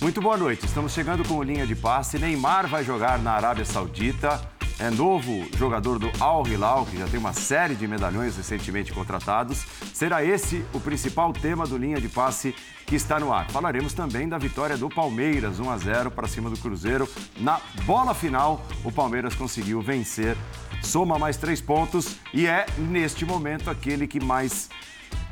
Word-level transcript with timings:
Muito 0.00 0.22
boa 0.22 0.36
noite. 0.36 0.64
Estamos 0.64 0.92
chegando 0.92 1.22
com 1.26 1.42
linha 1.42 1.66
de 1.66 1.76
passe. 1.76 2.18
Neymar 2.18 2.66
vai 2.66 2.82
jogar 2.82 3.18
na 3.18 3.32
Arábia 3.32 3.64
Saudita. 3.64 4.57
É 4.80 4.90
novo 4.90 5.44
jogador 5.56 5.98
do 5.98 6.08
Al 6.20 6.46
Hilal, 6.46 6.86
que 6.86 6.96
já 6.96 7.08
tem 7.08 7.18
uma 7.18 7.32
série 7.32 7.74
de 7.74 7.88
medalhões 7.88 8.36
recentemente 8.36 8.92
contratados. 8.92 9.66
Será 9.92 10.24
esse 10.24 10.64
o 10.72 10.78
principal 10.78 11.32
tema 11.32 11.66
do 11.66 11.76
linha 11.76 12.00
de 12.00 12.08
passe 12.08 12.54
que 12.86 12.94
está 12.94 13.18
no 13.18 13.32
ar. 13.32 13.50
Falaremos 13.50 13.92
também 13.92 14.28
da 14.28 14.38
vitória 14.38 14.76
do 14.76 14.88
Palmeiras, 14.88 15.58
1 15.58 15.68
a 15.68 15.76
0 15.76 16.10
para 16.12 16.28
cima 16.28 16.48
do 16.48 16.56
Cruzeiro. 16.56 17.08
Na 17.40 17.60
bola 17.84 18.14
final, 18.14 18.64
o 18.84 18.92
Palmeiras 18.92 19.34
conseguiu 19.34 19.82
vencer, 19.82 20.36
soma 20.80 21.18
mais 21.18 21.36
três 21.36 21.60
pontos 21.60 22.16
e 22.32 22.46
é, 22.46 22.64
neste 22.78 23.24
momento, 23.24 23.68
aquele 23.68 24.06
que 24.06 24.24
mais 24.24 24.70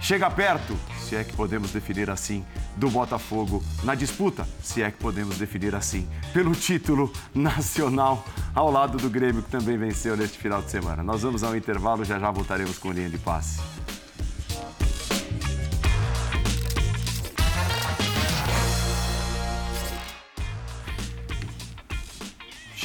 chega 0.00 0.30
perto, 0.30 0.76
se 0.98 1.16
é 1.16 1.24
que 1.24 1.32
podemos 1.32 1.70
definir 1.70 2.10
assim, 2.10 2.44
do 2.76 2.90
Botafogo 2.90 3.62
na 3.82 3.94
disputa, 3.94 4.46
se 4.62 4.82
é 4.82 4.90
que 4.90 4.98
podemos 4.98 5.38
definir 5.38 5.74
assim, 5.74 6.08
pelo 6.32 6.52
título 6.52 7.12
nacional, 7.34 8.24
ao 8.54 8.70
lado 8.70 8.98
do 8.98 9.10
Grêmio, 9.10 9.42
que 9.42 9.50
também 9.50 9.76
venceu 9.76 10.16
neste 10.16 10.38
final 10.38 10.62
de 10.62 10.70
semana. 10.70 11.02
Nós 11.02 11.22
vamos 11.22 11.42
ao 11.42 11.56
intervalo, 11.56 12.04
já 12.04 12.18
já 12.18 12.30
voltaremos 12.30 12.78
com 12.78 12.92
linha 12.92 13.10
de 13.10 13.18
passe. 13.18 13.60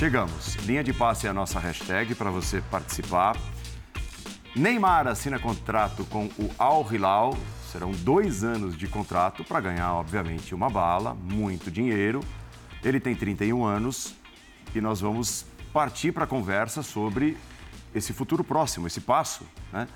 Chegamos. 0.02 0.55
Linha 0.66 0.84
de 0.84 0.91
passe 0.91 1.27
é 1.27 1.30
a 1.30 1.34
nossa 1.34 1.60
hashtag 1.60 2.16
para 2.16 2.32
você 2.32 2.60
participar. 2.71 3.37
Neymar 4.54 5.07
assina 5.07 5.40
contrato 5.40 6.04
com 6.05 6.26
o 6.38 6.52
Al 6.60 6.85
Hilal. 6.91 7.38
Serão 7.71 7.91
dois 7.91 8.44
anos 8.44 8.77
de 8.77 8.85
contrato 8.85 9.46
para 9.46 9.62
ganhar, 9.62 9.93
obviamente, 9.93 10.54
uma 10.54 10.70
bala, 10.70 11.13
muito 11.13 11.71
dinheiro. 11.71 12.20
Ele 12.84 12.99
tem 12.99 13.16
31 13.16 13.63
anos 13.63 14.13
e 14.76 14.82
nós 14.82 14.99
vamos 14.99 15.46
partir 15.71 16.12
para 16.12 16.26
a 16.26 16.27
conversa 16.27 16.84
sobre 16.84 17.38
esse 17.96 18.12
futuro 18.12 18.43
próximo, 18.43 18.88
esse 18.88 18.99
passo 18.99 19.46
né, 19.71 19.88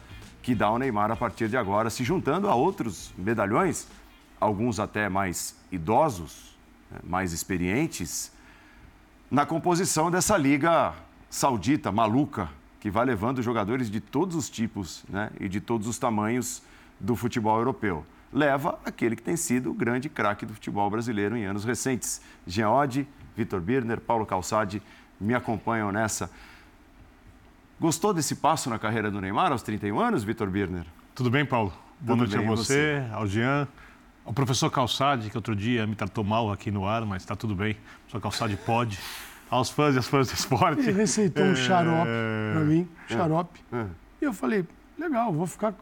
que 0.41 0.55
dá 0.55 0.71
o 0.71 0.77
Neymar 0.77 1.11
a 1.11 1.17
partir 1.17 1.49
de 1.49 1.57
agora, 1.57 1.89
se 1.89 2.05
juntando 2.05 2.47
a 2.47 2.55
outros 2.55 3.13
medalhões, 3.17 3.87
alguns 4.39 4.79
até 4.79 5.09
mais 5.09 5.57
idosos, 5.69 6.57
né, 6.89 6.99
mais 7.03 7.33
experientes, 7.33 8.31
na 9.29 9.45
composição 9.45 10.09
dessa 10.09 10.37
liga 10.37 10.93
saudita 11.29 11.91
maluca 11.91 12.49
que 12.85 12.91
vai 12.91 13.03
levando 13.03 13.41
jogadores 13.41 13.89
de 13.89 13.99
todos 13.99 14.35
os 14.35 14.47
tipos 14.47 15.03
né, 15.09 15.31
e 15.39 15.49
de 15.49 15.59
todos 15.59 15.87
os 15.87 15.97
tamanhos 15.97 16.61
do 16.99 17.15
futebol 17.15 17.57
europeu. 17.57 18.05
Leva 18.31 18.77
aquele 18.85 19.15
que 19.15 19.23
tem 19.23 19.35
sido 19.35 19.71
o 19.71 19.73
grande 19.73 20.07
craque 20.07 20.45
do 20.45 20.53
futebol 20.53 20.87
brasileiro 20.87 21.35
em 21.35 21.45
anos 21.45 21.65
recentes. 21.65 22.21
Jean 22.45 22.69
Oddi, 22.69 23.07
Vitor 23.35 23.59
Birner, 23.59 23.99
Paulo 23.99 24.23
Calçade 24.23 24.83
me 25.19 25.33
acompanham 25.33 25.91
nessa. 25.91 26.29
Gostou 27.79 28.13
desse 28.13 28.35
passo 28.35 28.69
na 28.69 28.77
carreira 28.77 29.09
do 29.09 29.19
Neymar 29.19 29.51
aos 29.51 29.63
31 29.63 29.99
anos, 29.99 30.23
Vitor 30.23 30.47
Birner? 30.47 30.85
Tudo 31.15 31.31
bem, 31.31 31.43
Paulo? 31.43 31.73
Boa 31.99 32.15
Tudo 32.15 32.17
noite 32.17 32.37
bem, 32.37 32.45
a 32.45 32.55
você, 32.55 33.03
você, 33.03 33.13
ao 33.15 33.25
Jean, 33.25 33.67
ao 34.23 34.31
professor 34.31 34.69
Calçade, 34.69 35.31
que 35.31 35.37
outro 35.37 35.55
dia 35.55 35.87
me 35.87 35.95
tratou 35.95 36.23
mal 36.23 36.51
aqui 36.51 36.69
no 36.69 36.85
ar, 36.85 37.03
mas 37.03 37.23
está 37.23 37.35
tudo 37.35 37.55
bem. 37.55 37.71
O 37.71 37.75
professor 38.01 38.21
Calçade 38.21 38.55
pode 38.57 38.99
aos 39.49 39.69
fãs 39.69 39.95
e 39.95 39.99
às 39.99 40.07
fãs 40.07 40.27
do 40.27 40.33
esporte. 40.33 40.81
Ele 40.81 40.91
receitou 40.91 41.43
um 41.43 41.55
xarope 41.55 42.09
para 42.53 42.61
mim, 42.61 42.87
é. 43.09 43.13
xarope. 43.13 43.59
É. 43.71 43.85
E 44.21 44.25
eu 44.25 44.33
falei, 44.33 44.65
legal, 44.97 45.31
vou 45.31 45.47
ficar 45.47 45.73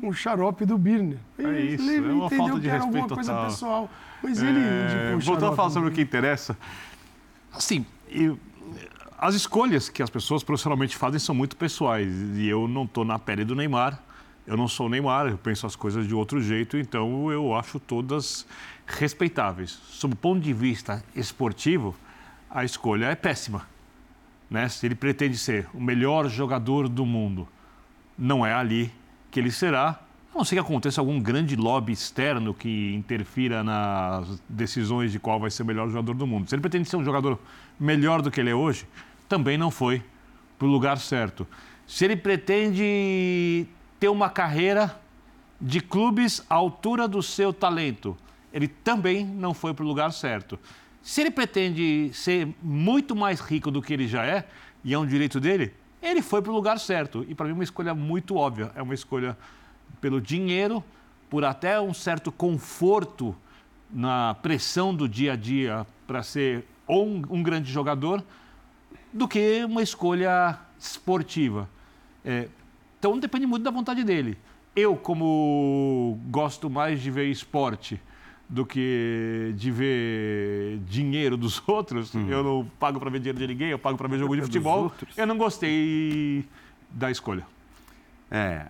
com 0.00 0.08
o 0.08 0.12
xarope 0.12 0.64
do 0.64 0.76
Birner. 0.76 1.18
É 1.38 1.60
isso, 1.60 1.90
ele 1.90 2.08
é 2.08 2.12
uma 2.12 2.30
falta 2.30 2.60
de 2.60 2.68
respeito 2.68 2.96
alguma 2.96 3.08
coisa 3.08 3.44
pessoal. 3.44 3.90
Mas 4.22 4.42
ele 4.42 4.60
é... 4.60 5.16
Voltou 5.20 5.48
a 5.52 5.56
falar 5.56 5.70
sobre 5.70 5.88
o 5.90 5.92
que 5.92 6.00
interessa. 6.00 6.56
Assim, 7.52 7.86
eu... 8.08 8.38
as 9.18 9.34
escolhas 9.34 9.88
que 9.88 10.02
as 10.02 10.10
pessoas 10.10 10.42
profissionalmente 10.42 10.96
fazem 10.96 11.18
são 11.18 11.34
muito 11.34 11.56
pessoais. 11.56 12.12
E 12.34 12.48
eu 12.48 12.66
não 12.66 12.84
estou 12.84 13.04
na 13.04 13.18
pele 13.18 13.44
do 13.44 13.54
Neymar. 13.54 14.00
Eu 14.46 14.56
não 14.56 14.66
sou 14.66 14.86
o 14.86 14.88
Neymar, 14.88 15.26
eu 15.26 15.36
penso 15.36 15.66
as 15.66 15.76
coisas 15.76 16.08
de 16.08 16.14
outro 16.14 16.40
jeito, 16.40 16.78
então 16.78 17.30
eu 17.30 17.54
acho 17.54 17.78
todas 17.78 18.46
respeitáveis. 18.86 19.78
Sob 19.90 20.14
o 20.14 20.16
ponto 20.16 20.40
de 20.40 20.54
vista 20.54 21.04
esportivo, 21.14 21.94
a 22.50 22.64
escolha 22.64 23.06
é 23.06 23.14
péssima. 23.14 23.66
Né? 24.50 24.68
Se 24.68 24.86
ele 24.86 24.94
pretende 24.94 25.36
ser 25.36 25.68
o 25.74 25.80
melhor 25.80 26.28
jogador 26.28 26.88
do 26.88 27.04
mundo, 27.04 27.46
não 28.16 28.44
é 28.44 28.52
ali 28.52 28.92
que 29.30 29.38
ele 29.38 29.50
será, 29.50 30.00
a 30.34 30.38
não 30.38 30.44
ser 30.44 30.56
que 30.56 30.60
aconteça 30.60 31.00
algum 31.00 31.20
grande 31.20 31.56
lobby 31.56 31.92
externo 31.92 32.54
que 32.54 32.94
interfira 32.94 33.62
nas 33.62 34.42
decisões 34.48 35.12
de 35.12 35.18
qual 35.18 35.38
vai 35.38 35.50
ser 35.50 35.62
o 35.62 35.66
melhor 35.66 35.88
jogador 35.88 36.14
do 36.14 36.26
mundo. 36.26 36.48
Se 36.48 36.54
ele 36.54 36.62
pretende 36.62 36.88
ser 36.88 36.96
um 36.96 37.04
jogador 37.04 37.38
melhor 37.78 38.22
do 38.22 38.30
que 38.30 38.40
ele 38.40 38.50
é 38.50 38.54
hoje, 38.54 38.86
também 39.28 39.58
não 39.58 39.70
foi 39.70 40.02
para 40.58 40.66
o 40.66 40.70
lugar 40.70 40.98
certo. 40.98 41.46
Se 41.86 42.04
ele 42.04 42.16
pretende 42.16 43.66
ter 43.98 44.08
uma 44.08 44.28
carreira 44.28 44.98
de 45.60 45.80
clubes 45.80 46.44
à 46.48 46.54
altura 46.54 47.08
do 47.08 47.22
seu 47.22 47.52
talento, 47.52 48.16
ele 48.52 48.68
também 48.68 49.24
não 49.24 49.52
foi 49.52 49.74
para 49.74 49.84
o 49.84 49.88
lugar 49.88 50.12
certo. 50.12 50.58
Se 51.02 51.20
ele 51.20 51.30
pretende 51.30 52.10
ser 52.12 52.48
muito 52.62 53.14
mais 53.16 53.40
rico 53.40 53.70
do 53.70 53.80
que 53.80 53.92
ele 53.92 54.06
já 54.06 54.24
é, 54.24 54.46
e 54.84 54.94
é 54.94 54.98
um 54.98 55.06
direito 55.06 55.40
dele, 55.40 55.72
ele 56.02 56.22
foi 56.22 56.42
para 56.42 56.52
o 56.52 56.54
lugar 56.54 56.78
certo. 56.78 57.24
E 57.28 57.34
para 57.34 57.46
mim, 57.46 57.52
é 57.52 57.54
uma 57.54 57.64
escolha 57.64 57.94
muito 57.94 58.36
óbvia. 58.36 58.70
É 58.74 58.82
uma 58.82 58.94
escolha 58.94 59.36
pelo 60.00 60.20
dinheiro, 60.20 60.82
por 61.28 61.44
até 61.44 61.80
um 61.80 61.92
certo 61.92 62.30
conforto 62.30 63.36
na 63.90 64.34
pressão 64.34 64.94
do 64.94 65.08
dia 65.08 65.32
a 65.32 65.36
dia 65.36 65.86
para 66.06 66.22
ser 66.22 66.64
ou 66.86 67.06
um, 67.06 67.22
um, 67.30 67.42
grande 67.42 67.70
jogador, 67.70 68.24
do 69.12 69.28
que 69.28 69.62
uma 69.64 69.82
escolha 69.82 70.58
esportiva. 70.78 71.68
É, 72.24 72.48
então 72.98 73.18
depende 73.18 73.46
muito 73.46 73.62
da 73.62 73.70
vontade 73.70 74.02
dele. 74.02 74.38
Eu, 74.74 74.96
como 74.96 76.18
gosto 76.30 76.70
mais 76.70 77.00
de 77.00 77.10
ver 77.10 77.26
esporte 77.26 78.00
do 78.48 78.64
que 78.64 79.52
de 79.56 79.70
ver 79.70 80.78
dinheiro 80.86 81.36
dos 81.36 81.62
outros. 81.68 82.14
Uhum. 82.14 82.28
Eu 82.28 82.42
não 82.42 82.70
pago 82.78 82.98
para 82.98 83.10
ver 83.10 83.18
dinheiro 83.18 83.38
de 83.38 83.46
ninguém, 83.46 83.68
eu 83.70 83.78
pago 83.78 83.98
para 83.98 84.08
ver 84.08 84.18
jogo 84.18 84.34
de 84.34 84.42
futebol. 84.42 84.92
Eu 85.16 85.26
não 85.26 85.36
gostei 85.36 86.44
da 86.90 87.10
escolha. 87.10 87.46
É, 88.30 88.66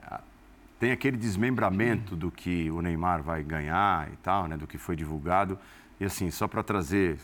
tem 0.81 0.91
aquele 0.91 1.17
desmembramento 1.17 2.17
do 2.17 2.31
que 2.31 2.71
o 2.71 2.83
Neymar 2.83 3.23
vai 3.23 3.43
ganhar 3.43 4.09
e 4.13 4.17
tal, 4.17 4.49
né, 4.49 4.57
do 4.57 4.67
que 4.67 4.79
foi 4.79 4.97
divulgado. 4.97 5.59
E 6.01 6.05
assim, 6.05 6.31
só 6.31 6.47
para 6.47 6.63
trazer 6.63 7.19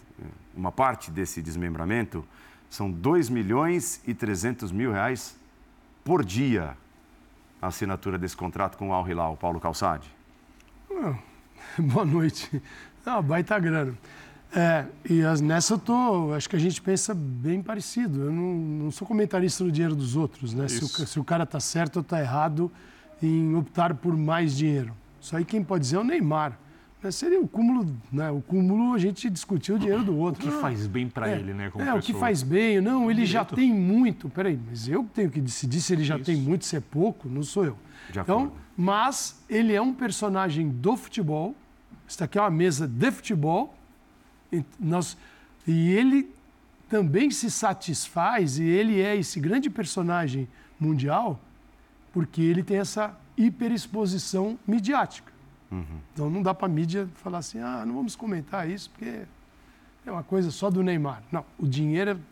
uma 0.54 0.72
parte 0.72 1.10
desse 1.10 1.40
desmembramento, 1.40 2.24
são 2.68 2.90
2 2.90 3.28
milhões 3.28 4.02
e 4.06 4.14
300 4.14 4.72
mil 4.72 4.92
reais 4.92 5.38
por 6.04 6.24
dia 6.24 6.76
a 7.62 7.68
assinatura 7.68 8.18
desse 8.18 8.36
contrato 8.36 8.76
com 8.76 8.90
o 8.90 8.92
Al 8.92 9.08
Hilal, 9.08 9.36
Paulo 9.36 9.60
Calçade. 9.60 10.10
Não 10.90 11.33
Boa 11.78 12.04
noite. 12.04 12.62
Ah, 13.04 13.20
baita 13.20 13.58
grana. 13.58 13.94
É, 14.54 14.84
e 15.10 15.22
as, 15.22 15.40
nessa 15.40 15.74
eu 15.74 15.78
tô, 15.78 16.32
acho 16.32 16.48
que 16.48 16.54
a 16.54 16.58
gente 16.58 16.80
pensa 16.80 17.12
bem 17.14 17.60
parecido. 17.60 18.22
Eu 18.22 18.32
não, 18.32 18.54
não 18.54 18.90
sou 18.90 19.06
comentarista 19.06 19.64
do 19.64 19.72
dinheiro 19.72 19.96
dos 19.96 20.14
outros, 20.14 20.54
né? 20.54 20.68
Se 20.68 20.84
o, 20.84 20.88
se 20.88 21.18
o, 21.18 21.24
cara 21.24 21.42
está 21.42 21.58
certo 21.58 21.96
ou 21.96 22.02
está 22.02 22.20
errado 22.20 22.70
em 23.20 23.54
optar 23.56 23.94
por 23.94 24.16
mais 24.16 24.56
dinheiro. 24.56 24.94
Isso 25.20 25.36
aí 25.36 25.44
quem 25.44 25.62
pode 25.64 25.82
dizer 25.82 25.96
é 25.96 25.98
o 25.98 26.04
Neymar. 26.04 26.58
Seria 27.10 27.38
o 27.38 27.46
cúmulo, 27.46 27.94
né? 28.10 28.30
O 28.30 28.40
cúmulo 28.40 28.94
a 28.94 28.98
gente 28.98 29.28
discutir 29.28 29.72
o 29.72 29.78
dinheiro 29.78 30.02
do 30.02 30.16
outro. 30.16 30.48
O 30.48 30.50
que 30.50 30.58
faz 30.58 30.86
bem 30.86 31.06
para 31.06 31.28
é, 31.28 31.38
ele, 31.38 31.52
né? 31.52 31.68
Como 31.68 31.82
é, 31.82 31.86
pessoa. 31.86 32.00
o 32.00 32.02
que 32.02 32.14
faz 32.14 32.42
bem. 32.42 32.80
Não, 32.80 33.10
ele 33.10 33.26
já 33.26 33.44
tem 33.44 33.74
muito. 33.74 34.30
Peraí, 34.30 34.58
mas 34.66 34.88
eu 34.88 35.04
tenho 35.12 35.28
que 35.28 35.40
decidir 35.40 35.82
se 35.82 35.92
ele 35.92 36.02
já 36.02 36.16
Isso. 36.16 36.24
tem 36.24 36.36
muito, 36.36 36.64
se 36.64 36.76
é 36.76 36.80
pouco, 36.80 37.28
não 37.28 37.42
sou 37.42 37.66
eu. 37.66 37.78
Já 38.10 38.22
então, 38.22 38.48
foi. 38.48 38.58
mas 38.74 39.44
ele 39.50 39.74
é 39.74 39.82
um 39.82 39.92
personagem 39.92 40.70
do 40.70 40.96
futebol 40.96 41.54
isso 42.06 42.22
aqui 42.22 42.38
é 42.38 42.40
uma 42.40 42.50
mesa 42.50 42.86
de 42.86 43.10
futebol. 43.10 43.74
E, 44.52 44.64
nós, 44.78 45.16
e 45.66 45.90
ele 45.92 46.32
também 46.88 47.30
se 47.30 47.50
satisfaz, 47.50 48.58
e 48.58 48.64
ele 48.64 49.00
é 49.00 49.16
esse 49.16 49.40
grande 49.40 49.68
personagem 49.70 50.48
mundial, 50.78 51.40
porque 52.12 52.40
ele 52.40 52.62
tem 52.62 52.78
essa 52.78 53.16
hiperexposição 53.36 54.58
midiática. 54.66 55.32
Uhum. 55.70 55.98
Então 56.12 56.30
não 56.30 56.42
dá 56.42 56.54
para 56.54 56.66
a 56.66 56.68
mídia 56.68 57.08
falar 57.14 57.38
assim, 57.38 57.58
ah, 57.58 57.84
não 57.84 57.94
vamos 57.96 58.14
comentar 58.14 58.68
isso, 58.68 58.90
porque 58.90 59.22
é 60.06 60.10
uma 60.10 60.22
coisa 60.22 60.50
só 60.50 60.70
do 60.70 60.82
Neymar. 60.82 61.22
Não, 61.32 61.44
o 61.58 61.66
dinheiro 61.66 62.12
é, 62.12 62.14
não 62.14 62.22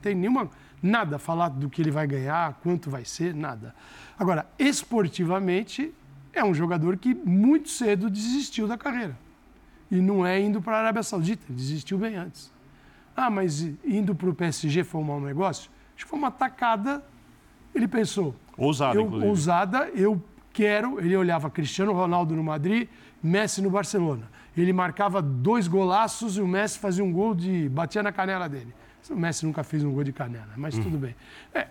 tem 0.00 0.14
nenhuma, 0.14 0.48
nada 0.82 1.16
a 1.16 1.18
falar 1.18 1.50
do 1.50 1.68
que 1.68 1.82
ele 1.82 1.90
vai 1.90 2.06
ganhar, 2.06 2.54
quanto 2.62 2.88
vai 2.88 3.04
ser, 3.04 3.34
nada. 3.34 3.74
Agora, 4.18 4.46
esportivamente, 4.58 5.92
é 6.32 6.44
um 6.44 6.54
jogador 6.54 6.96
que 6.96 7.14
muito 7.14 7.68
cedo 7.68 8.08
desistiu 8.08 8.66
da 8.66 8.78
carreira. 8.78 9.16
E 9.90 9.96
não 9.96 10.26
é 10.26 10.40
indo 10.40 10.62
para 10.62 10.76
a 10.76 10.80
Arábia 10.80 11.02
Saudita, 11.02 11.44
ele 11.48 11.56
desistiu 11.56 11.98
bem 11.98 12.16
antes. 12.16 12.50
Ah, 13.14 13.30
mas 13.30 13.60
indo 13.84 14.14
para 14.14 14.30
o 14.30 14.34
PSG 14.34 14.84
foi 14.84 15.00
um 15.00 15.04
mau 15.04 15.20
negócio? 15.20 15.70
Acho 15.94 16.04
que 16.04 16.10
foi 16.10 16.18
uma 16.18 16.30
tacada. 16.30 17.04
Ele 17.74 17.86
pensou. 17.86 18.34
Ousada, 18.56 18.96
eu, 18.96 19.02
inclusive. 19.02 19.28
Ousada, 19.28 19.90
eu 19.94 20.22
quero. 20.52 20.98
Ele 20.98 21.14
olhava 21.16 21.50
Cristiano 21.50 21.92
Ronaldo 21.92 22.34
no 22.34 22.42
Madrid, 22.42 22.88
Messi 23.22 23.60
no 23.60 23.70
Barcelona. 23.70 24.30
Ele 24.56 24.72
marcava 24.72 25.20
dois 25.20 25.68
golaços 25.68 26.36
e 26.36 26.40
o 26.40 26.48
Messi 26.48 26.78
fazia 26.78 27.04
um 27.04 27.12
gol 27.12 27.34
de. 27.34 27.68
batia 27.68 28.02
na 28.02 28.12
canela 28.12 28.48
dele. 28.48 28.74
O 29.10 29.16
Messi 29.16 29.44
nunca 29.44 29.62
fez 29.62 29.84
um 29.84 29.92
gol 29.92 30.04
de 30.04 30.12
canela, 30.12 30.52
mas 30.56 30.78
tudo 30.78 30.96
bem. 30.96 31.14
É, 31.52 31.66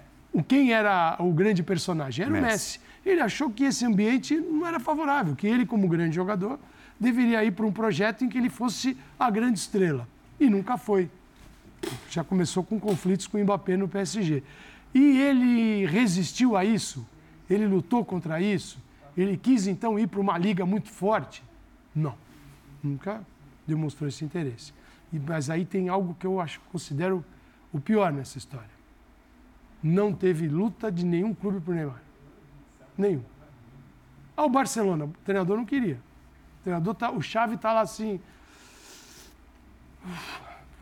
quem 0.47 0.73
era 0.73 1.15
o 1.19 1.31
grande 1.31 1.63
personagem? 1.63 2.25
Era 2.25 2.31
Messi. 2.31 2.43
o 2.43 2.51
Messi. 2.51 2.79
Ele 3.06 3.21
achou 3.21 3.50
que 3.50 3.63
esse 3.63 3.86
ambiente 3.86 4.36
não 4.36 4.65
era 4.65 4.80
favorável, 4.80 5.36
que 5.36 5.48
ele, 5.48 5.65
como 5.65 5.88
grande 5.88 6.15
jogador, 6.15 6.59
deveria 7.00 7.44
ir 7.44 7.51
para 7.51 7.65
um 7.65 7.71
projeto 7.71 8.24
em 8.24 8.30
que 8.30 8.38
ele 8.38 8.50
fosse 8.50 8.95
a 9.19 9.30
grande 9.30 9.59
estrela. 9.59 10.07
E 10.39 10.50
nunca 10.50 10.77
foi. 10.77 11.09
Já 12.09 12.24
começou 12.24 12.63
com 12.63 12.80
conflitos 12.80 13.25
com 13.25 13.38
o 13.38 13.44
Mbappé 13.44 13.75
no 13.75 13.88
PSG. 13.88 14.44
E 14.94 15.18
ele 15.19 15.86
resistiu 15.88 16.56
a 16.56 16.63
isso? 16.63 17.06
Ele 17.50 17.65
lutou 17.65 18.06
contra 18.06 18.39
isso? 18.39 18.77
Ele 19.18 19.36
quis 19.36 19.68
então 19.68 19.97
ir 19.97 20.07
para 20.07 20.19
uma 20.19 20.38
liga 20.38 20.65
muito 20.65 20.89
forte? 20.89 21.44
Não. 21.95 22.15
Nunca 22.83 23.25
demonstrou 23.68 24.07
esse 24.07 24.24
interesse. 24.24 24.74
E, 25.12 25.19
mas 25.19 25.50
aí 25.50 25.65
tem 25.65 25.89
algo 25.89 26.15
que 26.19 26.25
eu 26.25 26.39
acho, 26.39 26.62
considero 26.71 27.24
o 27.74 27.80
pior 27.80 28.12
nessa 28.13 28.38
história. 28.38 28.69
Não 29.81 30.13
teve 30.13 30.47
luta 30.47 30.92
de 30.92 31.06
nenhum 31.06 31.33
clube 31.33 31.59
por 31.59 31.74
Neymar. 31.74 32.01
Nenhum. 32.97 33.23
Ah, 34.35 34.45
o 34.45 34.49
Barcelona, 34.49 35.05
o 35.05 35.13
treinador 35.23 35.57
não 35.57 35.65
queria. 35.65 35.99
O 36.59 36.63
treinador 36.63 36.95
tá, 36.95 37.11
o 37.11 37.21
Chave 37.21 37.55
está 37.55 37.73
lá 37.73 37.81
assim. 37.81 38.19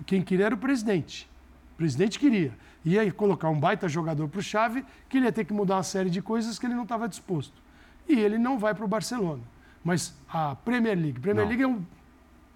Quem 0.06 0.22
queria 0.22 0.48
era 0.48 0.56
o 0.56 0.58
presidente. 0.58 1.30
O 1.74 1.78
presidente 1.78 2.20
queria. 2.20 2.54
Ia 2.86 3.12
colocar 3.12 3.50
um 3.50 3.60
baita 3.60 3.88
jogador 3.88 4.28
para 4.28 4.40
o 4.40 4.44
Chave, 4.44 4.86
que 5.08 5.18
ele 5.18 5.26
ia 5.26 5.32
ter 5.32 5.46
que 5.46 5.54
mudar 5.54 5.76
uma 5.76 5.84
série 5.84 6.10
de 6.10 6.22
coisas 6.22 6.58
que 6.58 6.66
ele 6.66 6.76
não 6.76 6.84
estava 6.84 7.08
disposto. 7.08 7.62
E 8.08 8.20
ele 8.20 8.38
não 8.38 8.58
vai 8.58 8.74
para 8.74 8.86
o 8.86 8.88
Barcelona. 8.88 9.44
Mas 9.84 10.16
a 10.28 10.56
Premier 10.56 10.98
League. 10.98 11.20
Premier 11.20 11.46
não. 11.46 11.50
League 11.50 11.64
é 11.64 11.68
um 11.68 11.86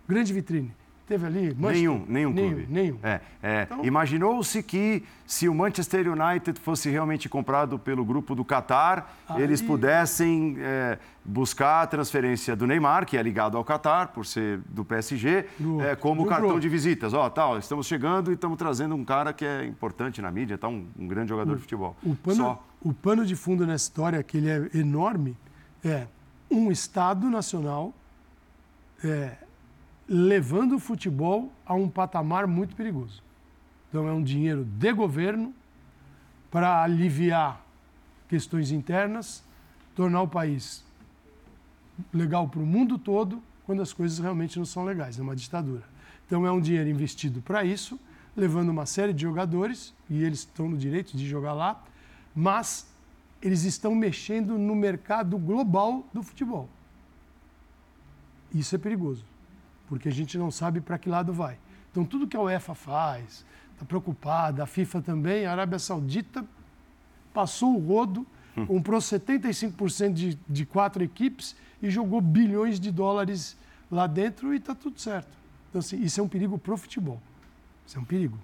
grande 0.07 0.33
vitrine. 0.33 0.73
Teve 1.05 1.25
ali? 1.25 1.53
Manchester? 1.53 1.71
Nenhum, 1.73 2.05
nenhum 2.07 2.33
clube. 2.33 2.67
Nenhum. 2.69 2.97
É, 3.03 3.19
é, 3.41 3.63
então... 3.63 3.83
Imaginou-se 3.83 4.63
que 4.63 5.03
se 5.27 5.49
o 5.49 5.53
Manchester 5.53 6.07
United 6.09 6.59
fosse 6.61 6.89
realmente 6.89 7.27
comprado 7.27 7.77
pelo 7.77 8.05
grupo 8.05 8.33
do 8.33 8.45
Qatar, 8.45 9.09
Aí... 9.27 9.41
eles 9.41 9.61
pudessem 9.61 10.55
é, 10.59 10.97
buscar 11.25 11.81
a 11.81 11.87
transferência 11.87 12.55
do 12.55 12.65
Neymar, 12.65 13.05
que 13.05 13.17
é 13.17 13.21
ligado 13.21 13.57
ao 13.57 13.65
Qatar, 13.65 14.13
por 14.13 14.25
ser 14.25 14.59
do 14.69 14.85
PSG, 14.85 15.45
do, 15.59 15.81
é, 15.81 15.93
como 15.93 16.23
do 16.23 16.29
cartão 16.29 16.57
de 16.57 16.69
visitas. 16.69 17.13
Ó, 17.13 17.29
tal, 17.29 17.59
estamos 17.59 17.85
chegando 17.85 18.31
e 18.31 18.35
estamos 18.35 18.57
trazendo 18.57 18.95
um 18.95 19.03
cara 19.03 19.33
que 19.33 19.43
é 19.43 19.65
importante 19.65 20.21
na 20.21 20.31
mídia, 20.31 20.57
tá, 20.57 20.69
um, 20.69 20.87
um 20.97 21.07
grande 21.07 21.29
jogador 21.29 21.51
o, 21.51 21.55
de 21.55 21.61
futebol. 21.61 21.97
O 22.01 22.15
pano, 22.15 22.37
Só. 22.37 22.65
o 22.81 22.93
pano 22.93 23.25
de 23.25 23.35
fundo 23.35 23.67
nessa 23.67 23.83
história, 23.83 24.23
que 24.23 24.37
ele 24.37 24.49
é 24.49 24.69
enorme, 24.73 25.35
é 25.83 26.07
um 26.49 26.71
Estado 26.71 27.29
nacional 27.29 27.93
é, 29.03 29.31
levando 30.07 30.75
o 30.75 30.79
futebol 30.79 31.51
a 31.65 31.73
um 31.73 31.87
patamar 31.87 32.45
muito 32.47 32.75
perigoso. 32.75 33.23
Então, 33.89 34.07
é 34.07 34.11
um 34.11 34.23
dinheiro 34.23 34.65
de 34.65 34.91
governo 34.91 35.53
para 36.51 36.83
aliviar 36.83 37.63
questões 38.27 38.71
internas, 38.71 39.43
tornar 39.95 40.21
o 40.21 40.27
país 40.27 40.83
legal 42.11 42.47
para 42.47 42.59
o 42.59 42.65
mundo 42.65 42.97
todo, 42.97 43.41
quando 43.65 43.81
as 43.81 43.93
coisas 43.93 44.19
realmente 44.19 44.57
não 44.57 44.65
são 44.65 44.83
legais, 44.83 45.17
é 45.17 45.21
uma 45.21 45.35
ditadura. 45.35 45.83
Então, 46.25 46.45
é 46.45 46.51
um 46.51 46.59
dinheiro 46.59 46.89
investido 46.89 47.41
para 47.41 47.63
isso, 47.63 47.99
levando 48.35 48.69
uma 48.69 48.85
série 48.85 49.13
de 49.13 49.21
jogadores, 49.21 49.93
e 50.09 50.23
eles 50.23 50.39
estão 50.39 50.67
no 50.67 50.77
direito 50.77 51.15
de 51.15 51.27
jogar 51.27 51.53
lá, 51.53 51.83
mas 52.35 52.91
eles 53.41 53.63
estão 53.63 53.93
mexendo 53.93 54.57
no 54.57 54.75
mercado 54.75 55.37
global 55.37 56.03
do 56.11 56.23
futebol. 56.23 56.67
Isso 58.53 58.75
é 58.75 58.77
perigoso 58.77 59.32
porque 59.93 60.09
a 60.09 60.11
gente 60.11 60.39
não 60.39 60.49
sabe 60.49 60.81
para 60.81 60.97
que 60.97 61.07
lado 61.07 61.31
vai. 61.31 61.55
Então, 61.91 62.03
tudo 62.03 62.27
que 62.27 62.35
a 62.35 62.41
UEFA 62.41 62.73
faz, 62.73 63.45
está 63.73 63.85
preocupada, 63.85 64.63
a 64.63 64.65
FIFA 64.65 65.03
também, 65.03 65.45
a 65.45 65.51
Arábia 65.51 65.77
Saudita 65.77 66.43
passou 67.31 67.75
o 67.75 67.77
rodo, 67.77 68.25
hum. 68.57 68.65
comprou 68.65 68.99
75% 68.99 70.11
de, 70.13 70.39
de 70.49 70.65
quatro 70.65 71.03
equipes 71.03 71.55
e 71.79 71.91
jogou 71.91 72.21
bilhões 72.21 72.79
de 72.79 72.91
dólares 72.91 73.55
lá 73.91 74.07
dentro 74.07 74.51
e 74.51 74.57
está 74.57 74.73
tudo 74.73 74.99
certo. 74.99 75.29
Então, 75.69 75.77
assim, 75.77 76.01
isso 76.01 76.19
é 76.19 76.23
um 76.23 76.27
perigo 76.27 76.57
para 76.57 76.73
o 76.73 76.77
futebol. 76.77 77.21
Isso 77.85 77.95
é 77.95 78.01
um 78.01 78.05
perigo. 78.05 78.39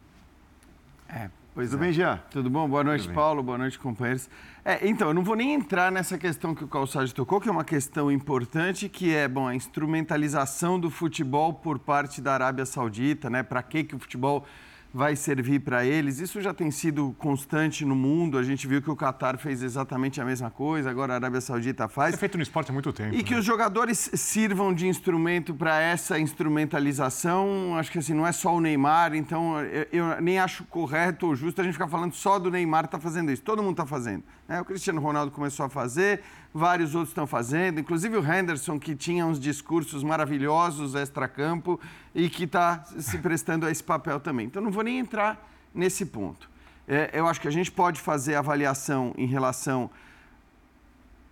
É, 1.07 1.31
Pois 1.59 1.71
Tudo 1.71 1.81
bem, 1.81 1.91
Jean? 1.91 2.17
Tudo 2.31 2.49
bom? 2.49 2.69
Boa 2.69 2.85
noite, 2.85 3.09
Paulo. 3.09 3.43
Boa 3.43 3.57
noite, 3.57 3.77
companheiros. 3.77 4.29
É, 4.63 4.87
então, 4.87 5.09
eu 5.09 5.13
não 5.13 5.25
vou 5.25 5.35
nem 5.35 5.53
entrar 5.53 5.91
nessa 5.91 6.17
questão 6.17 6.55
que 6.55 6.63
o 6.63 6.69
Calçado 6.69 7.13
tocou, 7.13 7.41
que 7.41 7.49
é 7.49 7.51
uma 7.51 7.65
questão 7.65 8.09
importante, 8.09 8.87
que 8.87 9.13
é, 9.13 9.27
bom, 9.27 9.45
a 9.45 9.53
instrumentalização 9.53 10.79
do 10.79 10.89
futebol 10.89 11.53
por 11.53 11.77
parte 11.77 12.21
da 12.21 12.33
Arábia 12.33 12.65
Saudita, 12.65 13.29
né? 13.29 13.43
Para 13.43 13.61
que 13.61 13.83
que 13.83 13.93
o 13.93 13.99
futebol 13.99 14.45
vai 14.93 15.15
servir 15.15 15.59
para 15.59 15.85
eles. 15.85 16.19
Isso 16.19 16.41
já 16.41 16.53
tem 16.53 16.71
sido 16.71 17.15
constante 17.17 17.85
no 17.85 17.95
mundo. 17.95 18.37
A 18.37 18.43
gente 18.43 18.67
viu 18.67 18.81
que 18.81 18.89
o 18.89 18.95
Qatar 18.95 19.37
fez 19.37 19.61
exatamente 19.61 20.19
a 20.19 20.25
mesma 20.25 20.49
coisa, 20.49 20.89
agora 20.89 21.13
a 21.13 21.15
Arábia 21.15 21.41
Saudita 21.41 21.87
faz. 21.87 22.15
É 22.15 22.17
feito 22.17 22.37
no 22.37 22.43
esporte 22.43 22.71
há 22.71 22.73
muito 22.73 22.91
tempo. 22.91 23.13
E 23.13 23.17
né? 23.17 23.23
que 23.23 23.35
os 23.35 23.45
jogadores 23.45 24.09
sirvam 24.15 24.73
de 24.73 24.87
instrumento 24.87 25.53
para 25.53 25.79
essa 25.79 26.19
instrumentalização. 26.19 27.77
Acho 27.77 27.91
que 27.91 27.99
assim, 27.99 28.13
não 28.13 28.25
é 28.25 28.31
só 28.31 28.55
o 28.55 28.59
Neymar, 28.59 29.13
então 29.15 29.59
eu, 29.61 29.87
eu, 29.91 30.21
nem 30.21 30.39
acho 30.39 30.63
correto 30.65 31.27
ou 31.27 31.35
justo 31.35 31.61
a 31.61 31.63
gente 31.63 31.73
ficar 31.73 31.87
falando 31.87 32.13
só 32.13 32.39
do 32.39 32.49
Neymar 32.49 32.85
está 32.85 32.99
fazendo 32.99 33.31
isso. 33.31 33.43
Todo 33.43 33.61
mundo 33.61 33.73
está 33.73 33.85
fazendo. 33.85 34.23
Né? 34.47 34.59
O 34.59 34.65
Cristiano 34.65 34.99
Ronaldo 34.99 35.31
começou 35.31 35.65
a 35.65 35.69
fazer, 35.69 36.21
vários 36.53 36.95
outros 36.95 37.09
estão 37.09 37.27
fazendo, 37.27 37.79
inclusive 37.79 38.17
o 38.17 38.23
Henderson, 38.25 38.79
que 38.79 38.95
tinha 38.95 39.25
uns 39.25 39.39
discursos 39.39 40.03
maravilhosos 40.03 40.95
extra-campo 40.95 41.79
e 42.13 42.29
que 42.29 42.45
está 42.45 42.83
se 42.83 43.17
prestando 43.19 43.65
a 43.65 43.71
esse 43.71 43.83
papel 43.83 44.19
também. 44.19 44.47
Então, 44.47 44.61
não 44.61 44.71
vou 44.71 44.83
nem 44.83 44.99
entrar 44.99 45.47
nesse 45.73 46.05
ponto. 46.05 46.49
É, 46.87 47.11
eu 47.13 47.27
acho 47.27 47.39
que 47.39 47.47
a 47.47 47.51
gente 47.51 47.71
pode 47.71 48.01
fazer 48.01 48.35
avaliação 48.35 49.13
em 49.15 49.27
relação 49.27 49.91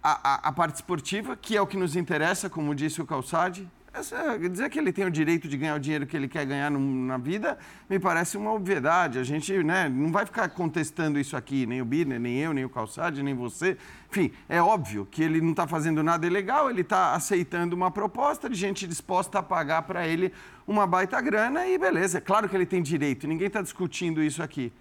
à, 0.04 0.36
à, 0.36 0.50
à 0.50 0.52
parte 0.52 0.75
esportiva, 0.75 1.36
que 1.36 1.58
é 1.58 1.62
o 1.62 1.66
que 1.66 1.78
nos 1.78 1.96
interessa, 1.96 2.50
como 2.50 2.75
disse 2.75 3.02
o 3.02 3.06
Calçade, 3.06 3.68
essa, 3.97 4.38
dizer 4.38 4.69
que 4.69 4.79
ele 4.79 4.91
tem 4.91 5.05
o 5.05 5.11
direito 5.11 5.47
de 5.47 5.57
ganhar 5.57 5.75
o 5.75 5.79
dinheiro 5.79 6.05
que 6.05 6.15
ele 6.15 6.27
quer 6.27 6.45
ganhar 6.45 6.69
no, 6.69 6.79
na 6.79 7.17
vida 7.17 7.57
me 7.89 7.99
parece 7.99 8.38
uma 8.38 8.51
obviedade. 8.53 9.19
A 9.19 9.23
gente 9.23 9.63
né, 9.63 9.89
não 9.89 10.11
vai 10.11 10.25
ficar 10.25 10.47
contestando 10.49 11.19
isso 11.19 11.35
aqui, 11.35 11.66
nem 11.66 11.81
o 11.81 11.85
Birner, 11.85 12.19
nem 12.19 12.37
eu, 12.37 12.54
nem 12.54 12.63
o 12.66 12.69
Calçade, 12.69 13.23
nem 13.23 13.33
você. 13.33 13.77
Enfim, 14.09 14.31
é 14.47 14.61
óbvio 14.61 15.07
que 15.09 15.23
ele 15.23 15.42
não 15.42 15.51
está 15.51 15.68
fazendo 15.68 16.01
nada 16.04 16.25
ilegal, 16.25 16.69
ele 16.69 16.81
está 16.81 17.13
aceitando 17.13 17.75
uma 17.75 17.92
proposta 17.92 18.49
de 18.49 18.56
gente 18.56 18.87
disposta 18.87 19.39
a 19.39 19.44
pagar 19.44 19.81
para 19.83 20.07
ele 20.07 20.31
uma 20.68 20.85
baita 20.85 21.19
grana 21.19 21.68
e 21.68 21.77
beleza. 21.77 22.19
É 22.19 22.21
claro 22.21 22.47
que 22.47 22.56
ele 22.56 22.66
tem 22.66 22.81
direito, 22.81 23.27
ninguém 23.27 23.47
está 23.47 23.61
discutindo 23.61 24.21
isso 24.21 24.42
aqui. 24.44 24.71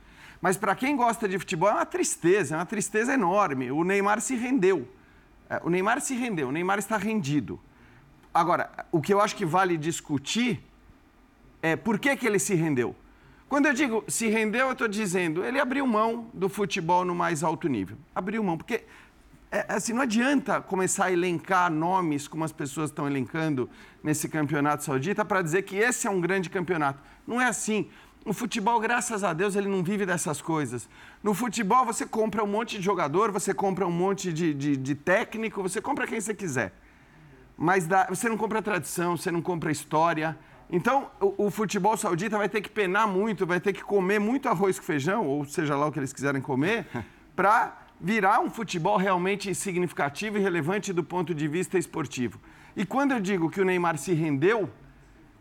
Mas 0.41 0.57
para 0.57 0.75
quem 0.75 0.95
gosta 0.97 1.27
de 1.27 1.39
futebol 1.39 1.69
é 1.71 1.73
uma 1.73 1.87
tristeza, 1.87 2.55
é 2.55 2.59
uma 2.59 2.67
tristeza 2.67 3.15
enorme. 3.15 3.71
O 3.71 3.83
Neymar 3.83 4.21
se 4.21 4.37
rendeu. 4.37 4.87
É, 5.49 5.61
o 5.65 5.71
Neymar 5.71 6.01
se 6.01 6.15
rendeu, 6.15 6.49
o 6.49 6.53
Neymar 6.53 6.79
está 6.79 6.97
rendido. 6.97 7.59
Agora, 8.37 8.69
o 8.93 9.01
que 9.01 9.15
eu 9.15 9.21
acho 9.23 9.35
que 9.35 9.47
vale 9.47 9.79
discutir 9.79 10.63
é 11.63 11.75
por 11.75 11.99
que, 11.99 12.15
que 12.15 12.27
ele 12.27 12.39
se 12.39 12.55
rendeu. 12.55 12.95
Quando 13.49 13.65
eu 13.65 13.73
digo 13.73 14.05
se 14.07 14.29
rendeu, 14.29 14.67
eu 14.67 14.73
estou 14.73 14.87
dizendo, 14.87 15.43
ele 15.43 15.59
abriu 15.59 15.87
mão 15.87 16.29
do 16.35 16.47
futebol 16.47 17.03
no 17.03 17.15
mais 17.15 17.43
alto 17.43 17.67
nível. 17.67 17.97
Abriu 18.15 18.45
mão, 18.45 18.59
porque 18.59 18.85
é, 19.51 19.65
assim, 19.71 19.95
não 19.95 20.03
adianta 20.03 20.61
começar 20.61 21.07
a 21.07 21.13
elencar 21.13 21.73
nomes 21.73 22.29
como 22.29 22.45
as 22.45 22.53
pessoas 22.53 22.91
estão 22.91 23.07
elencando 23.07 23.71
nesse 24.05 24.29
campeonato 24.29 24.85
saudita 24.85 25.25
para 25.25 25.41
dizer 25.41 25.63
que 25.63 25.77
esse 25.77 26.07
é 26.07 26.11
um 26.11 26.21
grande 26.21 26.51
campeonato. 26.51 27.03
Não 27.27 27.41
é 27.41 27.47
assim. 27.47 27.89
No 28.23 28.35
futebol, 28.35 28.79
graças 28.79 29.25
a 29.25 29.33
Deus, 29.33 29.57
ele 29.57 29.69
não 29.69 29.83
vive 29.83 30.05
dessas 30.05 30.43
coisas. 30.43 30.91
No 31.23 31.33
futebol, 31.33 31.87
você 31.87 32.05
compra 32.05 32.45
um 32.45 32.47
monte 32.47 32.77
de 32.77 32.85
jogador, 32.85 33.31
você 33.33 33.55
compra 33.55 33.87
um 33.87 33.91
monte 33.91 34.31
de, 34.31 34.53
de, 34.53 34.77
de 34.77 34.95
técnico, 34.95 35.63
você 35.63 35.81
compra 35.81 36.07
quem 36.07 36.21
você 36.21 36.35
quiser 36.35 36.75
mas 37.57 37.87
dá, 37.87 38.07
você 38.09 38.29
não 38.29 38.37
compra 38.37 38.61
tradição, 38.61 39.17
você 39.17 39.31
não 39.31 39.41
compra 39.41 39.71
história. 39.71 40.37
Então, 40.71 41.11
o, 41.21 41.47
o, 41.47 41.51
futebol 41.51 41.97
saudita 41.97 42.37
vai 42.37 42.49
ter 42.49 42.61
que 42.61 42.69
penar 42.69 43.07
muito, 43.07 43.47
vai 43.47 43.61
ter 43.61 43.73
que 43.73 43.83
comer 43.83 44.19
muito 44.19 44.49
arroz 44.49 44.79
com 44.79 44.85
feijão, 44.85 45.27
ou 45.27 45.45
seja 45.45 45.77
lá 45.77 45.87
o 45.87 45.93
que 45.93 45.99
eles 45.99 46.13
quiserem 46.13 46.43
comer, 46.43 46.87
para 47.35 47.87
virar 48.01 48.41
um 48.41 48.51
futebol 48.51 48.97
realmente 48.97 49.55
significativo 49.55 50.37
e 50.37 50.41
relevante 50.41 50.93
do 50.93 51.03
ponto 51.03 51.35
de 51.35 51.49
vista 51.49 51.79
esportivo. 51.79 52.41
E 52.77 52.85
quando 52.85 53.13
eu 53.13 53.21
digo 53.21 53.49
que 53.49 53.61
o 53.61 53.65
Neymar 53.65 53.97
se 53.97 54.13
rendeu, 54.13 54.69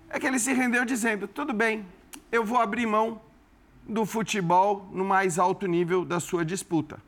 é 0.09 0.19
que 0.19 0.25
ele 0.25 0.39
se 0.39 0.53
rendeu 0.53 0.85
dizendo: 0.85 1.27
tudo 1.27 1.53
bem, 1.53 1.85
eu 2.31 2.45
vou 2.45 2.59
abrir 2.59 2.85
mão 2.85 3.19
do 3.87 4.05
futebol 4.05 4.87
no 4.91 5.03
mais 5.03 5.37
alto 5.37 5.67
nível 5.67 6.05
da 6.05 6.19
sua 6.19 6.45
disputa. 6.45 6.99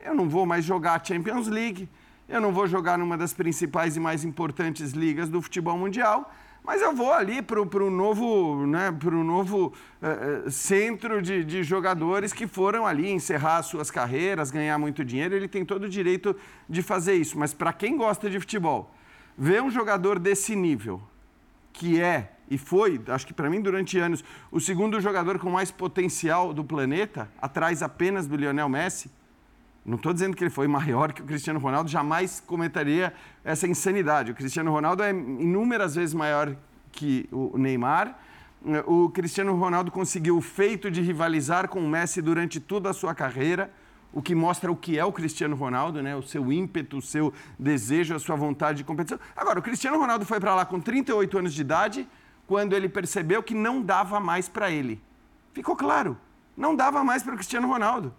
Eu 0.00 0.14
não 0.14 0.28
vou 0.28 0.46
mais 0.46 0.64
jogar 0.64 1.00
a 1.00 1.04
Champions 1.04 1.48
League, 1.48 1.88
eu 2.28 2.40
não 2.40 2.52
vou 2.52 2.66
jogar 2.66 2.98
numa 2.98 3.16
das 3.16 3.32
principais 3.32 3.96
e 3.96 4.00
mais 4.00 4.24
importantes 4.24 4.92
ligas 4.92 5.28
do 5.28 5.40
futebol 5.42 5.76
mundial, 5.76 6.32
mas 6.64 6.80
eu 6.80 6.94
vou 6.94 7.12
ali 7.12 7.42
para 7.42 7.60
o 7.60 7.90
novo, 7.90 8.66
né, 8.66 8.90
pro 8.90 9.22
novo 9.22 9.74
uh, 10.00 10.50
centro 10.50 11.20
de, 11.20 11.44
de, 11.44 11.62
jogadores 11.62 12.32
que 12.32 12.46
foram 12.46 12.86
ali 12.86 13.10
encerrar 13.10 13.62
suas 13.62 13.90
carreiras, 13.90 14.50
ganhar 14.50 14.78
muito 14.78 15.04
dinheiro. 15.04 15.34
Ele 15.34 15.46
tem 15.46 15.62
todo 15.62 15.84
o 15.84 15.88
direito 15.88 16.34
de 16.66 16.80
fazer 16.80 17.14
isso. 17.14 17.38
Mas 17.38 17.52
para 17.52 17.70
quem 17.70 17.98
gosta 17.98 18.30
de 18.30 18.40
futebol, 18.40 18.94
ver 19.36 19.62
um 19.62 19.70
jogador 19.70 20.18
desse 20.18 20.56
nível, 20.56 21.02
que 21.70 22.00
é 22.00 22.30
e 22.48 22.58
foi, 22.58 23.00
acho 23.08 23.26
que 23.26 23.32
para 23.32 23.48
mim 23.48 23.60
durante 23.60 23.98
anos, 23.98 24.24
o 24.50 24.60
segundo 24.60 25.00
jogador 25.00 25.38
com 25.38 25.50
mais 25.50 25.70
potencial 25.70 26.52
do 26.52 26.64
planeta, 26.64 27.30
atrás 27.40 27.82
apenas 27.82 28.26
do 28.26 28.36
Lionel 28.36 28.68
Messi. 28.68 29.10
Não 29.84 29.96
estou 29.96 30.14
dizendo 30.14 30.34
que 30.34 30.42
ele 30.42 30.50
foi 30.50 30.66
maior 30.66 31.12
que 31.12 31.20
o 31.20 31.24
Cristiano 31.26 31.60
Ronaldo, 31.60 31.90
jamais 31.90 32.42
comentaria 32.46 33.12
essa 33.44 33.68
insanidade. 33.68 34.32
O 34.32 34.34
Cristiano 34.34 34.70
Ronaldo 34.70 35.02
é 35.02 35.10
inúmeras 35.10 35.94
vezes 35.94 36.14
maior 36.14 36.56
que 36.90 37.28
o 37.30 37.58
Neymar. 37.58 38.18
O 38.86 39.10
Cristiano 39.10 39.54
Ronaldo 39.54 39.90
conseguiu 39.90 40.38
o 40.38 40.40
feito 40.40 40.90
de 40.90 41.02
rivalizar 41.02 41.68
com 41.68 41.84
o 41.84 41.88
Messi 41.88 42.22
durante 42.22 42.58
toda 42.58 42.88
a 42.88 42.94
sua 42.94 43.14
carreira, 43.14 43.70
o 44.10 44.22
que 44.22 44.34
mostra 44.34 44.72
o 44.72 44.76
que 44.76 44.98
é 44.98 45.04
o 45.04 45.12
Cristiano 45.12 45.54
Ronaldo, 45.54 46.00
né? 46.00 46.16
o 46.16 46.22
seu 46.22 46.50
ímpeto, 46.50 46.96
o 46.96 47.02
seu 47.02 47.30
desejo, 47.58 48.14
a 48.14 48.18
sua 48.18 48.36
vontade 48.36 48.78
de 48.78 48.84
competição. 48.84 49.18
Agora, 49.36 49.58
o 49.58 49.62
Cristiano 49.62 49.98
Ronaldo 49.98 50.24
foi 50.24 50.40
para 50.40 50.54
lá 50.54 50.64
com 50.64 50.80
38 50.80 51.38
anos 51.38 51.52
de 51.52 51.60
idade, 51.60 52.08
quando 52.46 52.72
ele 52.74 52.88
percebeu 52.88 53.42
que 53.42 53.54
não 53.54 53.82
dava 53.82 54.18
mais 54.18 54.48
para 54.48 54.70
ele. 54.70 54.98
Ficou 55.52 55.76
claro, 55.76 56.16
não 56.56 56.74
dava 56.74 57.04
mais 57.04 57.22
para 57.22 57.34
o 57.34 57.36
Cristiano 57.36 57.68
Ronaldo. 57.68 58.14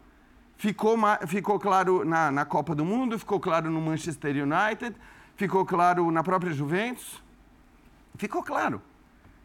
Ficou, 0.58 0.98
ficou 1.28 1.60
claro 1.60 2.06
na, 2.06 2.32
na 2.32 2.46
Copa 2.46 2.74
do 2.74 2.86
Mundo, 2.86 3.20
ficou 3.20 3.40
claro 3.40 3.70
no 3.70 3.82
Manchester 3.82 4.32
United, 4.32 4.96
ficou 5.36 5.66
claro 5.66 6.10
na 6.12 6.24
própria 6.24 6.54
Juventus. 6.54 7.22
Ficou 8.18 8.42
claro. 8.42 8.82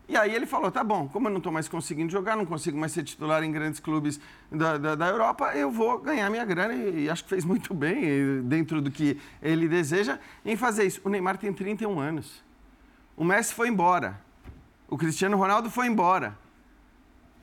E 0.08 0.16
aí 0.16 0.34
ele 0.34 0.44
falou: 0.44 0.70
tá 0.72 0.82
bom, 0.82 1.08
como 1.08 1.28
eu 1.28 1.30
não 1.30 1.38
estou 1.38 1.52
mais 1.52 1.68
conseguindo 1.68 2.10
jogar, 2.10 2.36
não 2.36 2.44
consigo 2.44 2.76
mais 2.76 2.90
ser 2.90 3.04
titular 3.04 3.44
em 3.44 3.52
grandes 3.52 3.78
clubes 3.78 4.20
da, 4.50 4.76
da, 4.76 4.94
da, 4.96 5.08
Europa, 5.08 5.52
eu 5.54 5.70
vou 5.70 6.00
ganhar 6.00 6.28
minha 6.28 6.44
grana 6.44 6.74
e, 6.74 7.04
e 7.04 7.10
acho 7.10 7.22
que 7.22 7.30
fez 7.30 7.44
muito 7.44 7.72
bem, 7.72 8.42
dentro 8.42 8.82
do 8.82 8.90
que 8.90 9.20
ele 9.40 9.68
deseja, 9.68 10.18
em 10.44 10.56
fazer 10.56 10.84
isso. 10.84 11.00
O 11.04 11.08
Neymar 11.08 11.38
tem 11.38 11.52
31 11.52 12.00
anos. 12.00 12.42
O 13.16 13.24
Messi 13.24 13.54
foi 13.54 13.68
embora. 13.68 14.20
O 14.88 14.98
Cristiano 14.98 15.36
Ronaldo 15.36 15.70
foi 15.70 15.86
embora. 15.86 16.36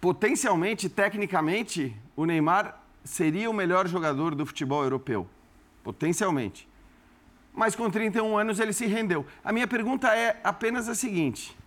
Potencialmente, 0.01 0.89
tecnicamente, 0.89 1.95
o 2.17 2.25
Neymar 2.25 2.77
seria 3.07 3.49
o 3.49 3.53
melhor 3.53 3.87
jogador 3.87 4.35
do 4.35 4.45
futebol 4.45 4.83
europeu, 4.83 5.27
potencialmente. 5.83 6.67
Mas 7.53 7.75
com 7.75 7.89
31 7.89 8.37
anos 8.37 8.59
ele 8.59 8.73
se 8.73 8.85
rendeu. 8.85 9.25
A 9.43 9.51
minha 9.51 9.67
pergunta 9.67 10.13
é 10.13 10.39
apenas 10.43 10.87
a 10.87 10.93
seguinte: 10.93 11.57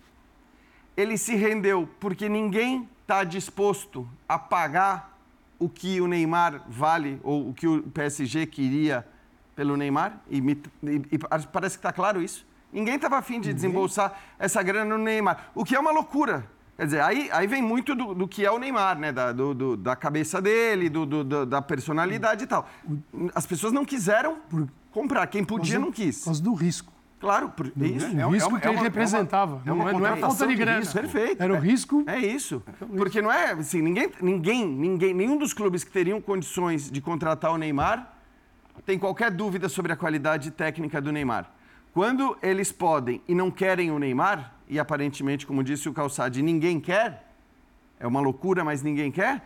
ele 0.97 1.19
se 1.19 1.35
rendeu 1.35 1.89
porque 1.99 2.29
ninguém 2.29 2.89
está 3.03 3.25
disposto 3.25 4.09
a 4.29 4.39
pagar 4.39 5.19
o 5.59 5.69
que 5.69 6.01
o 6.01 6.07
Neymar 6.07 6.63
vale 6.69 7.21
ou 7.25 7.49
o 7.49 7.55
que 7.55 7.67
o 7.67 7.83
PSG 7.83 8.47
queria 8.47 9.07
pelo 9.57 9.77
Neymar? 9.77 10.21
E, 10.31 10.41
me, 10.41 10.63
e, 10.83 11.03
e 11.13 11.19
parece 11.19 11.77
que 11.77 11.81
está 11.81 11.93
claro 11.93 12.23
isso. 12.23 12.47
Ninguém 12.73 12.95
estava 12.95 13.19
afim 13.19 13.41
de 13.41 13.53
desembolsar 13.53 14.17
essa 14.39 14.63
grana 14.63 14.97
no 14.97 15.03
Neymar, 15.03 15.51
o 15.55 15.65
que 15.65 15.75
é 15.75 15.81
uma 15.81 15.91
loucura. 15.91 16.49
Quer 16.81 16.87
dizer, 16.87 17.03
aí, 17.03 17.29
aí 17.31 17.47
vem 17.47 17.61
muito 17.61 17.95
do, 17.95 18.15
do 18.15 18.27
que 18.27 18.43
é 18.43 18.51
o 18.51 18.59
Neymar, 18.59 18.99
né? 18.99 19.13
Da, 19.13 19.33
do, 19.33 19.53
do, 19.53 19.77
da 19.77 19.95
cabeça 19.95 20.41
dele, 20.41 20.89
do, 20.89 21.05
do, 21.05 21.45
da 21.45 21.61
personalidade 21.61 22.45
e 22.45 22.47
tal. 22.47 22.67
As 23.35 23.45
pessoas 23.45 23.71
não 23.71 23.85
quiseram 23.85 24.39
comprar. 24.91 25.27
Quem 25.27 25.45
podia 25.45 25.79
não 25.79 25.93
quis. 25.93 26.21
Por 26.21 26.25
causa 26.25 26.43
do 26.43 26.55
risco. 26.55 26.91
Claro, 27.21 27.51
por 27.51 27.67
é 27.67 27.87
isso. 27.87 28.07
O 28.07 28.31
risco 28.31 28.59
que 28.59 28.67
ele 28.67 28.79
representava. 28.79 29.61
É 29.67 29.71
uma, 29.71 29.91
é 29.91 29.93
uma, 29.93 30.01
não 30.01 30.07
é 30.07 30.17
falta 30.17 30.47
de 30.47 30.55
grana. 30.55 30.79
Risco. 30.79 30.95
Perfeito. 30.95 31.43
Era 31.43 31.53
o 31.53 31.59
risco. 31.59 32.03
É, 32.07 32.15
é 32.15 32.19
isso. 32.21 32.63
Porque 32.97 33.21
não 33.21 33.31
é 33.31 33.53
assim, 33.53 33.83
ninguém, 33.83 34.11
ninguém, 34.23 34.67
ninguém, 34.67 35.13
nenhum 35.13 35.37
dos 35.37 35.53
clubes 35.53 35.85
que 35.85 35.91
teriam 35.91 36.19
condições 36.19 36.91
de 36.91 37.03
contratar 37.03 37.53
o 37.53 37.59
Neymar 37.59 38.11
tem 38.87 38.99
qualquer 38.99 39.31
dúvida 39.31 39.69
sobre 39.69 39.93
a 39.93 39.97
qualidade 39.97 40.51
técnica 40.51 40.99
do 40.99 41.13
Neymar. 41.13 41.53
Quando 41.93 42.39
eles 42.43 42.73
podem 42.73 43.21
e 43.29 43.35
não 43.35 43.51
querem 43.51 43.91
o 43.91 43.99
Neymar, 43.99 44.55
e 44.71 44.79
aparentemente, 44.79 45.45
como 45.45 45.65
disse 45.65 45.89
o 45.89 45.93
Calçade, 45.93 46.41
ninguém 46.41 46.79
quer, 46.79 47.27
é 47.99 48.07
uma 48.07 48.21
loucura, 48.21 48.65
mas 48.65 48.85
ninguém 48.85 49.11
quer, 49.11 49.45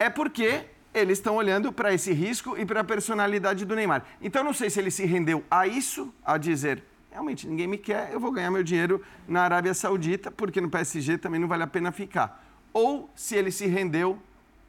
é 0.00 0.10
porque 0.10 0.64
eles 0.92 1.18
estão 1.18 1.36
olhando 1.36 1.72
para 1.72 1.94
esse 1.94 2.12
risco 2.12 2.58
e 2.58 2.66
para 2.66 2.80
a 2.80 2.84
personalidade 2.84 3.64
do 3.64 3.76
Neymar. 3.76 4.04
Então, 4.20 4.42
não 4.42 4.52
sei 4.52 4.68
se 4.68 4.80
ele 4.80 4.90
se 4.90 5.06
rendeu 5.06 5.44
a 5.48 5.68
isso, 5.68 6.12
a 6.24 6.36
dizer, 6.36 6.82
realmente, 7.12 7.46
ninguém 7.46 7.68
me 7.68 7.78
quer, 7.78 8.12
eu 8.12 8.18
vou 8.18 8.32
ganhar 8.32 8.50
meu 8.50 8.64
dinheiro 8.64 9.00
na 9.28 9.42
Arábia 9.42 9.72
Saudita, 9.74 10.28
porque 10.28 10.60
no 10.60 10.68
PSG 10.68 11.18
também 11.18 11.40
não 11.40 11.46
vale 11.46 11.62
a 11.62 11.68
pena 11.68 11.92
ficar. 11.92 12.44
Ou 12.72 13.08
se 13.14 13.36
ele 13.36 13.52
se 13.52 13.66
rendeu 13.68 14.18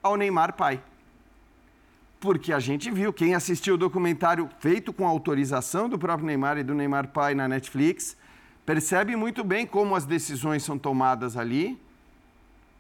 ao 0.04 0.16
Neymar 0.16 0.54
pai. 0.54 0.84
Porque 2.20 2.54
a 2.54 2.60
gente 2.60 2.92
viu, 2.92 3.12
quem 3.12 3.34
assistiu 3.34 3.74
o 3.74 3.78
documentário 3.78 4.48
feito 4.60 4.94
com 4.94 5.08
autorização 5.08 5.90
do 5.90 5.98
próprio 5.98 6.28
Neymar 6.28 6.60
e 6.60 6.64
do 6.64 6.76
Neymar 6.76 7.08
pai 7.08 7.34
na 7.34 7.48
Netflix, 7.48 8.16
percebe 8.66 9.16
muito 9.16 9.44
bem 9.44 9.66
como 9.66 9.96
as 9.96 10.06
decisões 10.06 10.64
são 10.64 10.78
tomadas 10.78 11.38
ali, 11.38 11.80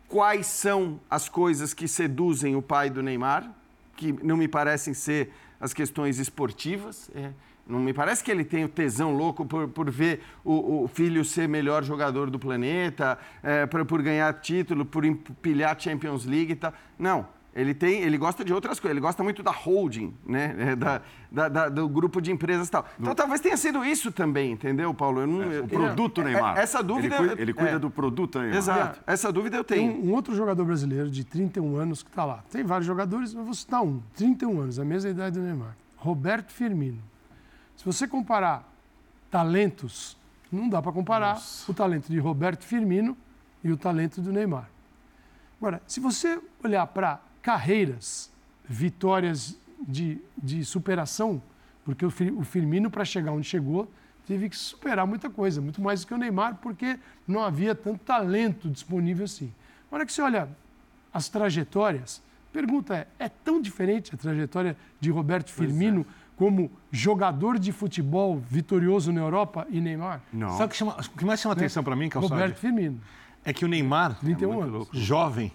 quais 0.07 0.47
são 0.47 0.99
as 1.09 1.27
coisas 1.27 1.73
que 1.73 1.87
seduzem 1.87 2.55
o 2.55 2.61
pai 2.61 2.89
do 2.89 3.01
Neymar, 3.01 3.49
que 3.95 4.11
não 4.23 4.37
me 4.37 4.47
parecem 4.47 4.93
ser 4.93 5.33
as 5.59 5.73
questões 5.73 6.19
esportivas. 6.19 7.09
É, 7.15 7.31
não 7.65 7.79
me 7.79 7.93
parece 7.93 8.23
que 8.23 8.29
ele 8.29 8.43
tem 8.43 8.65
o 8.65 8.69
tesão 8.69 9.15
louco 9.15 9.45
por, 9.45 9.67
por 9.69 9.89
ver 9.89 10.21
o, 10.43 10.83
o 10.83 10.87
filho 10.87 11.23
ser 11.23 11.47
melhor 11.47 11.83
jogador 11.83 12.29
do 12.29 12.37
planeta, 12.37 13.17
é, 13.41 13.65
por, 13.65 13.85
por 13.85 14.01
ganhar 14.01 14.31
título, 14.41 14.85
por 14.85 15.05
empilhar 15.05 15.79
Champions 15.79 16.25
League 16.25 16.51
e 16.51 16.55
tal. 16.55 16.73
Não. 16.99 17.27
Ele, 17.55 17.73
tem, 17.73 18.01
ele 18.01 18.17
gosta 18.17 18.43
de 18.43 18.51
outras 18.51 18.79
coisas, 18.79 18.93
ele 18.95 19.01
gosta 19.01 19.23
muito 19.23 19.43
da 19.43 19.51
holding, 19.51 20.11
né? 20.25 20.55
É, 20.57 20.75
da, 20.75 21.01
da, 21.31 21.49
da, 21.49 21.69
do 21.69 21.87
grupo 21.87 22.19
de 22.19 22.31
empresas 22.31 22.67
e 22.67 22.71
tal. 22.71 22.85
Então 22.99 23.13
talvez 23.13 23.41
tenha 23.41 23.55
sido 23.55 23.85
isso 23.85 24.11
também, 24.11 24.53
entendeu, 24.53 24.91
Paulo? 24.91 25.21
Eu 25.21 25.27
não, 25.27 25.43
é, 25.43 25.59
o 25.59 25.67
produto, 25.67 26.21
é, 26.21 26.23
Neymar. 26.23 26.57
Essa 26.57 26.81
dúvida. 26.81 27.15
Ele 27.15 27.27
cuida, 27.27 27.41
ele 27.41 27.53
cuida 27.53 27.71
é. 27.71 27.79
do 27.79 27.91
produto, 27.91 28.39
Neymar. 28.39 28.57
Exato. 28.57 28.99
Essa 29.05 29.31
dúvida 29.31 29.57
eu 29.57 29.63
tenho. 29.63 29.93
Tem 29.93 30.01
um 30.01 30.13
outro 30.13 30.35
jogador 30.35 30.65
brasileiro 30.65 31.11
de 31.11 31.23
31 31.23 31.75
anos 31.75 32.01
que 32.01 32.09
está 32.09 32.25
lá. 32.25 32.43
Tem 32.51 32.63
vários 32.63 32.87
jogadores, 32.87 33.35
mas 33.35 33.45
vou 33.45 33.53
citar 33.53 33.83
um. 33.83 34.01
31 34.15 34.59
anos, 34.59 34.79
a 34.79 34.85
mesma 34.85 35.11
idade 35.11 35.39
do 35.39 35.45
Neymar. 35.45 35.75
Roberto 35.95 36.51
Firmino. 36.51 37.01
Se 37.77 37.85
você 37.85 38.07
comparar 38.07 38.67
talentos, 39.29 40.17
não 40.51 40.67
dá 40.67 40.81
para 40.81 40.91
comparar 40.91 41.35
Nossa. 41.35 41.71
o 41.71 41.73
talento 41.73 42.07
de 42.07 42.17
Roberto 42.17 42.63
Firmino 42.63 43.15
e 43.63 43.71
o 43.71 43.77
talento 43.77 44.21
do 44.21 44.31
Neymar. 44.31 44.69
Agora, 45.59 45.81
se 45.87 45.99
você 45.99 46.39
olhar 46.63 46.85
para 46.87 47.19
carreiras, 47.43 48.31
vitórias 48.67 49.59
de, 49.85 50.19
de 50.41 50.63
superação, 50.63 51.43
porque 51.85 52.05
o 52.05 52.43
Firmino, 52.43 52.89
para 52.89 53.03
chegar 53.03 53.33
onde 53.33 53.45
chegou, 53.45 53.91
teve 54.25 54.49
que 54.49 54.55
superar 54.55 55.05
muita 55.05 55.29
coisa, 55.29 55.61
muito 55.61 55.81
mais 55.81 56.01
do 56.01 56.07
que 56.07 56.13
o 56.13 56.17
Neymar, 56.17 56.55
porque 56.61 56.97
não 57.27 57.43
havia 57.43 57.75
tanto 57.75 57.99
talento 57.99 58.69
disponível 58.69 59.25
assim. 59.25 59.53
Olha 59.91 60.05
que 60.05 60.13
você 60.13 60.21
olha 60.21 60.47
as 61.13 61.27
trajetórias, 61.27 62.23
pergunta 62.51 62.95
é, 62.95 63.07
é 63.19 63.29
tão 63.29 63.61
diferente 63.61 64.15
a 64.15 64.17
trajetória 64.17 64.77
de 64.99 65.11
Roberto 65.11 65.51
Firmino 65.51 66.01
é. 66.01 66.05
como 66.37 66.71
jogador 66.89 67.59
de 67.59 67.73
futebol 67.73 68.41
vitorioso 68.49 69.11
na 69.11 69.19
Europa 69.19 69.67
e 69.69 69.81
Neymar? 69.81 70.21
Não. 70.31 70.51
Sabe 70.51 70.65
o 70.65 70.69
que, 70.69 70.77
chama, 70.77 70.95
o 70.97 71.17
que 71.17 71.25
mais 71.25 71.41
chama 71.41 71.53
atenção 71.53 71.83
para 71.83 71.95
mim, 71.95 72.07
Calçade? 72.07 72.33
Roberto 72.33 72.57
Firmino. 72.57 73.01
É 73.43 73.51
que 73.51 73.65
o 73.65 73.67
Neymar, 73.67 74.17
31 74.21 74.53
é 74.53 74.63
anos. 74.63 74.87
jovem, 74.93 75.51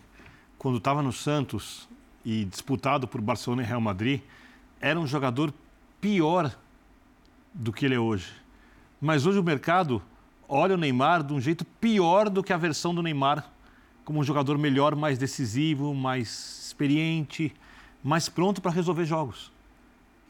quando 0.58 0.78
estava 0.78 1.02
no 1.02 1.12
Santos 1.12 1.88
e 2.24 2.44
disputado 2.44 3.06
por 3.06 3.20
Barcelona 3.20 3.62
e 3.62 3.64
Real 3.64 3.80
Madrid, 3.80 4.20
era 4.80 4.98
um 4.98 5.06
jogador 5.06 5.54
pior 6.00 6.54
do 7.54 7.72
que 7.72 7.86
ele 7.86 7.94
é 7.94 8.00
hoje. 8.00 8.32
Mas 9.00 9.24
hoje 9.24 9.38
o 9.38 9.42
mercado 9.42 10.02
olha 10.48 10.74
o 10.74 10.78
Neymar 10.78 11.22
de 11.22 11.32
um 11.32 11.40
jeito 11.40 11.64
pior 11.64 12.28
do 12.28 12.42
que 12.42 12.52
a 12.52 12.56
versão 12.56 12.94
do 12.94 13.02
Neymar, 13.02 13.48
como 14.04 14.18
um 14.18 14.24
jogador 14.24 14.58
melhor, 14.58 14.96
mais 14.96 15.18
decisivo, 15.18 15.94
mais 15.94 16.66
experiente, 16.66 17.54
mais 18.02 18.28
pronto 18.28 18.60
para 18.60 18.72
resolver 18.72 19.04
jogos. 19.04 19.52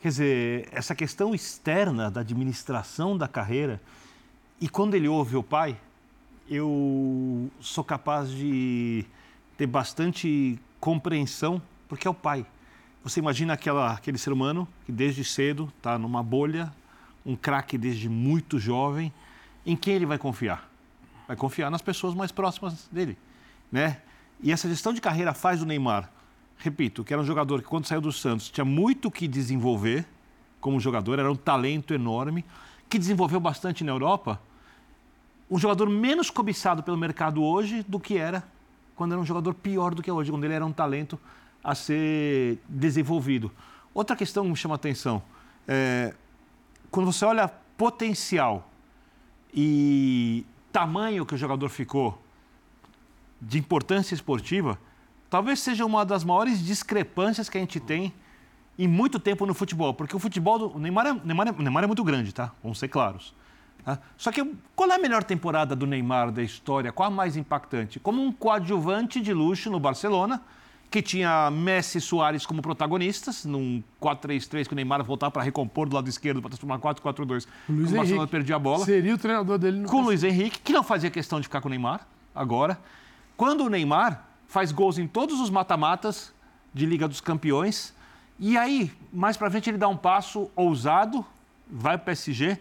Quer 0.01 0.09
dizer, 0.09 0.69
essa 0.73 0.95
questão 0.95 1.35
externa 1.35 2.11
da 2.11 2.21
administração 2.21 3.17
da 3.17 3.27
carreira, 3.27 3.81
e 4.61 4.69
quando 4.69 4.95
ele 4.95 5.09
ouve 5.09 5.37
o 5.37 5.43
pai, 5.43 5.79
eu 6.49 7.51
sou 7.61 7.85
capaz 7.85 8.31
de 8.31 9.05
ter 9.59 9.67
bastante 9.67 10.59
compreensão, 10.79 11.61
porque 11.89 12.07
é 12.07 12.11
o 12.11 12.15
pai. 12.15 12.47
Você 13.03 13.19
imagina 13.19 13.53
aquela, 13.55 13.93
aquele 13.93 14.17
ser 14.17 14.33
humano 14.33 14.67
que 14.87 14.93
desde 14.93 15.25
cedo 15.25 15.71
está 15.77 15.99
numa 15.99 16.23
bolha, 16.23 16.73
um 17.27 17.35
craque 17.35 17.77
desde 17.77 18.09
muito 18.09 18.59
jovem, 18.59 19.13
em 19.67 19.77
quem 19.77 19.95
ele 19.95 20.07
vai 20.07 20.17
confiar? 20.17 20.71
Vai 21.27 21.37
confiar 21.37 21.71
nas 21.71 21.83
pessoas 21.83 22.15
mais 22.15 22.31
próximas 22.31 22.89
dele, 22.91 23.19
né? 23.71 24.01
E 24.41 24.53
essa 24.53 24.69
gestão 24.69 24.93
de 24.93 25.01
carreira 25.01 25.35
faz 25.35 25.61
o 25.61 25.67
Neymar, 25.67 26.09
repito, 26.57 27.03
que 27.03 27.13
era 27.13 27.21
um 27.21 27.27
jogador 27.27 27.61
que 27.61 27.67
quando 27.67 27.87
saiu 27.87 28.01
do 28.01 28.13
Santos 28.13 28.49
tinha 28.49 28.65
muito 28.65 29.11
que 29.11 29.27
desenvolver 29.27 30.07
como 30.61 30.79
jogador, 30.79 31.19
era 31.19 31.31
um 31.31 31.37
talento 31.37 31.93
enorme, 31.93 32.45
que 32.89 32.99
desenvolveu 32.99 33.41
bastante 33.41 33.83
na 33.83 33.91
Europa, 33.91 34.41
um 35.51 35.59
jogador 35.59 35.91
menos 35.91 36.31
cobiçado 36.31 36.83
pelo 36.83 36.97
mercado 36.97 37.43
hoje 37.43 37.85
do 37.89 37.99
que 37.99 38.17
era 38.17 38.45
quando 38.99 39.13
era 39.13 39.21
um 39.21 39.25
jogador 39.25 39.55
pior 39.55 39.95
do 39.95 40.03
que 40.03 40.11
é 40.11 40.13
hoje, 40.13 40.31
quando 40.33 40.43
ele 40.43 40.55
era 40.55 40.67
um 40.67 40.73
talento 40.73 41.19
a 41.63 41.73
ser 41.73 42.59
desenvolvido. 42.69 43.51
Outra 43.95 44.17
questão 44.17 44.43
que 44.43 44.51
me 44.51 44.57
chama 44.57 44.75
a 44.75 44.77
atenção, 44.77 45.23
é, 45.69 46.13
quando 46.91 47.11
você 47.11 47.25
olha 47.25 47.49
potencial 47.77 48.69
e 49.55 50.45
tamanho 50.73 51.25
que 51.25 51.35
o 51.35 51.39
jogador 51.39 51.69
ficou 51.69 52.21
de 53.41 53.57
importância 53.57 54.17
esportiva, 54.17 54.77
talvez 55.31 55.61
seja 55.61 55.87
uma 55.87 56.05
das 56.05 56.25
maiores 56.25 56.59
discrepâncias 56.59 57.49
que 57.49 57.57
a 57.57 57.61
gente 57.61 57.79
tem 57.79 58.13
em 58.77 58.89
muito 58.89 59.21
tempo 59.21 59.47
no 59.47 59.55
futebol. 59.55 59.95
Porque 59.95 60.17
o 60.17 60.19
futebol 60.19 60.59
do 60.59 60.77
o 60.77 60.79
Neymar, 60.81 61.07
é, 61.07 61.13
Neymar, 61.25 61.49
é, 61.49 61.53
Neymar 61.53 61.85
é 61.85 61.87
muito 61.87 62.03
grande, 62.03 62.35
tá? 62.35 62.53
Vamos 62.65 62.81
ser 62.81 62.89
claros. 62.89 63.33
Só 64.17 64.33
que 64.33 64.45
qual 64.75 64.91
é 64.91 64.95
a 64.97 64.99
melhor 64.99 65.23
temporada 65.23 65.77
do 65.77 65.87
Neymar 65.87 66.31
da 66.31 66.43
história? 66.43 66.93
Qual 66.93 67.07
a 67.07 67.11
mais 67.11 67.37
impactante? 67.37 68.01
Como 68.01 68.21
um 68.23 68.33
coadjuvante 68.33 69.21
de 69.21 69.33
luxo 69.33 69.71
no 69.71 69.79
Barcelona, 69.79 70.43
que 70.91 71.03
tinha 71.03 71.51
Messi 71.51 71.99
e 71.99 72.01
Soares 72.01 72.47
como 72.47 72.63
protagonistas, 72.63 73.45
num 73.45 73.83
4-3-3 74.01 74.67
que 74.67 74.73
o 74.73 74.77
Neymar 74.77 75.05
voltava 75.05 75.31
para 75.31 75.43
recompor 75.43 75.89
do 75.89 75.95
lado 75.95 76.09
esquerdo 76.09 76.41
para 76.41 76.51
transformar 76.51 76.79
4-4-2. 76.79 77.47
O 77.69 77.97
Barcelona 77.97 78.27
perdia 78.27 78.57
a 78.57 78.59
bola. 78.59 78.85
Seria 78.85 79.15
o 79.15 79.19
treinador 79.19 79.59
dele 79.59 79.81
no 79.81 79.89
Com 79.89 79.99
o 79.99 80.05
Luiz 80.05 80.25
Henrique, 80.25 80.59
que 80.61 80.73
não 80.73 80.83
fazia 80.83 81.11
questão 81.11 81.41
de 81.41 81.47
ficar 81.47 81.61
com 81.61 81.69
o 81.69 81.71
Neymar 81.71 82.07
agora. 82.35 82.79
Quando 83.37 83.65
o 83.65 83.69
Neymar 83.69 84.25
faz 84.47 84.73
gols 84.73 84.99
em 84.99 85.07
todos 85.07 85.41
os 85.41 85.51
mata-matas 85.51 86.33
de 86.73 86.87
Liga 86.87 87.07
dos 87.07 87.21
Campeões, 87.21 87.95
e 88.39 88.57
aí, 88.57 88.93
mais 89.13 89.37
para 89.37 89.51
frente, 89.51 89.69
ele 89.69 89.79
dá 89.79 89.89
um 89.89 89.97
passo 89.97 90.51
ousado, 90.57 91.25
vai 91.71 91.99
para 91.99 92.03
o 92.03 92.07
PSG. 92.07 92.59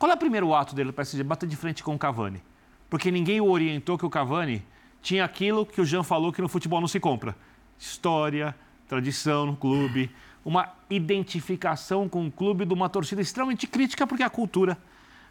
Qual 0.00 0.10
é 0.10 0.14
o 0.14 0.18
primeiro 0.18 0.54
ato 0.54 0.74
dele 0.74 0.86
no 0.86 0.92
PSG? 0.94 1.22
Bater 1.22 1.46
de 1.46 1.54
frente 1.54 1.84
com 1.84 1.94
o 1.94 1.98
Cavani. 1.98 2.42
Porque 2.88 3.10
ninguém 3.10 3.38
o 3.38 3.50
orientou 3.50 3.98
que 3.98 4.06
o 4.06 4.08
Cavani 4.08 4.64
tinha 5.02 5.22
aquilo 5.22 5.66
que 5.66 5.78
o 5.78 5.84
Jean 5.84 6.02
falou 6.02 6.32
que 6.32 6.40
no 6.40 6.48
futebol 6.48 6.80
não 6.80 6.88
se 6.88 6.98
compra: 6.98 7.36
história, 7.78 8.56
tradição 8.88 9.44
no 9.44 9.54
clube, 9.54 10.10
uma 10.42 10.72
identificação 10.88 12.08
com 12.08 12.26
o 12.26 12.32
clube 12.32 12.64
de 12.64 12.72
uma 12.72 12.88
torcida 12.88 13.20
extremamente 13.20 13.66
crítica, 13.66 14.06
porque 14.06 14.22
é 14.22 14.26
a 14.26 14.30
cultura 14.30 14.78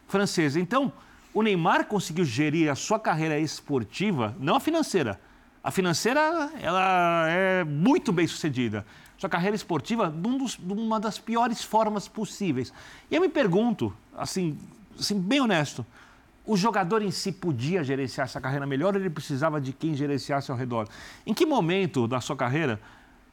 francesa. 0.07 0.59
Então, 0.59 0.93
o 1.33 1.41
Neymar 1.41 1.85
conseguiu 1.85 2.23
gerir 2.23 2.71
a 2.71 2.75
sua 2.75 2.99
carreira 2.99 3.39
esportiva, 3.39 4.35
não 4.39 4.55
a 4.55 4.59
financeira. 4.59 5.19
A 5.63 5.71
financeira, 5.71 6.21
ela 6.61 7.27
é 7.27 7.63
muito 7.63 8.11
bem 8.11 8.27
sucedida. 8.27 8.85
Sua 9.19 9.29
carreira 9.29 9.55
esportiva, 9.55 10.09
de, 10.09 10.27
um 10.27 10.37
dos, 10.37 10.55
de 10.55 10.73
uma 10.73 10.97
das 10.97 11.19
piores 11.19 11.61
formas 11.61 12.07
possíveis. 12.07 12.73
E 13.11 13.15
eu 13.15 13.21
me 13.21 13.27
pergunto, 13.27 13.93
assim, 14.17 14.57
assim, 14.97 15.19
bem 15.19 15.41
honesto, 15.41 15.85
o 16.45 16.55
jogador 16.55 17.01
em 17.01 17.11
si 17.11 17.33
podia 17.33 17.83
gerenciar 17.83 18.25
essa 18.25 18.39
carreira 18.39 18.65
melhor 18.65 18.95
ou 18.95 18.99
ele 18.99 19.09
precisava 19.09 19.59
de 19.59 19.73
quem 19.73 19.93
gerenciasse 19.93 20.49
ao 20.49 20.57
redor? 20.57 20.87
Em 21.27 21.33
que 21.33 21.45
momento 21.45 22.07
da 22.07 22.21
sua 22.21 22.35
carreira, 22.35 22.79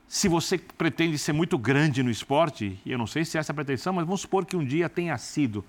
se 0.08 0.26
você 0.26 0.58
pretende 0.58 1.16
ser 1.18 1.32
muito 1.32 1.56
grande 1.56 2.02
no 2.02 2.10
esporte, 2.10 2.80
e 2.84 2.90
eu 2.90 2.98
não 2.98 3.06
sei 3.06 3.24
se 3.24 3.38
é 3.38 3.40
essa 3.40 3.52
a 3.52 3.54
pretensão, 3.54 3.92
mas 3.92 4.04
vamos 4.04 4.22
supor 4.22 4.44
que 4.44 4.56
um 4.56 4.64
dia 4.64 4.88
tenha 4.88 5.16
sido 5.16 5.64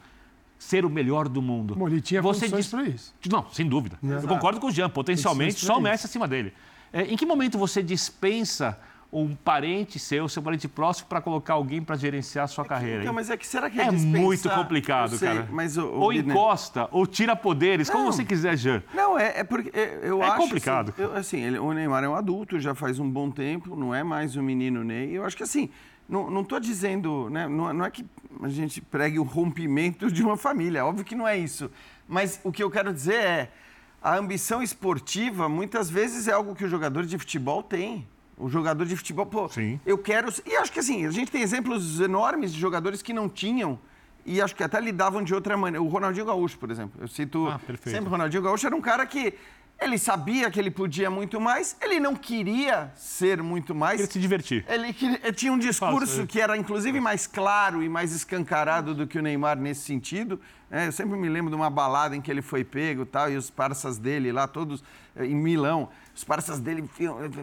ser 0.57 0.83
o 0.83 0.89
melhor 0.89 1.29
do 1.29 1.43
mundo. 1.43 1.75
Bom, 1.75 1.87
ele 1.87 2.01
tinha 2.01 2.23
você 2.23 2.49
diz... 2.49 2.67
para 2.67 2.83
isso. 2.85 3.13
Não, 3.29 3.47
sem 3.51 3.67
dúvida. 3.67 3.99
Exato. 4.03 4.23
Eu 4.25 4.27
concordo 4.27 4.59
com 4.59 4.65
o 4.65 4.71
Jean. 4.71 4.89
Potencialmente, 4.89 5.63
só 5.63 5.77
o 5.77 5.81
Messi 5.81 6.07
acima 6.07 6.27
dele. 6.27 6.51
É, 6.91 7.03
em 7.03 7.15
que 7.15 7.25
momento 7.25 7.57
você 7.57 7.83
dispensa 7.83 8.79
um 9.11 9.35
parente 9.35 9.97
seu, 9.99 10.27
seu 10.27 10.41
parente 10.41 10.67
próximo, 10.67 11.07
para 11.07 11.21
colocar 11.21 11.53
alguém 11.53 11.81
para 11.81 11.95
gerenciar 11.95 12.45
a 12.45 12.47
sua 12.47 12.65
é 12.65 12.67
carreira? 12.67 13.01
Então, 13.01 13.13
mas 13.13 13.29
é 13.29 13.37
que 13.37 13.47
será 13.47 13.69
que 13.69 13.79
é, 13.79 13.85
é 13.87 13.91
muito 13.91 14.49
complicado, 14.49 15.17
sei, 15.17 15.27
cara. 15.27 15.47
Mas 15.51 15.77
o, 15.77 15.85
o 15.85 15.99
ou 16.01 16.13
encosta, 16.13 16.87
ou 16.91 17.07
tira 17.07 17.35
poderes, 17.35 17.87
não, 17.87 17.95
como 17.95 18.11
você 18.11 18.25
quiser, 18.25 18.57
Jean. 18.57 18.83
Não, 18.93 19.17
é, 19.17 19.39
é 19.39 19.43
porque 19.43 19.71
eu 20.01 20.21
é 20.21 20.27
acho. 20.27 20.37
complicado. 20.37 20.89
Assim, 20.89 21.01
eu, 21.01 21.15
assim 21.15 21.39
ele, 21.41 21.59
o 21.59 21.71
Neymar 21.71 22.03
é 22.03 22.09
um 22.09 22.15
adulto, 22.15 22.59
já 22.59 22.75
faz 22.75 22.99
um 22.99 23.09
bom 23.09 23.31
tempo, 23.31 23.75
não 23.75 23.95
é 23.95 24.03
mais 24.03 24.35
o 24.35 24.43
menino 24.43 24.83
Ney. 24.83 25.17
Eu 25.17 25.25
acho 25.25 25.37
que 25.37 25.43
assim 25.43 25.69
não 26.09 26.41
estou 26.41 26.59
dizendo, 26.59 27.29
né, 27.29 27.47
não, 27.47 27.73
não, 27.73 27.85
é 27.85 27.91
que 27.91 28.05
a 28.41 28.47
gente 28.47 28.79
pregue 28.79 29.19
o 29.19 29.23
rompimento 29.23 30.09
de 30.09 30.23
uma 30.23 30.37
família, 30.37 30.85
óbvio 30.85 31.03
que 31.03 31.15
não 31.15 31.27
é 31.27 31.37
isso. 31.37 31.69
Mas 32.07 32.39
o 32.43 32.51
que 32.51 32.63
eu 32.63 32.71
quero 32.71 32.93
dizer 32.93 33.15
é, 33.15 33.51
a 34.01 34.15
ambição 34.15 34.63
esportiva 34.63 35.49
muitas 35.49 35.89
vezes 35.89 36.27
é 36.27 36.31
algo 36.31 36.55
que 36.55 36.63
o 36.63 36.69
jogador 36.69 37.05
de 37.05 37.17
futebol 37.17 37.61
tem. 37.61 38.07
O 38.37 38.49
jogador 38.49 38.85
de 38.85 38.95
futebol, 38.95 39.25
pô, 39.25 39.49
Sim. 39.49 39.79
eu 39.85 39.97
quero. 39.97 40.31
E 40.45 40.55
acho 40.57 40.71
que 40.71 40.79
assim, 40.79 41.05
a 41.05 41.11
gente 41.11 41.31
tem 41.31 41.41
exemplos 41.41 41.99
enormes 41.99 42.53
de 42.53 42.59
jogadores 42.59 43.01
que 43.01 43.11
não 43.11 43.27
tinham 43.27 43.79
e 44.23 44.41
acho 44.41 44.55
que 44.55 44.63
até 44.63 44.79
lidavam 44.79 45.23
de 45.23 45.33
outra 45.33 45.57
maneira. 45.57 45.81
O 45.81 45.87
Ronaldinho 45.87 46.25
Gaúcho, 46.25 46.57
por 46.59 46.69
exemplo. 46.69 47.01
Eu 47.01 47.07
cito 47.07 47.47
ah, 47.47 47.59
sempre 47.83 48.07
o 48.07 48.09
Ronaldinho 48.09 48.43
Gaúcho 48.43 48.67
era 48.67 48.75
um 48.75 48.81
cara 48.81 49.05
que 49.05 49.33
ele 49.79 49.97
sabia 49.97 50.49
que 50.49 50.59
ele 50.59 50.71
podia 50.71 51.09
muito 51.09 51.39
mais, 51.39 51.77
ele 51.81 51.99
não 51.99 52.15
queria 52.15 52.91
ser 52.95 53.41
muito 53.41 53.75
mais. 53.75 53.97
Queria 53.97 54.11
se 54.11 54.19
divertir. 54.19 54.65
Ele, 54.67 54.95
ele 55.23 55.33
tinha 55.33 55.53
um 55.53 55.57
discurso 55.57 56.25
que 56.25 56.41
era, 56.41 56.57
inclusive, 56.57 56.99
mais 56.99 57.27
claro 57.27 57.83
e 57.83 57.89
mais 57.89 58.11
escancarado 58.11 58.93
do 58.93 59.07
que 59.07 59.19
o 59.19 59.21
Neymar 59.21 59.57
nesse 59.57 59.81
sentido. 59.81 60.39
É, 60.69 60.87
eu 60.87 60.91
sempre 60.91 61.17
me 61.17 61.29
lembro 61.29 61.49
de 61.49 61.55
uma 61.55 61.69
balada 61.69 62.15
em 62.15 62.21
que 62.21 62.29
ele 62.29 62.41
foi 62.41 62.63
pego 62.63 63.05
tal, 63.05 63.31
e 63.31 63.37
os 63.37 63.49
parças 63.49 63.97
dele 63.97 64.33
lá, 64.33 64.47
todos 64.47 64.83
eh, 65.15 65.25
em 65.25 65.35
Milão, 65.35 65.89
os 66.13 66.25
parças 66.25 66.59
dele 66.59 66.83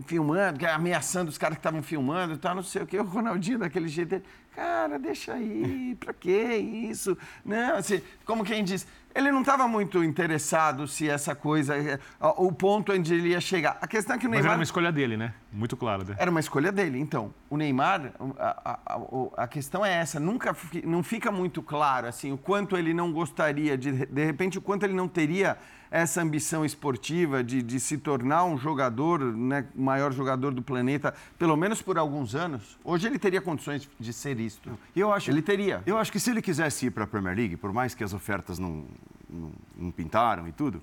filmando, 0.07 0.67
ameaçando 0.67 1.31
os 1.31 1.39
caras 1.39 1.57
que 1.57 1.61
estavam 1.61 1.83
filmando 1.83 2.35
e 2.35 2.37
tal, 2.37 2.55
não 2.55 2.63
sei 2.63 2.83
o 2.83 2.87
quê. 2.87 2.99
O 2.99 3.05
Ronaldinho, 3.05 3.61
daquele 3.61 3.89
jeito, 3.89 4.17
ele, 4.17 4.25
cara, 4.55 4.99
deixa 4.99 5.33
aí, 5.33 5.97
pra 5.99 6.13
que 6.13 6.31
isso? 6.31 7.17
Não, 7.43 7.77
assim, 7.77 8.03
como 8.27 8.45
quem 8.45 8.63
diz, 8.63 8.87
ele 9.15 9.31
não 9.31 9.41
estava 9.41 9.67
muito 9.67 10.05
interessado 10.05 10.87
se 10.87 11.09
essa 11.09 11.35
coisa, 11.35 11.77
eh, 11.77 11.99
o 12.21 12.53
ponto 12.53 12.93
onde 12.93 13.15
ele 13.15 13.29
ia 13.29 13.41
chegar. 13.41 13.79
A 13.81 13.87
questão 13.87 14.17
é 14.17 14.19
que 14.19 14.27
o 14.27 14.29
Neymar. 14.29 14.45
Mas 14.45 14.53
era 14.53 14.59
uma 14.59 14.65
escolha 14.65 14.93
dele, 14.93 15.17
né? 15.17 15.33
Muito 15.55 15.77
claro. 15.77 16.05
Né? 16.05 16.17
Era 16.19 16.31
uma 16.31 16.41
escolha 16.41 16.73
dele. 16.73 16.99
Então, 16.99 17.33
o 17.49 17.57
Neymar, 17.57 18.13
a, 18.39 18.79
a, 18.85 19.45
a, 19.45 19.47
questão 19.47 19.87
é 19.87 19.93
essa, 19.93 20.19
nunca 20.19 20.55
não 20.85 21.03
fica 21.03 21.31
muito 21.31 21.63
claro 21.63 22.09
assim 22.09 22.33
o 22.33 22.37
quanto 22.37 22.77
ele 22.77 22.93
não 22.93 23.13
gostaria 23.13 23.79
de, 23.79 24.07
de 24.07 24.25
repente, 24.25 24.59
o 24.59 24.61
quanto 24.61 24.83
ele 24.83 24.95
não 24.95 25.07
teria 25.07 25.57
essa 25.91 26.21
ambição 26.21 26.65
esportiva 26.65 27.45
de, 27.45 27.63
de 27.63 27.79
se 27.79 27.97
tornar 27.97 28.45
um 28.45 28.59
jogador, 28.59 29.21
né, 29.21 29.65
o 29.77 29.81
maior 29.81 30.13
jogador 30.13 30.53
do 30.53 30.61
planeta, 30.61 31.15
pelo 31.39 31.57
menos 31.57 31.81
por 31.81 31.97
alguns 31.97 32.35
anos. 32.35 32.77
Hoje 32.83 33.07
ele 33.07 33.17
teria 33.17 33.41
condições 33.41 33.89
de 34.01 34.13
ser 34.13 34.41
isto. 34.41 34.77
Eu 34.97 35.13
acho, 35.13 35.31
ele 35.31 35.41
teria. 35.41 35.85
Eu 35.87 35.97
acho 35.97 36.11
que 36.11 36.19
se 36.19 36.31
ele 36.31 36.43
quisesse 36.43 36.87
ir 36.87 36.91
para 36.91 37.05
a 37.05 37.07
Premier 37.07 37.37
League, 37.37 37.57
por 37.57 37.73
mais 37.73 37.95
que 37.95 38.03
as 38.03 38.13
ofertas 38.13 38.59
não, 38.59 38.87
não, 39.31 39.53
não 39.77 39.91
pintaram 39.93 40.49
e 40.49 40.53
tudo, 40.53 40.83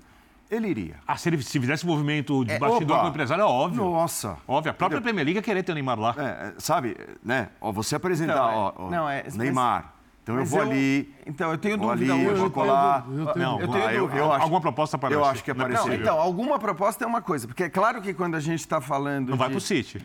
ele 0.52 0.68
iria. 0.68 0.96
Ah, 1.06 1.16
se 1.16 1.28
ele 1.28 1.42
se 1.42 1.58
fizesse 1.58 1.86
movimento 1.86 2.44
de 2.44 2.52
é, 2.52 2.58
bastidor 2.58 3.00
com 3.00 3.06
o 3.06 3.08
empresário, 3.08 3.42
é 3.42 3.46
óbvio. 3.46 3.82
Nossa. 3.82 4.36
Óbvio. 4.46 4.70
A 4.70 4.74
própria 4.74 5.00
Premier 5.00 5.24
League 5.24 5.38
ia 5.38 5.42
querer 5.42 5.62
ter 5.62 5.72
o 5.72 5.74
Neymar 5.74 5.98
lá. 5.98 6.14
É, 6.18 6.22
é 6.22 6.54
sabe, 6.58 6.96
né? 7.24 7.48
Ó, 7.60 7.72
você 7.72 7.96
apresentar, 7.96 8.34
então, 8.34 8.54
ó, 8.54 8.72
ó, 8.76 8.90
não, 8.90 9.08
é, 9.08 9.24
Neymar. 9.34 9.94
Então 10.22 10.38
eu 10.38 10.44
vou 10.44 10.60
eu, 10.60 10.70
ali. 10.70 11.12
Então 11.26 11.50
eu 11.50 11.58
tenho 11.58 11.76
dúvida 11.76 12.12
ali, 12.12 12.26
hoje. 12.26 12.34
Eu 12.34 12.36
vou 12.36 12.50
colar. 12.50 13.04
Eu 13.08 13.26
tenho, 13.32 13.44
não, 13.44 13.60
eu 13.60 13.68
tenho 13.68 13.84
eu, 13.90 14.10
eu 14.10 14.32
acho, 14.32 14.42
alguma 14.44 14.60
proposta 14.60 14.98
para 14.98 15.12
Eu 15.12 15.24
acho 15.24 15.42
que 15.42 15.50
é 15.50 15.54
parecido. 15.54 15.88
Não, 15.88 15.94
então, 15.94 16.20
alguma 16.20 16.58
proposta 16.58 17.02
é 17.02 17.06
uma 17.06 17.22
coisa, 17.22 17.48
porque 17.48 17.64
é 17.64 17.70
claro 17.70 18.00
que 18.00 18.14
quando 18.14 18.36
a 18.36 18.40
gente 18.40 18.60
está 18.60 18.80
falando. 18.80 19.28
Não 19.28 19.34
de... 19.34 19.38
vai 19.38 19.48
para 19.48 19.58
o 19.58 19.60
City. 19.60 20.00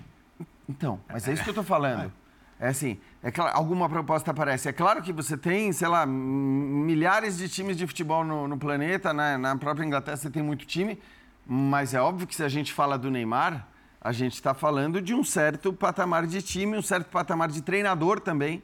Então, 0.67 0.99
mas 1.07 1.27
é 1.27 1.33
isso 1.33 1.43
que 1.43 1.49
eu 1.49 1.51
estou 1.51 1.63
falando. 1.63 2.11
É 2.59 2.69
assim, 2.69 2.97
é 3.21 3.29
claro, 3.29 3.55
alguma 3.55 3.87
proposta 3.87 4.31
aparece. 4.31 4.67
É 4.67 4.73
claro 4.73 5.01
que 5.01 5.13
você 5.13 5.37
tem, 5.37 5.71
sei 5.71 5.87
lá, 5.87 6.05
milhares 6.05 7.37
de 7.37 7.47
times 7.47 7.77
de 7.77 7.85
futebol 7.85 8.23
no, 8.23 8.47
no 8.47 8.57
planeta, 8.57 9.13
né? 9.13 9.37
na 9.37 9.55
própria 9.55 9.85
Inglaterra 9.85 10.17
você 10.17 10.29
tem 10.29 10.41
muito 10.41 10.65
time, 10.65 10.99
mas 11.45 11.93
é 11.93 12.01
óbvio 12.01 12.25
que 12.25 12.35
se 12.35 12.43
a 12.43 12.49
gente 12.49 12.73
fala 12.73 12.97
do 12.97 13.11
Neymar, 13.11 13.67
a 14.01 14.11
gente 14.11 14.33
está 14.33 14.53
falando 14.53 15.01
de 15.01 15.13
um 15.13 15.23
certo 15.23 15.71
patamar 15.71 16.25
de 16.25 16.41
time, 16.41 16.77
um 16.77 16.81
certo 16.81 17.07
patamar 17.09 17.49
de 17.49 17.61
treinador 17.61 18.19
também 18.19 18.63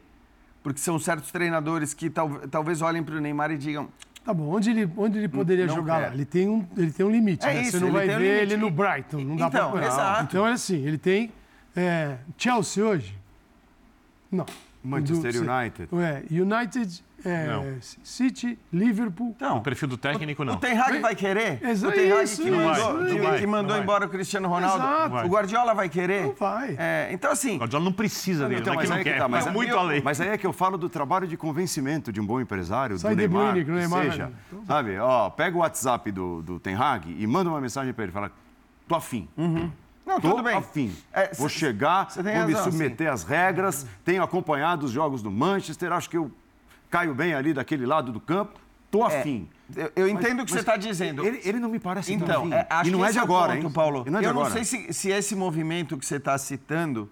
porque 0.64 0.80
são 0.80 0.98
certos 0.98 1.30
treinadores 1.32 1.94
que 1.94 2.10
tal, 2.10 2.30
talvez 2.50 2.82
olhem 2.82 3.04
para 3.04 3.16
o 3.16 3.20
Neymar 3.20 3.52
e 3.52 3.58
digam. 3.58 3.90
Tá 4.24 4.34
bom, 4.34 4.56
onde 4.56 4.70
ele, 4.70 4.90
onde 4.96 5.18
ele 5.18 5.28
poderia 5.28 5.66
não 5.68 5.76
jogar? 5.76 6.14
Ele 6.14 6.24
tem 6.24 6.48
um, 6.48 6.66
ele 6.78 6.92
tem 6.92 7.06
um 7.06 7.12
limite. 7.12 7.46
É 7.46 7.54
né? 7.54 7.62
isso, 7.62 7.72
Você 7.72 7.80
não 7.80 7.92
vai 7.92 8.08
ver 8.08 8.16
um 8.16 8.22
ele 8.22 8.56
no 8.56 8.72
Brighton, 8.72 9.20
não 9.20 9.36
dá 9.36 9.48
então, 9.48 9.72
pra 9.72 9.86
exato. 9.86 10.24
Então 10.24 10.48
é 10.48 10.54
assim, 10.54 10.78
ele 10.86 10.98
tem 10.98 11.34
é, 11.76 12.18
Chelsea 12.38 12.84
hoje? 12.84 13.20
Não. 14.34 14.46
Manchester 14.84 15.32
Do, 15.32 15.50
United. 15.50 15.90
É, 15.94 16.24
United 16.30 17.04
é, 17.26 17.78
City, 18.04 18.60
Liverpool. 18.72 19.34
Não. 19.40 19.60
O 19.60 19.62
perfil 19.62 19.88
do 19.88 19.98
técnico, 19.98 20.44
não. 20.44 20.56
O 20.56 20.58
Ten 20.58 20.78
Hag 20.78 21.00
vai 21.00 21.16
querer? 21.16 21.64
Exato. 21.64 21.94
O 21.94 21.96
Ten 21.96 22.12
Hag 22.12 22.24
isso, 22.24 22.44
que 22.44 22.52
mandou, 22.52 23.06
que, 23.06 23.20
vai, 23.22 23.40
que 23.40 23.48
mandou 23.48 23.78
embora 23.78 24.06
o 24.06 24.10
Cristiano 24.10 24.50
Ronaldo. 24.50 24.84
Exato. 24.84 25.26
O 25.26 25.30
Guardiola 25.30 25.74
vai 25.74 25.88
querer? 25.88 26.26
Não 26.26 26.34
vai. 26.34 26.76
É, 26.78 27.08
então, 27.12 27.32
assim... 27.32 27.56
O 27.56 27.60
Guardiola 27.60 27.86
não 27.86 27.94
precisa 27.94 28.50
dele, 28.50 28.60
então, 28.60 28.76
mas 28.76 28.90
não 28.90 28.98
é 28.98 29.04
quer, 29.04 29.14
que 29.14 29.20
tá, 29.20 29.28
mas 29.30 29.48
é 29.48 29.52
muito 29.52 29.72
eu, 29.72 29.80
além. 29.80 30.02
Mas 30.04 30.20
aí 30.20 30.28
é 30.30 30.38
que 30.38 30.46
eu 30.46 30.52
falo 30.52 30.78
do 30.78 30.90
trabalho 30.90 31.26
de 31.26 31.38
convencimento 31.38 32.12
de 32.12 32.20
um 32.20 32.26
bom 32.26 32.42
empresário, 32.42 32.98
Sai 32.98 33.16
do 33.16 33.18
Neymar, 33.18 33.56
Neymar 33.56 34.04
seja, 34.04 34.32
então... 34.52 34.66
sabe? 34.66 34.98
Ó, 34.98 35.30
pega 35.30 35.56
o 35.56 35.62
WhatsApp 35.62 36.12
do, 36.12 36.42
do 36.42 36.60
Ten 36.60 36.76
Hag 36.76 37.10
e 37.18 37.26
manda 37.26 37.50
uma 37.50 37.62
mensagem 37.62 37.94
para 37.94 38.04
ele, 38.04 38.12
fala, 38.12 38.32
tô 38.86 38.96
afim. 38.96 39.30
Uhum. 39.38 39.72
Não, 40.06 40.20
Tô 40.20 40.32
tudo 40.32 40.44
bem. 40.44 40.56
afim. 40.56 40.96
É, 41.12 41.34
Vou 41.34 41.48
chegar, 41.48 42.10
vou 42.14 42.24
razão, 42.24 42.48
me 42.48 42.56
submeter 42.56 43.08
sim. 43.08 43.14
às 43.14 43.24
regras, 43.24 43.88
tenho 44.04 44.22
acompanhado 44.22 44.86
os 44.86 44.92
jogos 44.92 45.24
do 45.24 45.32
Manchester, 45.32 45.92
acho 45.94 46.10
que 46.10 46.18
eu 46.18 46.32
caio 46.90 47.16
bem 47.16 47.34
ali 47.34 47.54
daquele 47.54 47.86
lado 47.86 48.12
do 48.12 48.20
campo, 48.20 48.60
tô 48.92 49.08
é. 49.08 49.20
afim. 49.20 49.50
Eu, 49.76 49.92
eu 49.96 50.08
entendo 50.08 50.42
o 50.42 50.46
que 50.46 50.52
você 50.52 50.60
está 50.60 50.78
dizendo. 50.78 51.26
Ele, 51.26 51.42
ele, 51.44 51.60
não 51.60 51.70
me 51.70 51.80
parece 51.80 52.14
então, 52.14 52.50
tão 52.50 52.54
é, 52.54 52.68
acho 52.70 52.90
e 52.90 52.92
não 52.92 53.04
é 53.04 53.12
de 53.12 53.18
é 53.18 53.22
agora, 53.22 53.54
ponto, 53.54 53.66
hein? 53.66 53.72
Paulo. 53.72 54.06
Não 54.08 54.20
é 54.20 54.22
de 54.22 54.28
eu 54.28 54.32
agora. 54.32 54.50
não 54.50 54.56
sei 54.56 54.64
se, 54.64 54.94
se 54.94 55.10
esse 55.10 55.36
movimento 55.36 55.98
que 55.98 56.06
você 56.06 56.18
está 56.18 56.38
citando 56.38 57.10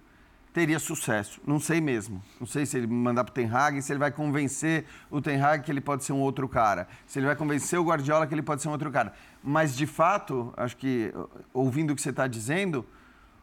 teria 0.52 0.78
sucesso. 0.78 1.40
Não 1.46 1.58
sei 1.58 1.80
mesmo. 1.80 2.22
Não 2.38 2.46
sei 2.46 2.66
se 2.66 2.76
ele 2.76 2.86
mandar 2.86 3.24
para 3.24 3.32
o 3.32 3.34
Ten 3.34 3.50
Hag, 3.50 3.80
se 3.80 3.92
ele 3.92 3.98
vai 3.98 4.12
convencer 4.12 4.84
o 5.10 5.20
Ten 5.20 5.40
Hag 5.40 5.64
que 5.64 5.70
ele 5.70 5.80
pode 5.80 6.04
ser 6.04 6.12
um 6.12 6.20
outro 6.20 6.48
cara. 6.48 6.86
Se 7.06 7.18
ele 7.18 7.26
vai 7.26 7.34
convencer 7.34 7.78
o 7.78 7.84
Guardiola 7.84 8.26
que 8.26 8.34
ele 8.34 8.42
pode 8.42 8.62
ser 8.62 8.68
um 8.68 8.72
outro 8.72 8.90
cara. 8.90 9.12
Mas, 9.42 9.76
de 9.76 9.86
fato, 9.86 10.52
acho 10.56 10.76
que, 10.76 11.12
ouvindo 11.52 11.92
o 11.92 11.96
que 11.96 12.02
você 12.02 12.10
está 12.10 12.26
dizendo, 12.26 12.86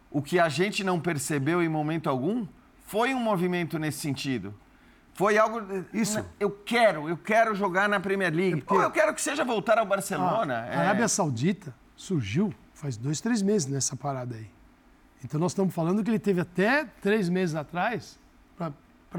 o 0.09 0.21
que 0.21 0.39
a 0.39 0.47
gente 0.49 0.83
não 0.83 0.99
percebeu 0.99 1.61
em 1.61 1.67
momento 1.67 2.09
algum 2.09 2.47
foi 2.85 3.13
um 3.13 3.19
movimento 3.19 3.77
nesse 3.77 3.99
sentido. 3.99 4.53
Foi 5.13 5.37
algo. 5.37 5.61
Isso. 5.93 6.25
Eu 6.39 6.49
quero, 6.49 7.09
eu 7.09 7.17
quero 7.17 7.53
jogar 7.53 7.89
na 7.89 7.99
Premier 7.99 8.33
League. 8.33 8.59
É 8.59 8.61
porque... 8.61 8.73
Ou 8.73 8.81
eu 8.81 8.91
quero 8.91 9.13
que 9.13 9.21
seja 9.21 9.43
voltar 9.43 9.77
ao 9.77 9.85
Barcelona. 9.85 10.59
A, 10.59 10.77
a 10.77 10.79
Arábia 10.79 11.07
Saudita 11.07 11.75
surgiu 11.95 12.53
faz 12.73 12.95
dois, 12.95 13.19
três 13.19 13.41
meses 13.41 13.67
nessa 13.67 13.95
parada 13.95 14.35
aí. 14.35 14.49
Então 15.23 15.37
nós 15.37 15.51
estamos 15.51 15.75
falando 15.75 16.01
que 16.01 16.09
ele 16.09 16.19
teve 16.19 16.39
até 16.39 16.85
três 17.01 17.27
meses 17.27 17.53
atrás 17.53 18.17
para 18.57 18.71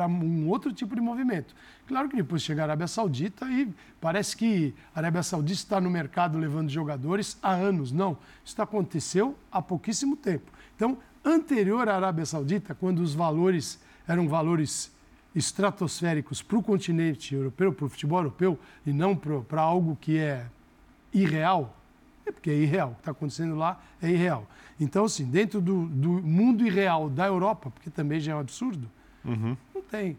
um 0.09 0.49
outro 0.49 0.73
tipo 0.73 0.95
de 0.95 1.01
movimento. 1.01 1.55
Claro 1.87 2.09
que 2.09 2.17
depois 2.17 2.43
chega 2.43 2.63
a 2.63 2.65
Arábia 2.65 2.87
Saudita 2.87 3.47
e 3.47 3.69
parece 4.01 4.37
que 4.37 4.75
a 4.95 5.01
Arábia 5.01 5.23
Saudita 5.23 5.59
está 5.59 5.81
no 5.81 5.91
mercado 5.91 6.39
levando 6.39 6.69
jogadores 6.69 7.39
há 7.43 7.53
anos. 7.53 7.91
Não, 7.91 8.17
isso 8.45 8.61
aconteceu 8.63 9.37
há 9.51 9.61
pouquíssimo 9.61 10.17
tempo. 10.17 10.51
Então, 10.77 10.99
anterior 11.25 11.89
à 11.89 11.97
Arábia 11.97 12.25
Saudita, 12.25 12.75
quando 12.75 13.01
os 13.01 13.15
valores 13.15 13.81
eram 14.07 14.29
valores 14.29 14.93
estratosféricos 15.35 16.43
para 16.43 16.59
o 16.59 16.63
continente 16.63 17.35
europeu, 17.35 17.73
para 17.73 17.87
o 17.87 17.89
futebol 17.89 18.19
europeu, 18.19 18.59
e 18.85 18.93
não 18.93 19.15
para 19.17 19.61
algo 19.61 19.97
que 20.01 20.19
é 20.19 20.47
irreal, 21.13 21.77
é 22.27 22.33
porque 22.33 22.51
é 22.51 22.55
irreal. 22.55 22.91
O 22.91 22.95
que 22.95 23.01
está 23.01 23.11
acontecendo 23.11 23.57
lá 23.57 23.81
é 24.01 24.11
irreal. 24.11 24.47
Então, 24.79 25.05
assim, 25.05 25.25
dentro 25.25 25.61
do, 25.61 25.87
do, 25.87 26.09
mundo 26.23 26.67
irreal 26.67 27.11
da 27.11 27.27
Europa, 27.27 27.71
porque 27.71 27.91
também 27.91 28.19
já 28.19 28.33
é 28.33 28.35
um 28.35 28.41
absurdo, 28.41 28.91
uhum. 29.25 29.57
não 29.75 29.83
tem. 29.83 30.17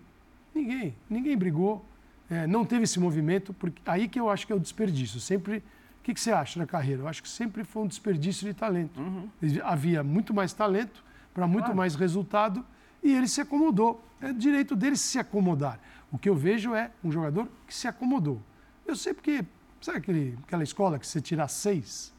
Ninguém. 0.53 0.95
Ninguém 1.09 1.37
brigou. 1.37 1.85
É, 2.29 2.47
não 2.47 2.65
teve 2.65 2.83
esse 2.83 2.99
movimento. 2.99 3.53
Porque, 3.53 3.81
aí 3.85 4.07
que 4.07 4.19
eu 4.19 4.29
acho 4.29 4.45
que 4.45 4.53
é 4.53 4.55
o 4.55 4.59
desperdício. 4.59 5.19
Sempre. 5.19 5.57
O 5.57 6.03
que, 6.03 6.13
que 6.13 6.19
você 6.19 6.31
acha 6.31 6.59
na 6.59 6.65
carreira? 6.65 7.03
Eu 7.03 7.07
acho 7.07 7.21
que 7.21 7.29
sempre 7.29 7.63
foi 7.63 7.83
um 7.83 7.87
desperdício 7.87 8.47
de 8.47 8.53
talento. 8.53 8.99
Uhum. 8.99 9.29
Havia 9.63 10.03
muito 10.03 10.33
mais 10.33 10.51
talento 10.51 11.03
para 11.33 11.47
muito 11.47 11.65
claro. 11.65 11.77
mais 11.77 11.95
resultado 11.95 12.65
e 13.03 13.13
ele 13.13 13.27
se 13.27 13.41
acomodou. 13.41 14.03
É 14.19 14.33
direito 14.33 14.75
dele 14.75 14.95
se 14.95 15.19
acomodar. 15.19 15.79
O 16.11 16.17
que 16.17 16.27
eu 16.27 16.35
vejo 16.35 16.73
é 16.75 16.91
um 17.03 17.11
jogador 17.11 17.47
que 17.65 17.73
se 17.73 17.87
acomodou. 17.87 18.41
Eu 18.85 18.95
sei 18.95 19.13
porque, 19.13 19.45
sabe 19.79 19.99
aquele, 19.99 20.37
aquela 20.43 20.63
escola 20.63 20.99
que 20.99 21.07
você 21.07 21.21
tira 21.21 21.47
seis, 21.47 22.13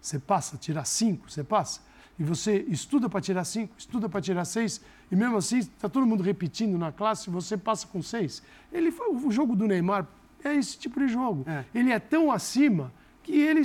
você 0.00 0.18
passa, 0.18 0.56
tira 0.56 0.84
cinco, 0.84 1.30
você 1.30 1.42
passa, 1.42 1.80
e 2.18 2.22
você 2.22 2.64
estuda 2.68 3.08
para 3.08 3.20
tirar 3.20 3.44
cinco, 3.44 3.74
estuda 3.78 4.08
para 4.08 4.20
tirar 4.20 4.44
seis, 4.44 4.80
e 5.10 5.16
mesmo 5.16 5.36
assim 5.36 5.58
está 5.58 5.88
todo 5.88 6.06
mundo 6.06 6.22
repetindo 6.22 6.78
na 6.78 6.92
classe, 6.92 7.28
você 7.28 7.56
passa 7.56 7.86
com 7.86 8.02
seis. 8.02 8.42
Ele 8.72 8.90
foi, 8.90 9.14
o 9.14 9.30
jogo 9.30 9.56
do 9.56 9.66
Neymar 9.66 10.06
é 10.44 10.54
esse 10.54 10.78
tipo 10.78 11.00
de 11.00 11.08
jogo. 11.08 11.44
É. 11.48 11.64
Ele 11.74 11.90
é 11.90 11.98
tão 11.98 12.30
acima 12.30 12.92
que 13.22 13.32
ele, 13.32 13.62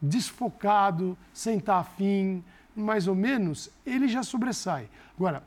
desfocado, 0.00 1.18
sem 1.32 1.58
estar 1.58 1.78
afim, 1.78 2.44
mais 2.74 3.08
ou 3.08 3.14
menos, 3.14 3.70
ele 3.84 4.06
já 4.08 4.22
sobressai. 4.22 4.88
Agora, 5.16 5.42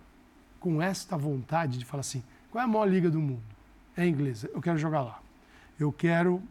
com 0.60 0.82
esta 0.82 1.18
vontade 1.18 1.78
de 1.78 1.86
falar 1.86 2.02
assim: 2.02 2.24
qual 2.52 2.62
é 2.62 2.66
a 2.66 2.68
maior 2.68 2.86
liga 2.86 3.10
do 3.10 3.20
mundo? 3.20 3.44
É 3.96 4.06
inglesa, 4.06 4.50
eu 4.54 4.62
quero 4.62 4.78
jogar 4.78 5.02
lá. 5.02 5.22
Eu 5.80 5.92
quero 5.92 6.42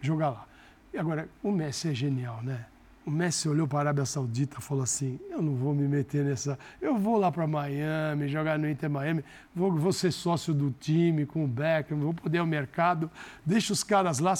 jogar 0.00 0.30
lá. 0.30 0.46
E 0.92 0.98
agora, 0.98 1.28
o 1.42 1.50
Messi 1.50 1.88
é 1.88 1.94
genial, 1.94 2.42
né? 2.42 2.66
O 3.06 3.10
Messi 3.10 3.48
olhou 3.48 3.68
para 3.68 3.78
a 3.78 3.82
Arábia 3.82 4.06
Saudita 4.06 4.56
e 4.58 4.62
falou 4.62 4.82
assim: 4.82 5.20
Eu 5.28 5.42
não 5.42 5.54
vou 5.54 5.74
me 5.74 5.86
meter 5.86 6.24
nessa. 6.24 6.58
Eu 6.80 6.96
vou 6.96 7.18
lá 7.18 7.30
para 7.30 7.46
Miami, 7.46 8.28
jogar 8.28 8.58
no 8.58 8.68
Inter 8.68 8.88
Miami, 8.88 9.22
vou, 9.54 9.70
vou 9.72 9.92
ser 9.92 10.10
sócio 10.10 10.54
do 10.54 10.70
time 10.80 11.26
com 11.26 11.44
o 11.44 11.48
Beckham, 11.48 11.98
vou 11.98 12.14
poder 12.14 12.38
ao 12.38 12.46
mercado, 12.46 13.10
deixa 13.44 13.72
os 13.72 13.84
caras 13.84 14.20
lá 14.20 14.34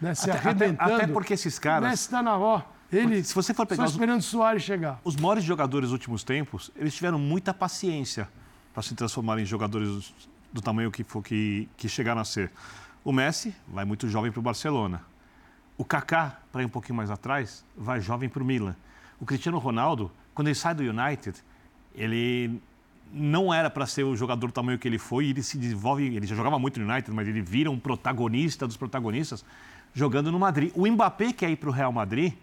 né, 0.00 0.14
se 0.14 0.28
até, 0.28 0.38
arrebentando. 0.38 0.92
Até, 0.92 1.04
até 1.04 1.06
porque 1.06 1.34
esses 1.34 1.58
caras. 1.58 1.86
O 1.86 1.90
Messi 1.90 2.04
está 2.04 2.22
na 2.22 2.36
ó. 2.36 2.62
Ele, 2.90 3.22
se 3.22 3.34
você 3.34 3.52
for 3.52 3.66
pegar 3.66 3.86
só 3.86 3.92
esperando 3.92 4.20
o 4.20 4.22
Soares 4.22 4.62
chegar. 4.62 4.98
Os 5.04 5.14
maiores 5.14 5.44
jogadores 5.44 5.90
dos 5.90 5.92
últimos 5.92 6.24
tempos, 6.24 6.70
eles 6.74 6.94
tiveram 6.94 7.18
muita 7.18 7.52
paciência 7.52 8.28
para 8.72 8.82
se 8.82 8.94
transformar 8.94 9.38
em 9.38 9.44
jogadores 9.44 10.14
do 10.52 10.62
tamanho 10.62 10.90
que, 10.90 11.04
que, 11.04 11.68
que 11.76 11.88
chegaram 11.88 12.20
a 12.20 12.24
ser. 12.24 12.50
O 13.04 13.12
Messi 13.12 13.54
vai 13.68 13.84
muito 13.84 14.08
jovem 14.08 14.32
para 14.32 14.40
o 14.40 14.42
Barcelona. 14.42 15.02
O 15.78 15.84
Kaká, 15.84 16.40
para 16.50 16.62
ir 16.62 16.66
um 16.66 16.68
pouquinho 16.68 16.96
mais 16.96 17.08
atrás, 17.08 17.64
vai 17.76 18.00
jovem 18.00 18.28
para 18.28 18.42
o 18.42 18.44
Milan. 18.44 18.74
O 19.20 19.24
Cristiano 19.24 19.58
Ronaldo, 19.58 20.10
quando 20.34 20.48
ele 20.48 20.56
sai 20.56 20.74
do 20.74 20.82
United, 20.82 21.38
ele 21.94 22.60
não 23.12 23.54
era 23.54 23.70
para 23.70 23.86
ser 23.86 24.02
o 24.02 24.16
jogador 24.16 24.48
do 24.48 24.52
tamanho 24.52 24.76
que 24.76 24.88
ele 24.88 24.98
foi, 24.98 25.28
ele 25.28 25.42
se 25.42 25.56
desenvolve, 25.56 26.04
ele 26.04 26.26
já 26.26 26.34
jogava 26.34 26.58
muito 26.58 26.80
no 26.80 26.90
United, 26.90 27.14
mas 27.14 27.28
ele 27.28 27.40
vira 27.40 27.70
um 27.70 27.78
protagonista 27.78 28.66
dos 28.66 28.76
protagonistas 28.76 29.44
jogando 29.94 30.30
no 30.32 30.38
Madrid. 30.38 30.72
O 30.74 30.86
Mbappé 30.86 31.32
quer 31.32 31.48
ir 31.48 31.56
para 31.56 31.68
o 31.68 31.72
Real 31.72 31.92
Madrid, 31.92 32.34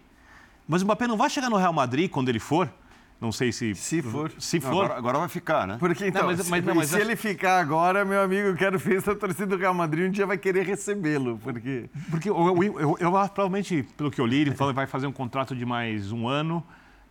mas 0.66 0.80
o 0.80 0.86
Mbappé 0.86 1.06
não 1.06 1.16
vai 1.16 1.28
chegar 1.30 1.50
no 1.50 1.56
Real 1.56 1.74
Madrid 1.74 2.10
quando 2.10 2.30
ele 2.30 2.40
for. 2.40 2.72
Não 3.20 3.32
sei 3.32 3.50
se. 3.50 3.74
Se 3.74 4.02
for. 4.02 4.30
Se 4.38 4.60
for. 4.60 4.84
Agora, 4.84 4.94
agora 4.98 5.18
vai 5.20 5.28
ficar, 5.28 5.66
né? 5.66 5.76
Porque 5.78 6.06
então, 6.06 6.22
não, 6.22 6.28
mas, 6.28 6.48
mas, 6.48 6.60
se, 6.60 6.66
não, 6.66 6.74
mas 6.74 6.88
se 6.90 7.00
ele 7.00 7.16
ficar 7.16 7.58
agora, 7.58 8.04
meu 8.04 8.20
amigo, 8.20 8.54
quero 8.54 8.78
ver 8.78 9.00
se 9.00 9.10
a 9.10 9.14
torcida 9.14 9.46
do 9.46 9.56
Real 9.56 9.72
Madrid 9.72 10.08
um 10.08 10.10
dia 10.10 10.26
vai 10.26 10.36
querer 10.36 10.66
recebê-lo. 10.66 11.38
Porque. 11.42 11.88
Porque 12.10 12.28
eu, 12.28 12.36
eu, 12.36 12.62
eu, 12.62 12.98
eu, 13.00 13.10
provavelmente, 13.28 13.82
pelo 13.96 14.10
que 14.10 14.20
eu 14.20 14.26
li, 14.26 14.42
ele 14.42 14.50
vai 14.50 14.86
fazer 14.86 15.06
um 15.06 15.12
contrato 15.12 15.56
de 15.56 15.64
mais 15.64 16.12
um 16.12 16.28
ano 16.28 16.62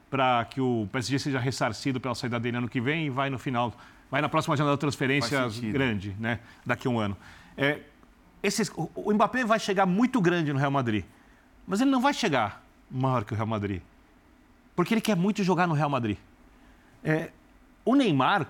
para 0.10 0.46
que 0.46 0.62
o 0.62 0.88
PSG 0.92 1.18
seja 1.18 1.40
ressarcido 1.40 2.00
pela 2.00 2.14
saída 2.14 2.40
dele 2.40 2.58
ano 2.58 2.70
que 2.70 2.80
vem 2.80 3.08
e 3.08 3.10
vai 3.10 3.30
no 3.30 3.40
final. 3.40 3.74
Vai 4.12 4.22
na 4.22 4.30
próxima 4.30 4.56
janela 4.56 4.76
de 4.76 4.80
transferências 4.80 5.60
grande, 5.60 6.16
né? 6.20 6.40
Daqui 6.64 6.88
a 6.88 6.92
um 6.92 7.00
ano. 7.00 7.18
É, 7.58 7.80
esses, 8.44 8.70
o, 8.76 8.90
o 8.94 9.14
Mbappé 9.14 9.44
vai 9.44 9.60
chegar 9.60 9.88
muito 9.88 10.22
grande 10.22 10.54
no 10.54 10.60
Real 10.60 10.70
Madrid. 10.70 11.04
Mas 11.66 11.82
ele 11.82 11.90
não 11.90 12.00
vai 12.00 12.14
chegar 12.14 12.64
maior 12.92 13.26
que 13.26 13.34
o 13.34 13.36
Real 13.36 13.48
Madrid. 13.48 13.82
Porque 14.76 14.94
ele 14.94 15.02
quer 15.02 15.16
muito 15.16 15.44
jogar 15.44 15.68
no 15.68 15.74
Real 15.74 15.90
Madrid. 15.90 16.18
É, 17.04 17.32
o 17.84 17.96
Neymar, 17.96 18.48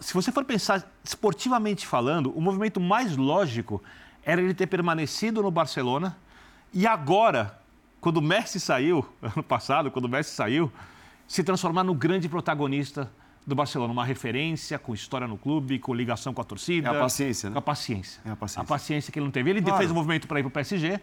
se 0.00 0.14
você 0.14 0.30
for 0.30 0.44
pensar 0.44 0.88
esportivamente 1.04 1.86
falando, 1.86 2.30
o 2.30 2.40
movimento 2.40 2.80
mais 2.80 3.16
lógico 3.16 3.82
era 4.24 4.40
ele 4.40 4.54
ter 4.54 4.66
permanecido 4.66 5.42
no 5.42 5.50
Barcelona 5.50 6.16
e 6.72 6.86
agora, 6.86 7.58
quando 8.00 8.18
o 8.18 8.22
Messi 8.22 8.60
saiu, 8.60 9.06
ano 9.22 9.42
passado, 9.42 9.90
quando 9.90 10.06
o 10.06 10.08
Messi 10.08 10.34
saiu, 10.34 10.70
se 11.26 11.42
transformar 11.42 11.84
no 11.84 11.94
grande 11.94 12.28
protagonista 12.28 13.10
do 13.46 13.54
Barcelona, 13.54 13.92
uma 13.92 14.04
referência 14.04 14.78
com 14.78 14.92
história 14.92 15.26
no 15.26 15.38
clube, 15.38 15.78
com 15.78 15.94
ligação 15.94 16.34
com 16.34 16.40
a 16.40 16.44
torcida. 16.44 16.88
É 16.88 16.96
a 16.96 17.00
paciência, 17.00 17.48
né? 17.48 17.54
Com 17.54 17.58
a 17.58 17.62
paciência. 17.62 18.20
É 18.24 18.30
a 18.30 18.36
paciência. 18.36 18.62
A 18.62 18.64
paciência 18.64 19.12
que 19.12 19.18
ele 19.18 19.24
não 19.24 19.30
teve. 19.30 19.50
Ele 19.50 19.62
claro. 19.62 19.78
fez 19.78 19.90
o 19.90 19.94
um 19.94 19.96
movimento 19.96 20.26
para 20.26 20.40
ir 20.40 20.42
para 20.42 20.48
o 20.48 20.52
PSG. 20.52 21.00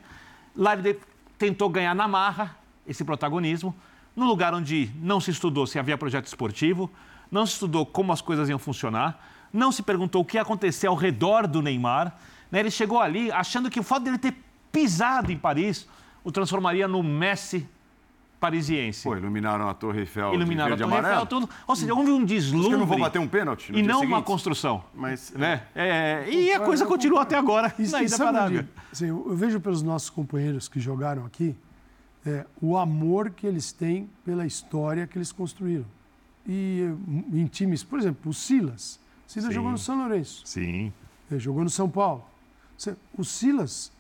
Lá 0.55 0.73
ele 0.73 0.99
tentou 1.37 1.69
ganhar 1.69 1.95
na 1.95 2.07
marra 2.07 2.57
esse 2.87 3.03
protagonismo, 3.03 3.75
no 4.15 4.25
lugar 4.25 4.53
onde 4.53 4.91
não 5.01 5.19
se 5.19 5.31
estudou 5.31 5.65
se 5.65 5.79
havia 5.79 5.97
projeto 5.97 6.27
esportivo, 6.27 6.89
não 7.31 7.45
se 7.45 7.53
estudou 7.53 7.85
como 7.85 8.11
as 8.11 8.21
coisas 8.21 8.47
iam 8.49 8.59
funcionar, 8.59 9.19
não 9.51 9.71
se 9.71 9.81
perguntou 9.81 10.21
o 10.21 10.25
que 10.25 10.37
ia 10.37 10.41
acontecer 10.41 10.87
ao 10.87 10.95
redor 10.95 11.47
do 11.47 11.61
Neymar. 11.61 12.15
Né? 12.51 12.59
Ele 12.59 12.71
chegou 12.71 12.99
ali 12.99 13.31
achando 13.31 13.69
que 13.69 13.79
o 13.79 13.83
fato 13.83 14.03
dele 14.03 14.17
ter 14.17 14.35
pisado 14.71 15.31
em 15.31 15.37
Paris 15.37 15.87
o 16.23 16.31
transformaria 16.31 16.87
no 16.87 17.03
Messi 17.03 17.67
parisiense. 18.39 19.03
Pô, 19.03 19.15
iluminaram 19.15 19.69
a 19.69 19.73
Torre 19.73 20.01
Eiffel 20.01 20.33
Iluminaram 20.33 20.75
de 20.75 20.83
a 20.83 20.85
Torre 20.85 20.97
amarelo. 20.99 21.21
Eiffel, 21.21 21.25
tudo. 21.27 21.49
Ou 21.65 21.75
seja, 21.77 21.93
houve 21.93 22.11
um 22.11 22.25
deslumbre. 22.25 22.71
que 22.71 22.75
não 22.77 22.85
vou 22.85 22.99
bater 22.99 23.19
um 23.19 23.27
pênalti 23.27 23.69
E 23.73 23.81
não 23.81 23.99
seguinte. 23.99 24.13
uma 24.13 24.21
construção. 24.21 24.83
Mas, 24.93 25.31
né? 25.31 25.63
É, 25.73 26.25
e 26.29 26.51
a 26.51 26.59
coisa 26.59 26.85
continuou 26.85 27.21
até 27.21 27.37
agora. 27.37 27.73
Isso, 27.79 27.93
na 27.93 28.03
ida 28.03 28.15
assim, 28.91 29.07
eu 29.07 29.33
vejo 29.33 29.61
pelos 29.61 29.81
nossos 29.81 30.09
companheiros 30.09 30.67
que 30.67 30.77
jogaram 30.77 31.25
aqui 31.25 31.55
é, 32.25 32.45
o 32.61 32.77
amor 32.77 33.31
que 33.31 33.45
eles 33.45 33.71
têm 33.71 34.09
pela 34.23 34.45
história 34.45 35.05
que 35.05 35.17
eles 35.17 35.31
construíram. 35.31 35.85
E 36.47 36.89
em 37.31 37.45
times, 37.47 37.83
por 37.83 37.99
exemplo, 37.99 38.29
o 38.29 38.33
Silas. 38.33 38.99
O 39.27 39.31
Silas 39.31 39.49
Sim. 39.49 39.55
jogou 39.55 39.71
no 39.71 39.77
São 39.77 39.97
Lourenço. 39.97 40.41
Sim. 40.45 40.91
Ele 41.29 41.39
jogou 41.39 41.63
no 41.63 41.69
São 41.69 41.89
Paulo. 41.89 42.23
O 43.17 43.23
Silas, 43.23 43.91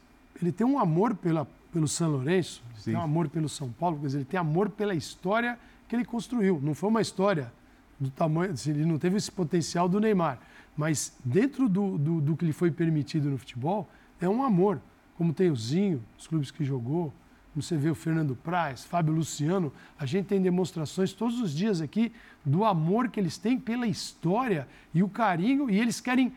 ele 0.41 0.51
tem 0.51 0.65
um 0.65 0.77
amor 0.77 1.15
pela, 1.15 1.47
pelo 1.71 1.87
São 1.87 2.11
Lourenço, 2.11 2.63
tem 2.83 2.95
um 2.95 3.01
amor 3.01 3.29
pelo 3.29 3.47
São 3.47 3.69
Paulo, 3.71 3.97
quer 3.99 4.07
dizer, 4.07 4.17
ele 4.19 4.25
tem 4.25 4.39
amor 4.39 4.69
pela 4.69 4.93
história 4.93 5.57
que 5.87 5.95
ele 5.95 6.03
construiu. 6.03 6.59
Não 6.61 6.73
foi 6.73 6.89
uma 6.89 7.01
história 7.01 7.51
do 7.99 8.09
tamanho, 8.09 8.51
assim, 8.51 8.71
ele 8.71 8.85
não 8.85 8.97
teve 8.97 9.15
esse 9.15 9.31
potencial 9.31 9.87
do 9.87 9.99
Neymar, 9.99 10.39
mas 10.75 11.15
dentro 11.23 11.69
do, 11.69 11.97
do, 11.97 12.19
do 12.19 12.35
que 12.35 12.43
lhe 12.43 12.51
foi 12.51 12.71
permitido 12.71 13.29
no 13.29 13.37
futebol, 13.37 13.89
é 14.19 14.27
um 14.27 14.43
amor. 14.43 14.81
Como 15.15 15.31
tem 15.31 15.49
o 15.49 15.55
Zinho, 15.55 16.03
os 16.17 16.27
clubes 16.27 16.51
que 16.51 16.65
jogou, 16.65 17.13
você 17.55 17.77
vê 17.77 17.89
o 17.89 17.95
Fernando 17.95 18.35
Praz, 18.35 18.83
Fábio 18.83 19.13
Luciano, 19.13 19.71
a 19.99 20.05
gente 20.05 20.25
tem 20.25 20.41
demonstrações 20.41 21.13
todos 21.13 21.39
os 21.39 21.53
dias 21.53 21.81
aqui 21.81 22.11
do 22.43 22.65
amor 22.65 23.09
que 23.09 23.19
eles 23.19 23.37
têm 23.37 23.59
pela 23.59 23.85
história 23.85 24.67
e 24.93 25.03
o 25.03 25.09
carinho, 25.09 25.69
e 25.69 25.79
eles 25.79 26.01
querem 26.01 26.33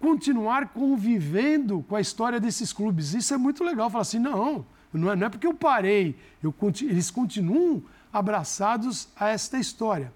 continuar 0.00 0.68
convivendo 0.68 1.84
com 1.88 1.96
a 1.96 2.00
história 2.00 2.40
desses 2.40 2.72
clubes. 2.72 3.14
Isso 3.14 3.32
é 3.34 3.36
muito 3.36 3.62
legal. 3.64 3.90
Falar 3.90 4.02
assim, 4.02 4.18
não, 4.18 4.64
não 4.92 5.12
é, 5.12 5.16
não 5.16 5.26
é 5.26 5.30
porque 5.30 5.46
eu 5.46 5.54
parei, 5.54 6.16
eu, 6.42 6.54
eles 6.82 7.10
continuam 7.10 7.82
abraçados 8.12 9.08
a 9.16 9.28
esta 9.28 9.58
história. 9.58 10.12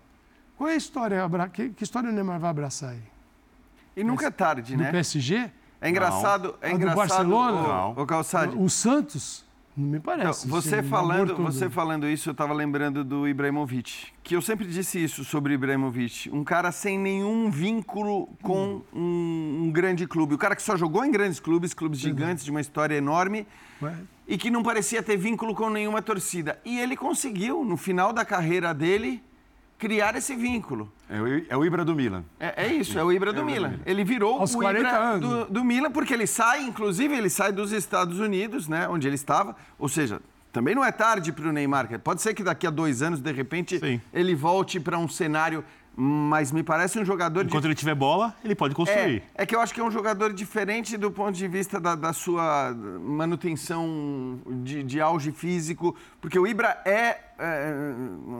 Qual 0.57 0.69
é 0.69 0.75
a 0.75 0.77
história? 0.77 1.29
Que, 1.53 1.71
que 1.71 1.83
história 1.83 2.11
o 2.11 2.13
Neymar 2.13 2.39
vai 2.39 2.51
abraçar 2.51 2.91
aí? 2.91 3.03
E 3.97 4.03
nunca 4.03 4.27
é 4.27 4.31
tarde, 4.31 4.77
né? 4.77 4.87
Do 4.87 4.91
PSG? 4.91 5.51
É 5.81 5.89
engraçado. 5.89 6.57
Não. 6.61 6.69
É 6.69 6.73
engraçado. 6.73 6.95
Do 6.95 7.37
Barcelona? 7.37 7.87
O, 7.89 8.61
o, 8.61 8.65
o 8.65 8.71
Santos? 8.71 9.44
Não 9.77 9.89
me 9.89 9.99
parece. 9.99 10.47
Não, 10.47 10.55
você, 10.55 10.83
falando, 10.83 11.37
você 11.37 11.69
falando 11.69 12.09
isso, 12.09 12.29
eu 12.29 12.33
estava 12.33 12.55
lembrando 12.55 13.03
do 13.03 13.27
Ibrahimovic. 13.27 14.13
Que 14.23 14.37
eu 14.37 14.41
sempre 14.41 14.67
disse 14.67 15.03
isso 15.03 15.25
sobre 15.25 15.53
o 15.53 15.55
Ibrahimovic. 15.55 16.31
Um 16.33 16.45
cara 16.45 16.71
sem 16.71 16.97
nenhum 16.97 17.51
vínculo 17.51 18.29
com 18.41 18.83
hum. 18.93 19.01
um, 19.01 19.65
um, 19.65 19.73
grande 19.73 20.07
clube. 20.07 20.35
O 20.35 20.39
cara 20.39 20.55
que 20.55 20.63
só 20.63 20.77
jogou 20.77 21.05
em 21.05 21.11
grandes 21.11 21.41
clubes, 21.41 21.75
clubes 21.75 21.99
gigantes, 21.99 22.45
de 22.45 22.53
uma 22.53 22.61
história 22.61 22.95
enorme. 22.95 23.49
Ué? 23.83 23.97
E 24.29 24.39
que 24.39 24.49
não 24.49 24.63
parecia 24.63 25.03
ter 25.03 25.17
vínculo 25.17 25.55
com 25.55 25.69
nenhuma 25.69 26.01
torcida. 26.01 26.59
E 26.65 26.79
ele 26.79 26.97
conseguiu, 26.97 27.65
no 27.65 27.77
final 27.77 28.13
da 28.13 28.25
carreira 28.25 28.73
dele, 28.73 29.21
criar 29.85 30.17
esse 30.17 30.35
vínculo. 30.35 30.91
É 31.11 31.21
o, 31.21 31.27
é 31.51 31.57
o 31.59 31.63
Ibra 31.63 31.85
do 31.85 31.95
Milan. 31.95 32.25
É, 32.41 32.65
é 32.65 32.73
isso, 32.73 32.99
é 32.99 33.05
o 33.05 33.13
Ibra 33.13 33.35
do, 33.35 33.43
é 33.43 33.45
Milan. 33.45 33.69
Milan. 33.69 33.83
Ele 33.85 34.03
virou 34.03 34.41
Aos 34.41 34.55
o 34.55 34.63
Ibra 34.63 35.19
do, 35.19 35.45
do, 35.45 35.63
Milan 35.63 35.91
porque 35.91 36.15
ele 36.15 36.27
sai, 36.27 36.63
inclusive, 36.63 37.15
ele 37.15 37.29
sai 37.29 37.53
dos 37.53 37.71
Estados 37.71 38.19
Unidos, 38.19 38.67
né, 38.67 38.89
onde 38.89 39.07
ele 39.07 39.15
estava. 39.15 39.55
Ou 39.79 39.87
seja, 39.87 40.23
também 40.51 40.75
não 40.75 40.83
é 40.83 40.91
tarde 40.91 41.33
para 41.33 41.47
o 41.47 41.53
Neymar. 41.53 42.01
Pode 42.01 42.23
ser 42.23 42.33
que 42.33 42.43
daqui 42.43 42.67
a 42.67 42.71
dois 42.71 43.03
anos, 43.03 43.21
de 43.21 43.31
repente, 43.31 43.79
Sim. 43.79 44.01
ele 44.11 44.35
volte 44.35 44.81
para 44.81 44.97
um 44.97 45.07
cenário 45.07 45.63
mas 45.97 46.51
me 46.51 46.63
parece 46.63 46.99
um 46.99 47.05
jogador. 47.05 47.45
Enquanto 47.45 47.63
de... 47.63 47.69
ele 47.69 47.75
tiver 47.75 47.95
bola, 47.95 48.35
ele 48.45 48.55
pode 48.55 48.75
construir. 48.75 49.23
É, 49.35 49.43
é, 49.43 49.47
que 49.47 49.55
eu 49.55 49.61
acho 49.61 49.73
que 49.73 49.81
é 49.81 49.85
um 49.85 49.91
jogador 49.91 50.33
diferente 50.33 50.97
do 50.97 51.11
ponto 51.11 51.33
de 51.33 51.47
vista 51.47 51.79
da, 51.79 51.95
da 51.95 52.13
sua 52.13 52.75
manutenção 52.75 54.41
de, 54.63 54.83
de, 54.83 55.01
auge 55.01 55.31
físico, 55.31 55.95
porque 56.21 56.37
o 56.39 56.47
Ibra 56.47 56.81
é, 56.85 57.19
é 57.39 57.75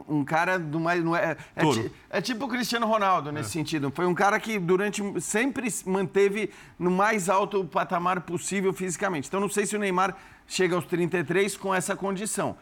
um 0.09 0.25
cara 0.25 0.59
do 0.59 0.81
mais. 0.81 1.05
Não 1.05 1.15
é, 1.15 1.37
é, 1.55 1.91
é, 2.11 2.21
tipo 2.21 2.45
o 2.47 2.49
Cristiano 2.49 2.87
Ronaldo 2.87 3.31
nesse 3.31 3.51
é. 3.51 3.53
sentido. 3.53 3.93
Foi 3.95 4.07
um 4.07 4.15
cara 4.15 4.41
que 4.41 4.59
durante 4.59 5.03
sempre 5.21 5.69
manteve 5.87 6.51
no 6.77 6.91
mais 6.91 7.29
alto 7.29 7.65
patamar 7.65 8.23
possível 8.23 8.73
fisicamente. 8.73 9.29
Então 9.29 9.39
não 9.39 9.49
sei 9.49 9.65
se 9.65 9.77
o 9.77 9.79
Neymar 9.79 10.17
chega 10.47 10.75
aos 10.75 10.87
33 10.87 11.57
com 11.57 11.73
essa 11.73 11.95
condição, 11.95 12.57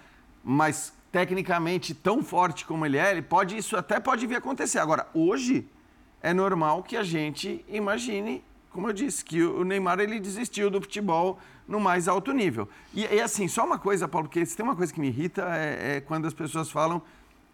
mas 0.45 0.93
tecnicamente 1.13 1.95
tão 1.95 2.25
forte 2.25 2.65
como 2.65 2.87
ele 2.87 2.97
é, 2.97 3.11
ele 3.13 3.23
pode, 3.23 3.57
isso 3.57 3.77
até 3.77 4.01
pode 4.01 4.27
vir 4.27 4.37
a 4.37 4.39
acontecer. 4.39 4.79
Agora, 4.79 5.07
hoje 5.13 5.69
é 6.23 6.33
normal 6.33 6.83
que 6.83 6.97
a 6.97 7.03
gente 7.03 7.63
imagine, 7.69 8.43
como 8.71 8.89
eu 8.89 8.95
disse, 8.95 9.23
que 9.23 9.43
o 9.43 9.63
Neymar 9.63 10.01
ele 10.01 10.19
desistiu 10.19 10.71
do 10.71 10.81
futebol 10.81 11.39
no 11.69 11.79
mais 11.79 12.09
alto 12.09 12.33
nível. 12.33 12.67
E, 12.95 13.05
e 13.05 13.21
assim, 13.21 13.47
só 13.47 13.65
uma 13.65 13.79
coisa, 13.79 14.09
Paulo, 14.09 14.27
porque 14.27 14.45
se 14.47 14.57
tem 14.57 14.65
uma 14.65 14.75
coisa 14.75 14.93
que 14.93 14.99
me 14.99 15.09
irrita 15.09 15.43
é, 15.55 15.97
é 15.97 16.01
quando 16.01 16.27
as 16.27 16.33
pessoas 16.33 16.71
falam 16.71 17.03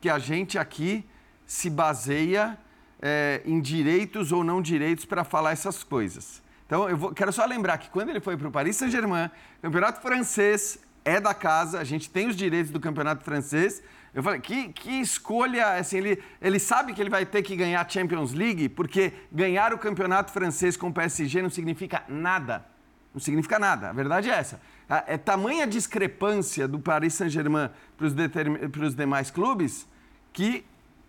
que 0.01 0.09
a 0.09 0.21
gente 0.21 0.57
aqui 0.57 1.05
se 1.45 1.69
baseia 1.69 2.57
é, 3.03 3.43
em 3.45 3.61
direitos 3.61 4.31
ou 4.31 4.45
não 4.45 4.63
direitos 4.63 5.05
para 5.05 5.25
falar 5.25 5.51
essas 5.51 5.83
coisas. 5.83 6.41
Então, 6.67 6.89
eu 6.89 6.97
vou, 6.97 7.13
quero 7.13 7.33
só 7.33 7.45
lembrar 7.45 7.79
que 7.79 7.89
quando 7.91 8.11
ele 8.11 8.21
foi 8.21 8.37
para 8.37 8.47
o 8.47 8.53
Paris 8.53 8.77
Saint-Germain, 8.77 9.31
campeonato 9.63 10.01
francês, 10.01 10.79
é 11.09 11.21
da 11.21 11.35
casa, 11.35 11.81
a 11.81 11.85
gente 11.85 12.11
tem 12.11 12.29
os 12.29 12.37
direitos 12.37 12.71
do 12.71 12.79
campeonato 12.79 13.25
francês. 13.25 13.83
Eu 14.15 14.23
falei, 14.23 14.41
que, 14.41 14.69
que 14.73 15.01
escolha, 15.01 15.75
assim, 15.75 15.99
ele, 15.99 16.23
ele 16.41 16.59
sabe 16.59 16.93
que 16.93 17.01
ele 17.01 17.11
vai 17.11 17.25
ter 17.25 17.43
que 17.43 17.55
ganhar 17.57 17.85
a 17.85 17.89
Champions 17.89 18.33
League, 18.33 18.69
porque 18.69 19.13
ganhar 19.31 19.73
o 19.73 19.79
campeonato 19.79 20.33
francês 20.33 20.77
com 20.77 20.89
o 20.89 20.93
PSG 20.93 21.43
não 21.43 21.51
significa 21.51 22.03
nada. 22.09 22.65
Não 23.13 23.21
significa 23.21 23.59
nada, 23.59 23.91
a 23.91 23.93
verdade 23.93 24.31
é 24.31 24.35
essa. 24.35 24.61
É 25.07 25.19
tamanha 25.19 25.67
discrepância 25.67 26.67
do 26.67 26.79
Paris 26.79 27.15
Saint-Germain 27.15 27.71
para 27.97 28.87
os 28.87 28.95
demais 28.95 29.31
clubes 29.31 29.87
que 30.33 30.65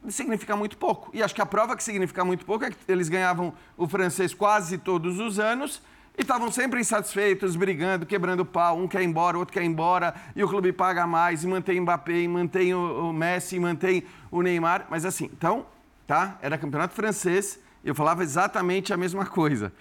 significa 0.08 0.56
muito 0.56 0.78
pouco. 0.78 1.10
E 1.14 1.22
acho 1.22 1.36
que 1.36 1.42
a 1.42 1.46
prova 1.46 1.76
que 1.76 1.84
significa 1.84 2.24
muito 2.24 2.46
pouco 2.46 2.66
é 2.66 2.72
que 2.72 2.78
eles 2.88 3.10
ganhavam 3.10 3.54
o 3.78 3.88
francês 3.88 4.34
quase 4.34 4.78
todos 4.78 5.20
os 5.20 5.40
anos 5.40 5.82
e 6.20 6.22
estavam 6.22 6.52
sempre 6.52 6.82
insatisfeitos, 6.82 7.56
brigando, 7.56 8.06
quebrando 8.06 8.44
pau. 8.44 8.78
Um 8.78 8.90
quer 8.90 9.02
ir 9.02 9.06
embora, 9.06 9.38
outro 9.38 9.54
quer 9.54 9.64
ir 9.64 9.68
embora. 9.68 10.14
E 10.36 10.44
o 10.44 10.50
clube 10.50 10.74
paga 10.74 11.08
mais, 11.08 11.46
e 11.46 11.48
mantém 11.48 11.80
o 11.80 11.84
Mbappé, 11.84 12.20
e 12.20 12.28
mantém 12.28 12.74
o, 12.74 13.10
o 13.10 13.14
Messi, 13.14 13.56
e 13.56 13.60
mantém 13.60 14.04
o 14.30 14.42
Neymar. 14.42 14.86
Mas 14.90 15.06
assim, 15.06 15.30
então, 15.32 15.66
tá? 16.06 16.38
Era 16.42 16.58
campeonato 16.58 16.94
francês. 16.94 17.58
E 17.86 17.88
eu 17.88 17.96
falava 17.96 18.22
exatamente 18.22 18.92
a 18.92 18.98
mesma 18.98 19.26
coisa. 19.26 19.72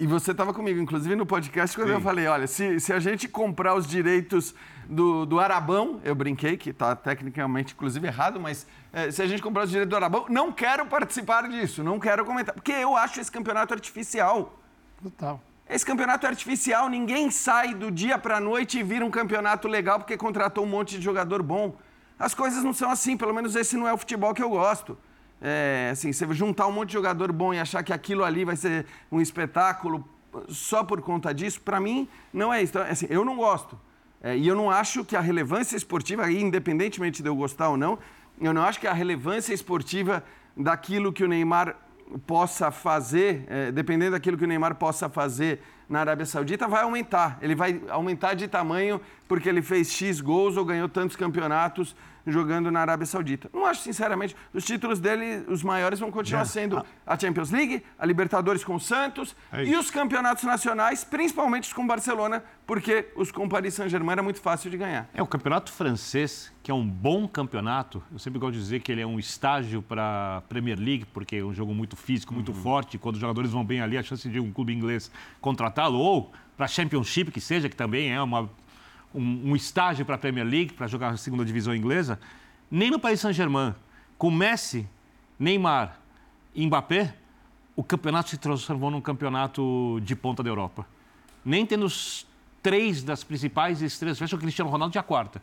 E 0.00 0.06
você 0.06 0.30
estava 0.30 0.54
comigo, 0.54 0.80
inclusive, 0.80 1.14
no 1.14 1.26
podcast, 1.26 1.76
quando 1.76 1.88
Sim. 1.88 1.94
eu 1.94 2.00
falei: 2.00 2.26
olha, 2.26 2.46
se, 2.46 2.80
se 2.80 2.90
a 2.90 2.98
gente 2.98 3.28
comprar 3.28 3.74
os 3.74 3.86
direitos 3.86 4.54
do, 4.88 5.26
do 5.26 5.38
Arabão, 5.38 6.00
eu 6.02 6.14
brinquei, 6.14 6.56
que 6.56 6.70
está 6.70 6.96
tecnicamente, 6.96 7.74
inclusive, 7.74 8.06
errado, 8.06 8.40
mas 8.40 8.66
é, 8.90 9.10
se 9.10 9.20
a 9.20 9.26
gente 9.26 9.42
comprar 9.42 9.64
os 9.64 9.70
direitos 9.70 9.90
do 9.90 9.96
Arabão, 9.96 10.24
não 10.30 10.50
quero 10.50 10.86
participar 10.86 11.46
disso, 11.46 11.84
não 11.84 12.00
quero 12.00 12.24
comentar. 12.24 12.54
Porque 12.54 12.72
eu 12.72 12.96
acho 12.96 13.20
esse 13.20 13.30
campeonato 13.30 13.74
artificial. 13.74 14.63
Total. 15.02 15.40
Esse 15.68 15.84
campeonato 15.84 16.26
é 16.26 16.28
artificial, 16.28 16.88
ninguém 16.88 17.30
sai 17.30 17.74
do 17.74 17.90
dia 17.90 18.18
para 18.18 18.36
a 18.36 18.40
noite 18.40 18.78
e 18.78 18.82
vira 18.82 19.04
um 19.04 19.10
campeonato 19.10 19.66
legal 19.66 19.98
porque 19.98 20.16
contratou 20.16 20.64
um 20.64 20.68
monte 20.68 20.98
de 20.98 21.04
jogador 21.04 21.42
bom. 21.42 21.74
As 22.18 22.34
coisas 22.34 22.62
não 22.62 22.72
são 22.72 22.90
assim, 22.90 23.16
pelo 23.16 23.32
menos 23.32 23.56
esse 23.56 23.76
não 23.76 23.88
é 23.88 23.92
o 23.92 23.98
futebol 23.98 24.34
que 24.34 24.42
eu 24.42 24.50
gosto. 24.50 24.96
É, 25.40 25.88
assim, 25.92 26.12
você 26.12 26.32
juntar 26.34 26.66
um 26.66 26.72
monte 26.72 26.88
de 26.88 26.94
jogador 26.94 27.32
bom 27.32 27.52
e 27.52 27.58
achar 27.58 27.82
que 27.82 27.92
aquilo 27.92 28.24
ali 28.24 28.44
vai 28.44 28.56
ser 28.56 28.86
um 29.10 29.20
espetáculo 29.20 30.06
só 30.48 30.82
por 30.84 31.00
conta 31.00 31.32
disso, 31.32 31.60
para 31.60 31.80
mim 31.80 32.08
não 32.32 32.52
é 32.52 32.62
isso. 32.62 32.72
Então, 32.72 32.82
assim, 32.82 33.06
eu 33.08 33.24
não 33.24 33.36
gosto. 33.36 33.78
É, 34.22 34.36
e 34.36 34.46
eu 34.46 34.54
não 34.54 34.70
acho 34.70 35.04
que 35.04 35.16
a 35.16 35.20
relevância 35.20 35.76
esportiva, 35.76 36.30
independentemente 36.30 37.22
de 37.22 37.28
eu 37.28 37.36
gostar 37.36 37.68
ou 37.68 37.76
não, 37.76 37.98
eu 38.40 38.52
não 38.52 38.62
acho 38.62 38.80
que 38.80 38.86
a 38.86 38.92
relevância 38.92 39.52
esportiva 39.52 40.24
daquilo 40.56 41.12
que 41.12 41.24
o 41.24 41.28
Neymar 41.28 41.76
possa 42.26 42.70
fazer, 42.70 43.44
é, 43.48 43.72
dependendo 43.72 44.12
daquilo 44.12 44.36
que 44.36 44.44
o 44.44 44.46
Neymar 44.46 44.74
possa 44.76 45.08
fazer 45.08 45.60
na 45.88 46.00
Arábia 46.00 46.26
Saudita, 46.26 46.66
vai 46.66 46.82
aumentar. 46.82 47.38
Ele 47.42 47.54
vai 47.54 47.80
aumentar 47.88 48.34
de 48.34 48.48
tamanho 48.48 49.00
porque 49.28 49.48
ele 49.48 49.62
fez 49.62 49.92
X 49.92 50.20
gols 50.20 50.56
ou 50.56 50.64
ganhou 50.64 50.88
tantos 50.88 51.16
campeonatos 51.16 51.94
jogando 52.26 52.70
na 52.70 52.80
Arábia 52.80 53.06
Saudita. 53.06 53.50
Não 53.52 53.66
acho, 53.66 53.82
sinceramente, 53.82 54.36
os 54.52 54.64
títulos 54.64 54.98
dele, 54.98 55.44
os 55.48 55.62
maiores, 55.62 55.98
vão 55.98 56.10
continuar 56.10 56.44
sendo 56.44 56.84
a 57.06 57.18
Champions 57.18 57.50
League, 57.50 57.82
a 57.98 58.06
Libertadores 58.06 58.64
com 58.64 58.74
o 58.76 58.80
Santos 58.80 59.36
é 59.52 59.64
e 59.64 59.76
os 59.76 59.90
campeonatos 59.90 60.44
nacionais, 60.44 61.04
principalmente 61.04 61.64
os 61.64 61.72
com 61.72 61.82
o 61.82 61.86
Barcelona, 61.86 62.42
porque 62.66 63.08
os 63.16 63.30
com 63.30 63.44
o 63.44 63.48
Paris 63.48 63.74
Saint-Germain 63.74 64.12
era 64.12 64.22
muito 64.22 64.40
fácil 64.40 64.70
de 64.70 64.76
ganhar. 64.76 65.08
É, 65.12 65.22
o 65.22 65.26
campeonato 65.26 65.72
francês, 65.72 66.52
que 66.62 66.70
é 66.70 66.74
um 66.74 66.86
bom 66.86 67.28
campeonato, 67.28 68.02
eu 68.12 68.18
sempre 68.18 68.38
gosto 68.38 68.54
de 68.54 68.60
dizer 68.60 68.80
que 68.80 68.90
ele 68.90 69.00
é 69.00 69.06
um 69.06 69.18
estágio 69.18 69.82
para 69.82 70.38
a 70.38 70.40
Premier 70.42 70.78
League, 70.78 71.06
porque 71.12 71.36
é 71.36 71.44
um 71.44 71.52
jogo 71.52 71.74
muito 71.74 71.96
físico, 71.96 72.32
muito 72.32 72.52
uhum. 72.52 72.62
forte, 72.62 72.98
quando 72.98 73.16
os 73.16 73.20
jogadores 73.20 73.50
vão 73.50 73.64
bem 73.64 73.80
ali, 73.80 73.98
a 73.98 74.02
chance 74.02 74.28
de 74.28 74.40
um 74.40 74.50
clube 74.50 74.72
inglês 74.72 75.10
contratá-lo, 75.40 75.98
ou 75.98 76.32
para 76.56 76.66
a 76.66 76.68
Championship, 76.68 77.30
que 77.30 77.40
seja, 77.40 77.68
que 77.68 77.76
também 77.76 78.12
é 78.12 78.22
uma 78.22 78.48
um, 79.14 79.50
um 79.50 79.56
estágio 79.56 80.04
para 80.04 80.16
a 80.16 80.18
Premier 80.18 80.46
League, 80.46 80.72
para 80.72 80.86
jogar 80.86 81.10
a 81.10 81.16
segunda 81.16 81.44
divisão 81.44 81.74
inglesa, 81.74 82.18
nem 82.70 82.90
no 82.90 82.98
Paris 82.98 83.20
Saint-Germain, 83.20 83.74
com 84.18 84.30
Messi, 84.30 84.88
Neymar 85.38 85.98
e 86.54 86.66
Mbappé, 86.66 87.14
o 87.76 87.82
campeonato 87.82 88.30
se 88.30 88.38
transformou 88.38 88.90
num 88.90 89.00
campeonato 89.00 90.00
de 90.02 90.14
ponta 90.14 90.42
da 90.42 90.50
Europa. 90.50 90.86
Nem 91.44 91.64
tendo 91.66 91.86
os 91.86 92.26
três 92.62 93.02
das 93.02 93.22
principais 93.22 93.82
estrelas, 93.82 94.18
fecha 94.18 94.36
o 94.36 94.38
Cristiano 94.38 94.70
Ronaldo 94.70 94.92
de 94.92 94.98
a 94.98 95.02
quarta. 95.02 95.42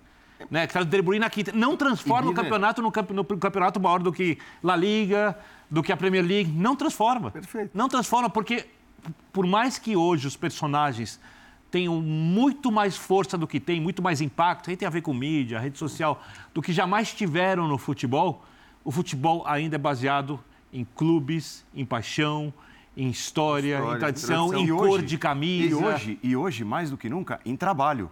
Né? 0.50 0.66
Que 0.66 0.74
tá 0.74 0.82
De 0.82 1.02
Bruyne 1.02 1.20
na 1.20 1.30
quinta. 1.30 1.52
Não 1.52 1.78
transforma 1.78 2.32
o 2.32 2.34
campeonato 2.34 2.82
no, 2.82 2.92
camp 2.92 3.12
no, 3.12 3.24
campeonato 3.24 3.80
maior 3.80 4.00
do 4.00 4.12
que 4.12 4.40
La 4.64 4.76
Liga, 4.76 5.38
do 5.70 5.84
que 5.84 5.92
a 5.92 5.98
Premier 5.98 6.26
League. 6.26 6.52
Não 6.52 6.76
transforma. 6.76 7.30
Perfeito. 7.30 7.72
Não 7.74 7.88
transforma, 7.88 8.30
porque 8.30 8.66
por 9.32 9.46
mais 9.46 9.78
que 9.78 9.96
hoje 9.96 10.26
os 10.26 10.36
personagens 10.36 11.20
tenham 11.72 12.02
muito 12.02 12.70
mais 12.72 12.98
força 12.98 13.38
do 13.38 13.48
que 13.48 13.60
tem, 13.60 13.80
muito 13.80 14.02
mais 14.02 14.20
impacto, 14.20 14.70
aí 14.70 14.76
tem 14.76 14.86
a 14.86 14.92
ver 14.92 15.02
com 15.02 15.14
mídia, 15.14 15.58
rede 15.58 15.78
social, 15.78 16.22
do 16.54 16.62
que 16.62 16.74
jamais 16.74 17.14
tiveram 17.14 17.68
no 17.68 17.78
futebol, 17.78 18.46
o 18.84 18.92
futebol 18.92 19.44
ainda 19.48 19.78
é 19.78 19.80
baseado 19.80 20.40
em 20.74 20.86
clubes, 20.96 21.66
em 21.74 21.86
paixão, 21.86 22.54
em 22.96 23.10
história, 23.10 23.76
história 23.76 23.96
em 23.96 24.00
tradição, 24.00 24.50
tradição, 24.50 24.76
em 24.76 24.78
cor 24.78 25.02
de 25.02 25.18
camisa. 25.18 25.70
E 25.70 25.74
hoje, 25.74 26.20
e 26.22 26.36
hoje, 26.36 26.64
mais 26.66 26.90
do 26.90 26.98
que 26.98 27.10
nunca, 27.10 27.40
em 27.46 27.56
trabalho. 27.56 28.12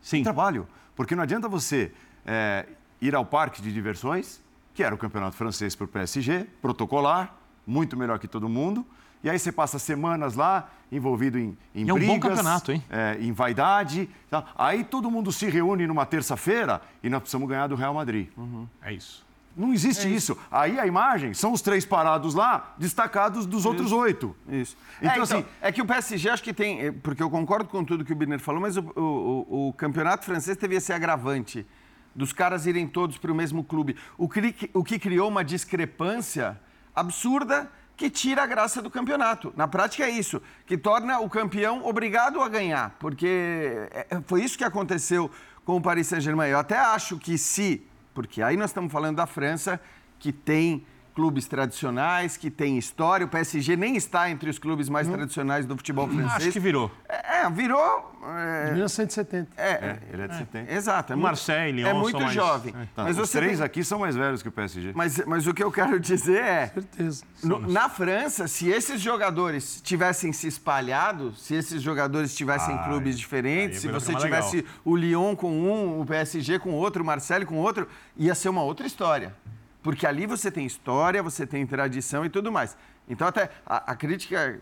Sim. 0.00 0.18
Em 0.18 0.22
trabalho. 0.22 0.68
Porque 0.94 1.16
não 1.16 1.22
adianta 1.22 1.48
você 1.48 1.92
é, 2.24 2.66
ir 3.00 3.14
ao 3.14 3.24
parque 3.24 3.60
de 3.60 3.72
diversões, 3.72 4.40
que 4.72 4.82
era 4.82 4.94
o 4.94 4.98
campeonato 4.98 5.36
francês 5.36 5.74
para 5.74 5.84
o 5.84 5.88
PSG, 5.88 6.46
protocolar, 6.62 7.34
muito 7.66 7.96
melhor 7.96 8.18
que 8.18 8.28
todo 8.28 8.48
mundo, 8.48 8.86
e 9.24 9.30
aí 9.30 9.38
você 9.38 9.50
passa 9.50 9.78
semanas 9.78 10.34
lá, 10.34 10.68
envolvido 10.92 11.38
em, 11.38 11.56
em 11.74 11.80
e 11.80 11.84
brigas, 11.84 12.02
é 12.02 12.04
um 12.04 12.06
bom 12.06 12.20
campeonato, 12.20 12.72
hein? 12.72 12.84
É, 12.90 13.16
em 13.18 13.32
vaidade. 13.32 14.06
Tá? 14.28 14.44
Aí 14.54 14.84
todo 14.84 15.10
mundo 15.10 15.32
se 15.32 15.48
reúne 15.48 15.86
numa 15.86 16.04
terça-feira 16.04 16.82
e 17.02 17.08
nós 17.08 17.20
precisamos 17.20 17.48
ganhar 17.48 17.66
do 17.66 17.74
Real 17.74 17.94
Madrid. 17.94 18.28
Uhum. 18.36 18.68
É 18.82 18.92
isso. 18.92 19.24
Não 19.56 19.72
existe 19.72 20.06
é 20.06 20.10
isso. 20.10 20.32
isso. 20.32 20.42
Aí 20.50 20.78
a 20.78 20.86
imagem 20.86 21.32
são 21.32 21.52
os 21.52 21.62
três 21.62 21.86
parados 21.86 22.34
lá, 22.34 22.74
destacados 22.76 23.46
dos 23.46 23.60
isso. 23.60 23.68
outros 23.68 23.92
oito. 23.92 24.36
Isso. 24.46 24.76
Então, 24.98 25.08
é, 25.08 25.12
então, 25.12 25.22
assim. 25.22 25.44
É 25.62 25.72
que 25.72 25.80
o 25.80 25.86
PSG 25.86 26.28
acho 26.28 26.42
que 26.42 26.52
tem. 26.52 26.86
É, 26.86 26.92
porque 26.92 27.22
eu 27.22 27.30
concordo 27.30 27.70
com 27.70 27.82
tudo 27.82 28.04
que 28.04 28.12
o 28.12 28.16
Birner 28.16 28.40
falou, 28.40 28.60
mas 28.60 28.76
o, 28.76 28.82
o, 28.94 29.68
o 29.68 29.72
campeonato 29.72 30.26
francês 30.26 30.54
teve 30.54 30.74
esse 30.74 30.92
agravante 30.92 31.66
dos 32.14 32.30
caras 32.30 32.66
irem 32.66 32.86
todos 32.86 33.16
para 33.16 33.32
o 33.32 33.34
mesmo 33.34 33.64
clube. 33.64 33.96
O 34.18 34.28
que, 34.28 34.70
o 34.74 34.84
que 34.84 34.98
criou 34.98 35.30
uma 35.30 35.42
discrepância 35.42 36.60
absurda 36.94 37.70
que 37.96 38.10
tira 38.10 38.42
a 38.42 38.46
graça 38.46 38.82
do 38.82 38.90
campeonato. 38.90 39.52
Na 39.56 39.68
prática 39.68 40.04
é 40.04 40.10
isso, 40.10 40.42
que 40.66 40.76
torna 40.76 41.20
o 41.20 41.30
campeão 41.30 41.86
obrigado 41.86 42.40
a 42.40 42.48
ganhar, 42.48 42.96
porque 42.98 43.88
é, 43.90 44.06
foi 44.26 44.42
isso 44.42 44.58
que 44.58 44.64
aconteceu 44.64 45.30
com 45.64 45.76
o 45.76 45.80
Paris 45.80 46.06
Saint-Germain. 46.08 46.50
Eu 46.50 46.58
até 46.58 46.78
acho 46.78 47.18
que 47.18 47.38
se, 47.38 47.86
porque 48.12 48.42
aí 48.42 48.56
nós 48.56 48.70
estamos 48.70 48.92
falando 48.92 49.16
da 49.16 49.26
França, 49.26 49.80
que 50.18 50.32
tem 50.32 50.84
clubes 51.14 51.46
tradicionais, 51.46 52.36
que 52.36 52.50
tem 52.50 52.76
história. 52.76 53.24
O 53.24 53.28
PSG 53.28 53.76
nem 53.76 53.96
está 53.96 54.28
entre 54.28 54.50
os 54.50 54.58
clubes 54.58 54.88
mais 54.88 55.08
hum. 55.08 55.12
tradicionais 55.12 55.64
do 55.64 55.76
futebol 55.76 56.08
francês. 56.08 56.34
Acho 56.34 56.50
que 56.50 56.60
virou. 56.60 56.90
É, 57.08 57.42
é 57.42 57.50
virou. 57.50 58.12
É... 58.24 58.72
1970. 58.72 59.50
É, 59.56 59.70
é, 59.70 59.98
ele 60.12 60.22
é 60.22 60.28
de 60.28 60.36
70. 60.36 60.72
É. 60.72 60.74
Exato. 60.74 61.12
É 61.12 61.16
o 61.16 61.18
Marseille, 61.18 61.72
Lyon 61.72 61.88
É 61.88 61.92
muito 61.92 62.18
mais... 62.18 62.32
jovem. 62.32 62.74
É. 62.74 62.86
Tá, 62.94 63.04
mas 63.04 63.18
os 63.18 63.30
três 63.30 63.58
tem... 63.58 63.66
aqui 63.66 63.84
são 63.84 63.98
mais 63.98 64.16
velhos 64.16 64.42
que 64.42 64.48
o 64.48 64.52
PSG. 64.52 64.92
Mas, 64.94 65.22
mas 65.26 65.46
o 65.46 65.52
que 65.52 65.62
eu 65.62 65.70
quero 65.70 66.00
dizer 66.00 66.42
é... 66.42 66.66
Certeza. 66.68 67.24
No, 67.42 67.60
na 67.60 67.88
França, 67.88 68.48
se 68.48 68.68
esses 68.68 69.00
jogadores 69.00 69.80
tivessem 69.82 70.32
se 70.32 70.46
espalhado, 70.46 71.32
se 71.34 71.54
esses 71.54 71.82
jogadores 71.82 72.34
tivessem 72.34 72.74
ah, 72.74 72.84
clubes 72.84 73.18
diferentes, 73.18 73.80
se 73.80 73.88
você 73.88 74.14
tivesse 74.14 74.56
legal. 74.56 74.72
o 74.84 74.96
Lyon 74.96 75.36
com 75.36 75.52
um, 75.52 76.00
o 76.00 76.06
PSG 76.06 76.58
com 76.58 76.72
outro, 76.72 77.02
o 77.02 77.06
Marseille 77.06 77.44
com 77.44 77.56
outro, 77.56 77.86
ia 78.16 78.34
ser 78.34 78.48
uma 78.48 78.62
outra 78.62 78.86
história. 78.86 79.34
Porque 79.84 80.06
ali 80.06 80.24
você 80.24 80.50
tem 80.50 80.64
história, 80.64 81.22
você 81.22 81.46
tem 81.46 81.66
tradição 81.66 82.24
e 82.24 82.30
tudo 82.30 82.50
mais. 82.50 82.74
Então, 83.06 83.28
até 83.28 83.50
a, 83.66 83.92
a 83.92 83.94
crítica 83.94 84.58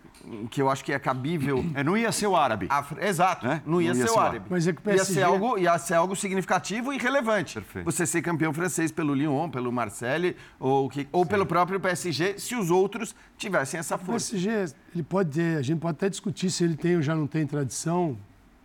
que 0.51 0.61
eu 0.61 0.69
acho 0.69 0.85
que 0.85 0.93
é 0.93 0.99
cabível. 0.99 1.65
É, 1.75 1.85
não 1.85 1.97
ia 1.97 2.11
ser 2.11 2.27
o 2.27 2.37
árabe. 2.37 2.67
A, 2.69 2.85
exato, 3.01 3.47
né? 3.47 3.63
não, 3.65 3.81
ia 3.81 3.95
não 3.95 4.01
ia, 4.01 4.07
ser, 4.07 4.13
o 4.13 4.19
árabe. 4.19 4.47
Mas 4.51 4.67
é 4.67 4.73
que 4.73 4.81
o 4.81 4.83
PSG... 4.83 5.13
ia, 5.13 5.15
ser 5.15 5.23
algo, 5.23 5.59
ia 5.59 5.79
ser 5.79 5.95
algo 5.95 6.17
significativo 6.17 6.93
e 6.93 6.99
relevante. 6.99 7.55
Perfeito. 7.55 7.85
Você 7.85 8.05
ser 8.05 8.21
campeão 8.21 8.53
francês 8.53 8.91
pelo 8.91 9.15
Lyon, 9.15 9.49
pelo 9.49 9.73
Marseille 9.73 10.37
ou, 10.59 10.91
que, 10.91 11.09
ou 11.13 11.25
pelo 11.25 11.47
próprio 11.47 11.79
PSG, 11.79 12.39
se 12.39 12.57
os 12.57 12.69
outros 12.69 13.15
tivessem 13.39 13.79
essa 13.79 13.97
força. 13.97 14.37
O 14.37 14.41
PSG, 14.41 14.75
ele 14.93 15.05
pode 15.05 15.31
ter, 15.31 15.57
a 15.57 15.63
gente 15.63 15.79
pode 15.79 15.93
até 15.93 16.09
discutir 16.09 16.51
se 16.51 16.65
ele 16.65 16.77
tem 16.77 16.97
ou 16.97 17.03
já 17.03 17.15
não 17.15 17.29
tem 17.29 17.47
tradição, 17.47 18.19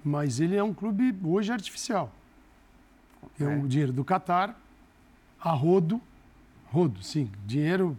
mas 0.03 0.39
ele 0.39 0.55
é 0.55 0.63
um 0.63 0.73
clube 0.73 1.15
hoje 1.23 1.51
artificial. 1.51 2.11
É, 3.39 3.43
é 3.43 3.47
um 3.47 3.67
dinheiro 3.67 3.93
do 3.93 4.03
Catar, 4.03 4.59
a 5.39 5.51
rodo 5.51 6.01
Rodo, 6.71 7.01
sim. 7.01 7.29
Dinheiro. 7.45 7.97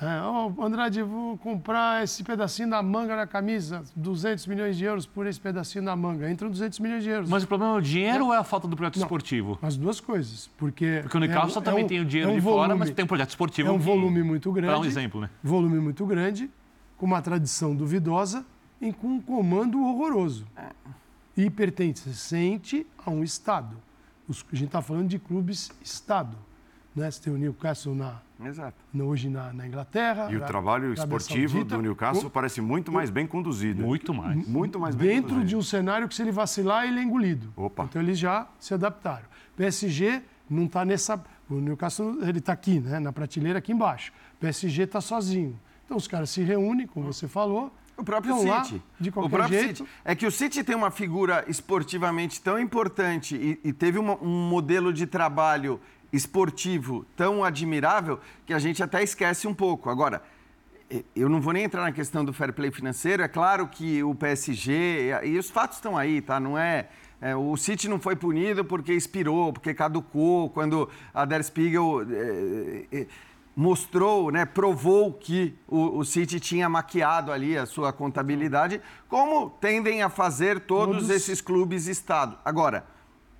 É, 0.00 0.22
oh, 0.22 0.64
Andrade, 0.64 1.02
vou 1.02 1.36
comprar 1.38 2.04
esse 2.04 2.22
pedacinho 2.22 2.70
da 2.70 2.80
manga 2.80 3.16
da 3.16 3.26
camisa, 3.26 3.82
200 3.96 4.46
milhões 4.46 4.76
de 4.76 4.84
euros 4.84 5.06
por 5.06 5.26
esse 5.26 5.40
pedacinho 5.40 5.84
da 5.84 5.96
manga. 5.96 6.30
Entram 6.30 6.48
200 6.48 6.78
milhões 6.78 7.02
de 7.02 7.10
euros. 7.10 7.28
Mas 7.28 7.42
o 7.42 7.48
problema 7.48 7.74
é 7.74 7.78
o 7.78 7.80
dinheiro 7.80 8.18
é. 8.18 8.22
ou 8.22 8.32
é 8.32 8.36
a 8.36 8.44
falta 8.44 8.68
do 8.68 8.76
projeto 8.76 8.96
Não, 8.96 9.02
esportivo? 9.02 9.58
As 9.60 9.76
duas 9.76 9.98
coisas. 9.98 10.48
Porque, 10.56 11.00
porque 11.02 11.16
o 11.16 11.20
Newcastle 11.20 11.60
é, 11.60 11.64
também 11.64 11.84
é 11.84 11.88
tem 11.88 12.00
o 12.00 12.04
dinheiro 12.04 12.30
é 12.30 12.32
um 12.32 12.36
de 12.36 12.40
volume, 12.40 12.62
fora, 12.62 12.76
mas 12.76 12.90
tem 12.90 13.04
um 13.04 13.08
projeto 13.08 13.30
esportivo. 13.30 13.68
É 13.68 13.72
um 13.72 13.78
volume 13.78 14.22
muito 14.22 14.52
grande. 14.52 14.72
Dá 14.72 14.78
um 14.78 14.84
exemplo, 14.84 15.20
né? 15.20 15.30
Volume 15.42 15.80
muito 15.80 16.06
grande, 16.06 16.48
com 16.96 17.04
uma 17.04 17.20
tradição 17.20 17.74
duvidosa 17.74 18.46
e 18.80 18.92
com 18.92 19.08
um 19.08 19.20
comando 19.20 19.82
horroroso. 19.82 20.46
E 21.36 21.50
pertencente 21.50 22.86
a 23.04 23.10
um 23.10 23.24
Estado. 23.24 23.76
A 24.28 24.32
gente 24.54 24.66
está 24.66 24.80
falando 24.80 25.08
de 25.08 25.18
clubes 25.18 25.72
Estado. 25.82 26.36
Né? 26.98 27.10
Você 27.10 27.22
tem 27.22 27.32
o 27.32 27.38
Newcastle 27.38 27.94
na, 27.94 28.20
Exato. 28.44 28.76
hoje 29.00 29.28
na, 29.28 29.52
na, 29.52 29.66
Inglaterra. 29.66 30.28
E 30.30 30.36
o 30.36 30.44
trabalho 30.44 30.92
esportivo 30.92 31.64
do 31.64 31.80
Newcastle 31.80 32.26
o, 32.26 32.30
parece 32.30 32.60
muito 32.60 32.92
mais 32.92 33.10
bem 33.10 33.26
conduzido. 33.26 33.82
Muito 33.82 34.12
mais. 34.12 34.46
Muito 34.46 34.78
mais 34.78 34.94
bem 34.94 35.08
Dentro 35.08 35.30
conduzido. 35.30 35.48
de 35.48 35.56
um 35.56 35.62
cenário 35.62 36.08
que 36.08 36.14
se 36.14 36.22
ele 36.22 36.32
vacilar, 36.32 36.86
ele 36.86 37.00
é 37.00 37.02
engolido. 37.02 37.52
Opa. 37.56 37.84
Então 37.84 38.02
eles 38.02 38.18
já 38.18 38.46
se 38.58 38.74
adaptaram. 38.74 39.26
PSG 39.56 40.22
não 40.48 40.64
está 40.64 40.84
nessa... 40.84 41.22
O 41.48 41.54
Newcastle 41.54 42.18
ele 42.22 42.38
está 42.38 42.52
aqui, 42.52 42.78
né? 42.80 42.98
na 42.98 43.12
prateleira 43.12 43.58
aqui 43.58 43.72
embaixo. 43.72 44.12
O 44.34 44.40
PSG 44.40 44.82
está 44.82 45.00
sozinho. 45.00 45.58
Então 45.84 45.96
os 45.96 46.06
caras 46.06 46.28
se 46.28 46.42
reúnem, 46.42 46.86
como 46.86 47.10
você 47.10 47.26
falou, 47.26 47.72
o 47.98 48.04
próprio 48.04 48.36
City. 48.36 48.48
Lá, 48.48 48.80
de 49.00 49.10
qualquer 49.10 49.26
o 49.26 49.30
próprio 49.30 49.58
jeito. 49.58 49.78
City. 49.78 49.90
É 50.04 50.14
que 50.14 50.24
o 50.24 50.30
City 50.30 50.62
tem 50.62 50.76
uma 50.76 50.90
figura 50.90 51.44
esportivamente 51.48 52.40
tão 52.40 52.58
importante 52.58 53.34
e, 53.34 53.68
e 53.68 53.72
teve 53.72 53.98
uma, 53.98 54.14
um 54.22 54.48
modelo 54.48 54.92
de 54.92 55.04
trabalho 55.04 55.80
esportivo 56.12 57.04
tão 57.16 57.44
admirável 57.44 58.18
que 58.46 58.52
a 58.52 58.58
gente 58.58 58.82
até 58.82 59.02
esquece 59.02 59.46
um 59.46 59.54
pouco. 59.54 59.90
Agora, 59.90 60.22
eu 61.14 61.28
não 61.28 61.40
vou 61.40 61.52
nem 61.52 61.64
entrar 61.64 61.82
na 61.82 61.92
questão 61.92 62.24
do 62.24 62.32
fair 62.32 62.52
play 62.52 62.70
financeiro. 62.70 63.22
É 63.22 63.28
claro 63.28 63.68
que 63.68 64.02
o 64.02 64.14
PSG 64.14 65.20
e 65.24 65.38
os 65.38 65.50
fatos 65.50 65.76
estão 65.76 65.96
aí, 65.96 66.22
tá? 66.22 66.40
Não 66.40 66.56
é, 66.56 66.88
é 67.20 67.36
o 67.36 67.56
City 67.56 67.88
não 67.88 68.00
foi 68.00 68.16
punido 68.16 68.64
porque 68.64 68.92
expirou, 68.92 69.52
porque 69.52 69.74
caducou 69.74 70.48
quando 70.48 70.88
a 71.12 71.24
Der 71.24 71.44
Spiegel 71.44 72.06
é, 72.10 72.84
é, 72.90 73.06
mostrou, 73.54 74.30
né, 74.30 74.46
provou 74.46 75.12
que 75.12 75.54
o, 75.66 75.98
o, 75.98 76.04
City 76.04 76.40
tinha 76.40 76.68
maquiado 76.68 77.32
ali 77.32 77.58
a 77.58 77.66
sua 77.66 77.92
contabilidade, 77.92 78.80
como 79.08 79.50
tendem 79.60 80.00
a 80.00 80.08
fazer 80.08 80.60
todos, 80.60 80.98
todos... 80.98 81.10
esses 81.10 81.40
clubes 81.40 81.86
Estado. 81.86 82.38
Agora, 82.44 82.86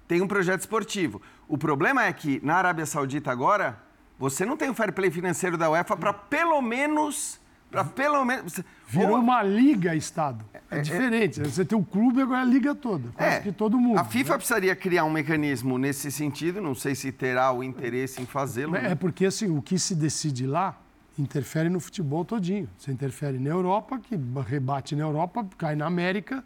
tem 0.08 0.20
um 0.20 0.26
projeto 0.26 0.60
esportivo. 0.60 1.22
O 1.48 1.56
problema 1.56 2.04
é 2.04 2.12
que 2.12 2.40
na 2.44 2.54
Arábia 2.54 2.84
Saudita 2.84 3.32
agora, 3.32 3.78
você 4.18 4.44
não 4.44 4.56
tem 4.56 4.68
o 4.68 4.74
fair 4.74 4.92
play 4.92 5.10
financeiro 5.10 5.56
da 5.56 5.70
UEFA 5.70 5.96
para 5.96 6.12
pelo 6.12 6.60
menos. 6.60 7.40
Para 7.70 7.84
pelo 7.84 8.24
menos. 8.24 8.60
Virou 8.86 9.16
Ou... 9.16 9.18
uma 9.20 9.42
liga 9.42 9.94
Estado. 9.94 10.44
É, 10.70 10.78
é 10.78 10.80
diferente. 10.80 11.40
É... 11.40 11.44
Você 11.44 11.64
tem 11.64 11.76
o 11.76 11.84
clube 11.84 12.22
agora 12.22 12.40
a 12.40 12.44
liga 12.44 12.74
toda. 12.74 13.10
É, 13.16 13.40
que 13.40 13.52
todo 13.52 13.78
mundo. 13.78 13.98
A 13.98 14.04
FIFA 14.04 14.32
né? 14.32 14.36
precisaria 14.36 14.76
criar 14.76 15.04
um 15.04 15.10
mecanismo 15.10 15.78
nesse 15.78 16.10
sentido. 16.10 16.60
Não 16.60 16.74
sei 16.74 16.94
se 16.94 17.10
terá 17.12 17.50
o 17.52 17.62
interesse 17.62 18.20
em 18.20 18.26
fazê-lo. 18.26 18.76
É, 18.76 18.90
né? 18.90 18.94
porque 18.94 19.26
assim, 19.26 19.50
o 19.50 19.62
que 19.62 19.78
se 19.78 19.94
decide 19.94 20.46
lá 20.46 20.78
interfere 21.18 21.68
no 21.68 21.80
futebol 21.80 22.24
todinho. 22.24 22.68
Você 22.78 22.92
interfere 22.92 23.38
na 23.38 23.50
Europa, 23.50 23.98
que 23.98 24.18
rebate 24.46 24.94
na 24.94 25.02
Europa, 25.02 25.46
cai 25.58 25.74
na 25.74 25.86
América 25.86 26.44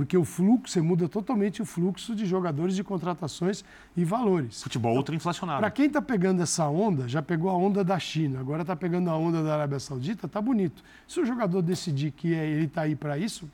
porque 0.00 0.16
o 0.16 0.24
fluxo, 0.24 0.72
você 0.72 0.80
muda 0.80 1.06
totalmente 1.06 1.60
o 1.60 1.66
fluxo 1.66 2.14
de 2.14 2.24
jogadores 2.24 2.74
de 2.74 2.82
contratações 2.82 3.62
e 3.94 4.02
valores. 4.02 4.62
Futebol 4.62 4.96
ultra 4.96 5.14
inflacionário. 5.14 5.60
Para 5.60 5.70
quem 5.70 5.88
está 5.88 6.00
pegando 6.00 6.42
essa 6.42 6.66
onda, 6.66 7.06
já 7.06 7.20
pegou 7.20 7.50
a 7.50 7.54
onda 7.54 7.84
da 7.84 7.98
China, 7.98 8.40
agora 8.40 8.62
está 8.62 8.74
pegando 8.74 9.10
a 9.10 9.16
onda 9.18 9.42
da 9.42 9.52
Arábia 9.52 9.78
Saudita, 9.78 10.26
tá 10.26 10.40
bonito. 10.40 10.82
Se 11.06 11.20
o 11.20 11.26
jogador 11.26 11.60
decidir 11.60 12.12
que 12.12 12.34
é, 12.34 12.48
ele 12.48 12.64
está 12.64 12.80
aí 12.80 12.96
para 12.96 13.18
isso, 13.18 13.46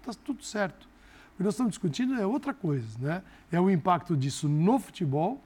está 0.00 0.12
tudo 0.24 0.42
certo. 0.42 0.88
O 1.34 1.36
que 1.36 1.44
nós 1.44 1.54
estamos 1.54 1.70
discutindo 1.70 2.14
é 2.14 2.26
outra 2.26 2.52
coisa, 2.52 2.98
né? 2.98 3.22
É 3.52 3.60
o 3.60 3.70
impacto 3.70 4.16
disso 4.16 4.48
no 4.48 4.80
futebol, 4.80 5.40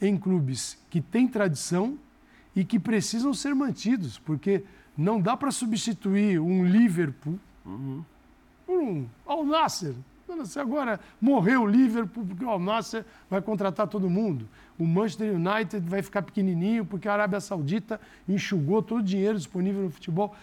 em 0.00 0.16
clubes 0.16 0.78
que 0.88 1.02
têm 1.02 1.28
tradição 1.28 1.98
e 2.56 2.64
que 2.64 2.78
precisam 2.78 3.34
ser 3.34 3.54
mantidos, 3.54 4.18
porque 4.18 4.64
não 4.96 5.20
dá 5.20 5.36
para 5.36 5.50
substituir 5.50 6.40
um 6.40 6.64
Liverpool. 6.64 7.38
Uhum 7.66 8.02
um 8.68 9.06
Al 9.26 9.44
Nasser. 9.44 9.94
Se 10.44 10.60
agora 10.60 11.00
morreu 11.20 11.62
o 11.62 11.66
Liverpool 11.66 12.24
porque 12.26 12.44
o 12.44 12.50
Al 12.50 12.60
Nasser 12.60 13.04
vai 13.30 13.40
contratar 13.40 13.88
todo 13.88 14.10
mundo. 14.10 14.46
O 14.78 14.86
Manchester 14.86 15.34
United 15.34 15.80
vai 15.88 16.02
ficar 16.02 16.22
pequenininho 16.22 16.84
porque 16.84 17.08
a 17.08 17.14
Arábia 17.14 17.40
Saudita 17.40 17.98
enxugou 18.28 18.82
todo 18.82 18.98
o 18.98 19.02
dinheiro 19.02 19.38
disponível 19.38 19.84
no 19.84 19.90
futebol. 19.90 20.34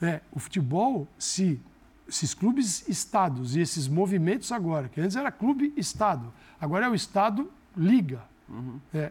É, 0.00 0.20
o 0.32 0.38
futebol, 0.38 1.08
se 1.18 1.60
esses 2.08 2.34
clubes 2.34 2.88
estados 2.88 3.56
e 3.56 3.60
esses 3.60 3.88
movimentos 3.88 4.52
agora, 4.52 4.88
que 4.88 5.00
antes 5.00 5.16
era 5.16 5.30
clube-estado, 5.30 6.32
agora 6.60 6.86
é 6.86 6.88
o 6.88 6.94
estado-liga. 6.94 8.22
Uhum. 8.48 8.78
É, 8.94 9.10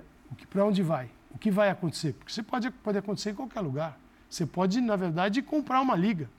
Para 0.50 0.66
onde 0.66 0.82
vai? 0.82 1.10
O 1.34 1.38
que 1.38 1.52
vai 1.52 1.70
acontecer? 1.70 2.14
Porque 2.14 2.32
você 2.32 2.44
pode, 2.44 2.70
pode 2.72 2.98
acontecer 2.98 3.32
em 3.32 3.36
qualquer 3.36 3.62
lugar. 3.62 3.98
Você 4.30 4.46
pode, 4.46 4.80
na 4.80 4.96
verdade, 4.96 5.42
comprar 5.42 5.82
uma 5.82 5.96
liga. 5.96 6.30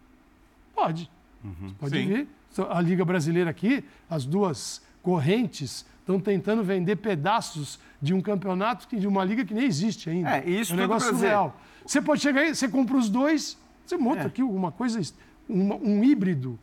Pode. 0.74 1.10
Uhum. 1.44 1.68
Você 1.68 1.74
pode 1.78 1.96
Sim. 1.96 2.08
ver, 2.08 2.28
a 2.70 2.80
Liga 2.80 3.04
Brasileira 3.04 3.50
aqui, 3.50 3.84
as 4.08 4.24
duas 4.24 4.82
correntes 5.02 5.84
estão 6.00 6.20
tentando 6.20 6.62
vender 6.62 6.96
pedaços 6.96 7.78
de 8.00 8.12
um 8.12 8.20
campeonato, 8.20 8.94
de 8.96 9.06
uma 9.06 9.24
liga 9.24 9.44
que 9.44 9.54
nem 9.54 9.64
existe 9.64 10.10
ainda. 10.10 10.38
É, 10.38 10.48
isso 10.48 10.72
é 10.72 10.76
um 10.76 10.78
negócio 10.78 11.14
surreal. 11.14 11.56
Você 11.86 12.00
pode 12.00 12.20
chegar 12.20 12.42
aí, 12.42 12.54
você 12.54 12.68
compra 12.68 12.96
os 12.96 13.08
dois, 13.08 13.58
você 13.84 13.96
monta 13.96 14.22
é. 14.22 14.26
aqui 14.26 14.42
alguma 14.42 14.70
coisa, 14.72 15.00
um, 15.48 15.74
um 15.74 16.04
híbrido, 16.04 16.58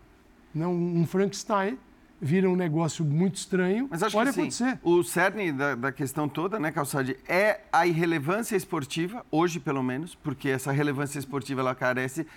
né, 0.53 0.65
um, 0.67 1.01
um 1.01 1.05
Frankenstein, 1.05 1.77
vira 2.21 2.49
um 2.49 2.55
negócio 2.55 3.05
muito 3.05 3.35
estranho. 3.35 3.87
Mas 3.89 4.03
acho 4.03 4.15
Pode 4.15 4.33
que 4.33 4.39
acontecer. 4.39 4.71
Sim. 4.71 4.79
O 4.83 5.03
cerne 5.03 5.51
da, 5.51 5.75
da, 5.75 5.91
questão 5.91 6.27
toda, 6.27 6.59
né, 6.59 6.71
Calçade, 6.71 7.17
é 7.27 7.61
a 7.71 7.87
irrelevância 7.87 8.55
esportiva, 8.55 9.25
hoje 9.31 9.59
pelo 9.59 9.81
menos, 9.81 10.15
porque 10.15 10.49
essa 10.49 10.71
relevância 10.71 11.17
esportiva 11.19 11.61
ela 11.61 11.75
carece 11.75 12.27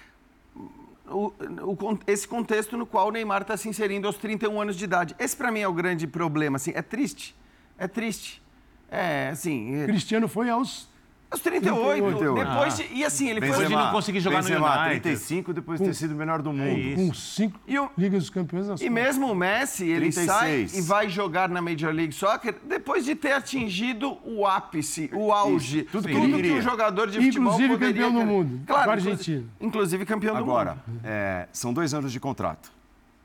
o, 1.09 1.27
o, 1.27 1.99
esse 2.07 2.27
contexto 2.27 2.77
no 2.77 2.87
qual 2.87 3.09
o 3.09 3.11
Neymar 3.11 3.43
está 3.43 3.57
se 3.57 3.69
inserindo 3.69 4.07
aos 4.07 4.17
31 4.17 4.61
anos 4.61 4.77
de 4.77 4.85
idade. 4.85 5.15
Esse, 5.19 5.37
para 5.37 5.51
mim, 5.51 5.61
é 5.61 5.69
o 5.69 5.73
grande 5.73 6.07
problema. 6.07 6.57
Assim, 6.57 6.73
é 6.75 6.83
triste. 6.83 7.35
É 7.79 7.89
triste. 7.89 8.43
É, 8.91 9.31
assim... 9.31 9.83
É... 9.83 9.87
Cristiano 9.87 10.29
foi 10.29 10.51
aos 10.51 10.92
Aos 11.33 11.41
38. 11.41 12.05
38. 12.19 12.35
Depois 12.51 12.77
de, 12.77 12.89
e 12.93 13.05
assim, 13.05 13.29
ele 13.31 13.41
Benzema, 13.41 13.57
foi... 13.57 13.67
Hoje 13.67 13.75
não 13.75 13.91
consegui 13.91 14.21
jogar 14.21 14.43
Benzema, 14.43 14.61
no 14.77 14.81
United. 14.83 15.01
35 15.01 15.53
depois 15.55 15.81
de 15.81 15.87
ter 15.87 15.95
sido 15.95 16.13
o 16.13 16.15
melhor 16.17 16.43
do 16.43 16.53
mundo. 16.53 16.95
Com 16.97 17.15
cinco 17.15 17.59
E 17.67 17.79
o- 17.79 17.91
Ligas 17.97 18.21
dos 18.25 18.31
Campeões 18.31 18.81
E 18.81 18.91
mesmo 18.91 19.33
o 19.33 19.35
Messi, 19.35 19.85
ele 19.87 20.13
36. 20.13 20.71
sai 20.71 20.79
e 20.79 20.83
vai 20.83 21.09
jogar 21.09 21.49
na 21.49 21.63
Major 21.63 21.91
League 21.93 22.13
Soccer 22.13 22.55
depois 22.65 23.05
de 23.05 23.15
ter 23.15 23.33
atingido 23.33 24.19
o 24.25 24.47
ápice, 24.47 25.11
o 25.15 25.33
auge, 25.33 25.81
Isso, 25.81 25.89
tudo 25.91 26.09
tudo, 26.09 26.37
que 26.37 26.43
que 26.43 26.53
um 26.53 26.61
jogador 26.61 27.09
de 27.11 27.19
futebol 27.21 27.53
Inclusive 27.55 27.79
campeão 27.79 28.13
do 28.13 28.27
mundo, 28.27 28.61
Claro, 28.67 28.85
com 28.85 28.91
inclusive- 28.91 29.11
Argentina. 29.13 29.45
Inclusive 29.61 30.05
campeão 30.07 30.37
Agora, 30.37 30.75
do 30.87 30.93
mundo. 30.93 31.01
é, 31.05 31.49
são 31.53 31.73
dois 31.73 31.95
anos 31.95 32.13
de 32.13 32.21
contrato. 32.21 32.71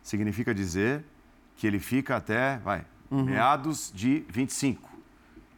Significa 0.02 0.56
dizer 0.56 1.04
que 1.58 1.68
ele 1.68 1.80
fica 1.80 2.16
até, 2.16 2.58
vai, 2.64 2.86
Uhum. 3.12 3.24
meados 3.26 3.92
de 3.94 4.24
25. 4.30 4.90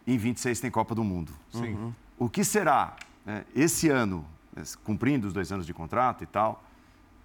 Em 0.08 0.18
26 0.18 0.60
tem 0.60 0.72
Copa 0.72 0.96
do 0.96 1.04
Mundo. 1.04 1.32
Sim. 1.52 1.74
Uhum. 1.74 1.94
O 2.20 2.30
que 2.30 2.44
será 2.44 2.98
né, 3.26 3.46
esse 3.56 3.88
ano, 3.88 4.26
né, 4.54 4.62
cumprindo 4.84 5.26
os 5.26 5.34
dois 5.34 5.52
anos 5.52 5.66
de 5.66 5.74
contrato 5.74 6.22
e 6.22 6.28
tal, 6.28 6.62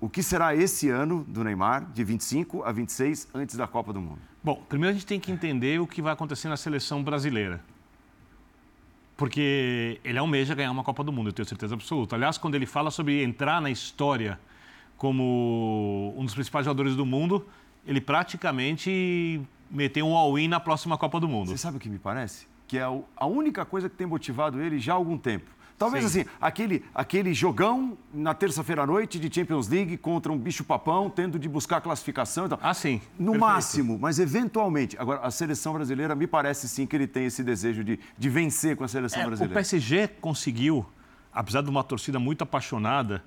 o 0.01 0.09
que 0.09 0.23
será 0.23 0.55
esse 0.55 0.89
ano 0.89 1.25
do 1.29 1.43
Neymar, 1.43 1.91
de 1.93 2.05
25 2.05 2.63
a 2.63 2.71
26, 2.71 3.29
antes 3.35 3.57
da 3.57 3.67
Copa 3.67 3.93
do 3.93 4.01
Mundo? 4.01 4.21
Bom, 4.43 4.63
primeiro 4.69 4.91
a 4.91 4.95
gente 4.95 5.07
tem 5.07 5.19
que 5.19 5.33
entender 5.33 5.81
o 5.81 5.87
que 5.87 6.01
vai 6.01 6.13
acontecer 6.13 6.49
na 6.49 6.57
seleção 6.57 7.03
brasileira. 7.03 7.61
Porque 9.17 10.01
ele 10.05 10.19
almeja 10.19 10.55
ganhar 10.55 10.71
uma 10.71 10.85
Copa 10.85 11.03
do 11.03 11.13
Mundo, 11.13 11.29
eu 11.29 11.33
tenho 11.33 11.49
certeza 11.49 11.75
absoluta. 11.75 12.15
Aliás, 12.15 12.39
quando 12.39 12.55
ele 12.55 12.67
fala 12.67 12.91
sobre 12.91 13.23
entrar 13.25 13.61
na 13.61 13.71
história 13.71 14.39
como 14.97 16.15
um 16.17 16.25
dos 16.25 16.35
principais 16.35 16.65
jogadores 16.65 16.95
do 16.95 17.05
mundo, 17.05 17.47
ele 17.87 18.01
praticamente 18.01 19.41
meteu 19.71 20.07
um 20.07 20.17
all-in 20.17 20.49
na 20.49 20.61
próxima 20.61 20.97
Copa 20.97 21.19
do 21.19 21.29
Mundo. 21.29 21.49
Você 21.49 21.59
sabe 21.59 21.79
o 21.79 21.81
que 21.81 21.89
me 21.89 21.99
parece? 21.99 22.47
Que 22.67 22.79
é 22.79 22.89
o- 22.89 23.05
a 23.17 23.27
única 23.27 23.65
coisa 23.65 23.89
que 23.89 23.97
tem 23.97 24.07
motivado 24.07 24.61
ele 24.61 24.79
já 24.79 24.93
há 24.93 24.97
algum 24.97 25.19
tempo. 25.19 25.51
Talvez 25.77 26.05
Sim. 26.09 26.21
assim, 26.21 26.31
aquele, 26.41 26.85
aquele 26.95 27.35
jogão 27.35 27.99
na 28.13 28.33
terça-feira 28.33 28.83
à 28.83 28.87
noite 28.87 29.19
de 29.19 29.35
Champions 29.35 29.67
League 29.69 29.97
contra 29.97 30.31
um 30.33 30.39
bicho-papão, 30.39 31.11
tendo 31.11 31.37
de 31.37 31.49
buscar 31.49 31.81
classificação 31.81 32.47
e 32.47 32.49
tal. 32.51 32.61
Ah, 32.63 32.73
sim. 32.73 33.01
No 33.19 33.33
Perfeito. 33.33 33.41
máximo, 33.41 33.99
mas 34.01 34.21
eventualmente. 34.21 34.97
Agora, 35.01 35.19
a 35.21 35.33
seleção 35.33 35.73
brasileira 35.75 36.15
me 36.15 36.29
parece 36.29 36.69
sim 36.69 36.87
que 36.87 36.95
ele 36.95 37.09
tem 37.09 37.25
esse 37.27 37.43
desejo 37.43 37.83
de, 37.83 37.99
de 38.17 38.29
vencer 38.31 38.77
com 38.77 38.85
a 38.85 38.89
seleção 38.89 39.21
É, 39.21 39.25
o 39.25 39.27
brasileira. 39.27 39.53
PSG 39.55 40.07
conseguiu, 40.21 40.87
apesar 41.33 41.61
de 41.61 41.69
uma 41.69 41.83
torcida 41.83 42.21
muito 42.21 42.43
apaixonada 42.43 43.23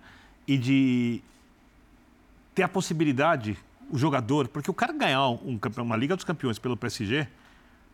e 0.47 0.57
de 0.57 1.21
ter 2.55 2.63
a 2.63 2.67
possibilidade, 2.69 3.57
o 3.89 3.97
jogador, 3.97 4.47
porque 4.47 4.71
o 4.71 4.73
cara 4.73 4.93
ganhar 4.93 5.27
um, 5.29 5.59
uma 5.79 5.97
Liga 5.97 6.15
dos 6.15 6.23
Campeões 6.25 6.57
pelo 6.57 6.77
PSG, 6.77 7.27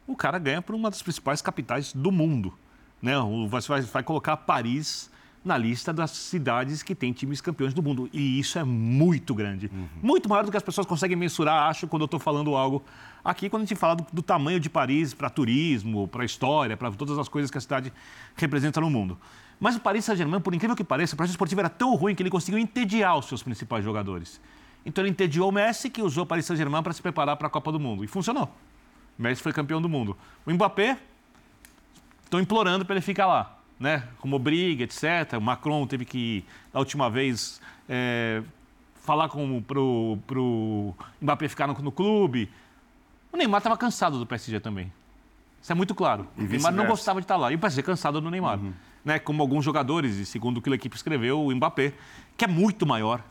o 0.07 0.15
cara 0.15 0.37
ganha 0.39 0.61
por 0.61 0.75
uma 0.75 0.89
das 0.89 1.01
principais 1.01 1.41
capitais 1.41 1.93
do 1.93 2.11
mundo. 2.11 2.53
Né? 3.01 3.17
O- 3.19 3.47
Vai, 3.47 3.81
vai, 3.81 4.03
colocar 4.03 4.37
Paris 4.37 5.11
na 5.43 5.57
lista 5.57 5.91
das 5.91 6.11
cidades 6.11 6.81
que 6.81 6.95
tem 6.95 7.11
times 7.11 7.41
campeões 7.41 7.73
do 7.73 7.83
mundo. 7.83 8.09
E 8.13 8.39
isso 8.39 8.57
é 8.57 8.63
muito 8.63 9.35
grande. 9.35 9.69
Muito 10.01 10.29
maior 10.29 10.45
do 10.45 10.51
que 10.51 10.55
as 10.57 10.63
pessoas 10.63 10.87
conseguem 10.87 11.17
mensurar, 11.17 11.69
acho, 11.69 11.85
quando 11.87 12.03
eu 12.03 12.05
estou 12.05 12.19
falando 12.19 12.55
algo. 12.55 12.81
Aqui, 13.25 13.49
quando 13.49 13.63
a 13.63 13.65
gente 13.65 13.77
fala 13.77 13.95
do, 13.95 14.05
do 14.13 14.21
tamanho 14.21 14.59
de 14.59 14.69
Paris 14.69 15.13
para 15.13 15.29
turismo, 15.29 16.07
para 16.07 16.23
história, 16.23 16.77
para 16.77 16.89
todas 16.91 17.17
as 17.17 17.27
coisas 17.27 17.51
que 17.51 17.57
a 17.57 17.61
cidade 17.61 17.91
representa 18.37 18.79
no 18.79 18.89
mundo. 18.89 19.17
Mas 19.59 19.75
o 19.75 19.79
Paris 19.81 20.05
Saint-Germain, 20.05 20.39
por 20.41 20.53
incrível 20.53 20.75
que 20.75 20.83
pareça, 20.83 21.13
o 21.13 21.17
projeto 21.17 21.31
esportivo 21.33 21.59
era 21.61 21.69
tão 21.69 21.93
ruim 21.95 22.15
que 22.15 22.23
ele 22.23 22.29
conseguiu 22.29 22.57
entediar 22.59 23.17
os 23.17 23.25
seus 23.27 23.43
principais 23.43 23.83
jogadores. 23.83 24.39
Então 24.85 25.01
ele 25.03 25.11
entediou 25.11 25.49
o 25.49 25.51
Messi, 25.51 25.89
que 25.89 26.01
usou 26.01 26.23
o 26.23 26.27
Paris 26.27 26.45
Saint-Germain 26.45 26.81
para 26.83 26.91
se 26.93 27.01
preparar 27.01 27.35
para 27.37 27.47
a 27.47 27.49
Copa 27.49 27.71
do 27.71 27.79
Mundo. 27.79 28.03
E 28.03 28.07
funcionou. 28.07 28.49
O 29.17 29.21
Messi 29.21 29.41
foi 29.41 29.53
campeão 29.53 29.81
do 29.81 29.87
mundo. 29.87 30.17
O 30.45 30.51
Mbappé, 30.51 30.97
estão 32.33 32.39
implorando 32.39 32.83
para 32.83 32.95
ele 32.95 33.01
ficar 33.01 33.27
lá, 33.27 33.57
né? 33.79 34.07
Como 34.19 34.39
briga, 34.39 34.83
etc. 34.83 35.37
O 35.37 35.41
Macron 35.41 35.85
teve 35.85 36.03
que, 36.03 36.43
na 36.73 36.79
última 36.79 37.09
vez, 37.09 37.61
é, 37.87 38.41
falar 39.03 39.29
com 39.29 39.61
pro, 39.61 40.17
pro 40.25 40.93
Mbappé 41.21 41.47
ficar 41.47 41.67
no, 41.67 41.73
no 41.75 41.91
clube. 41.91 42.49
O 43.31 43.37
Neymar 43.37 43.59
estava 43.59 43.77
cansado 43.77 44.17
do 44.17 44.25
PSG 44.25 44.59
também. 44.59 44.91
Isso 45.61 45.71
é 45.71 45.75
muito 45.75 45.93
claro. 45.93 46.27
E 46.37 46.43
o 46.43 46.47
Neymar 46.47 46.73
não 46.73 46.87
gostava 46.87 47.21
de 47.21 47.25
estar 47.25 47.37
lá. 47.37 47.51
E 47.51 47.55
o 47.55 47.59
PSG 47.59 47.83
cansado 47.83 48.19
do 48.19 48.29
Neymar. 48.29 48.59
Né? 49.05 49.19
Como 49.19 49.41
alguns 49.41 49.63
jogadores, 49.63 50.15
e 50.15 50.25
segundo 50.25 50.57
o 50.57 50.61
que 50.61 50.69
a 50.69 50.73
equipe 50.73 50.95
escreveu, 50.95 51.45
o 51.45 51.55
Mbappé, 51.55 51.93
que 52.35 52.45
é 52.45 52.47
muito 52.47 52.85
maior. 52.85 53.21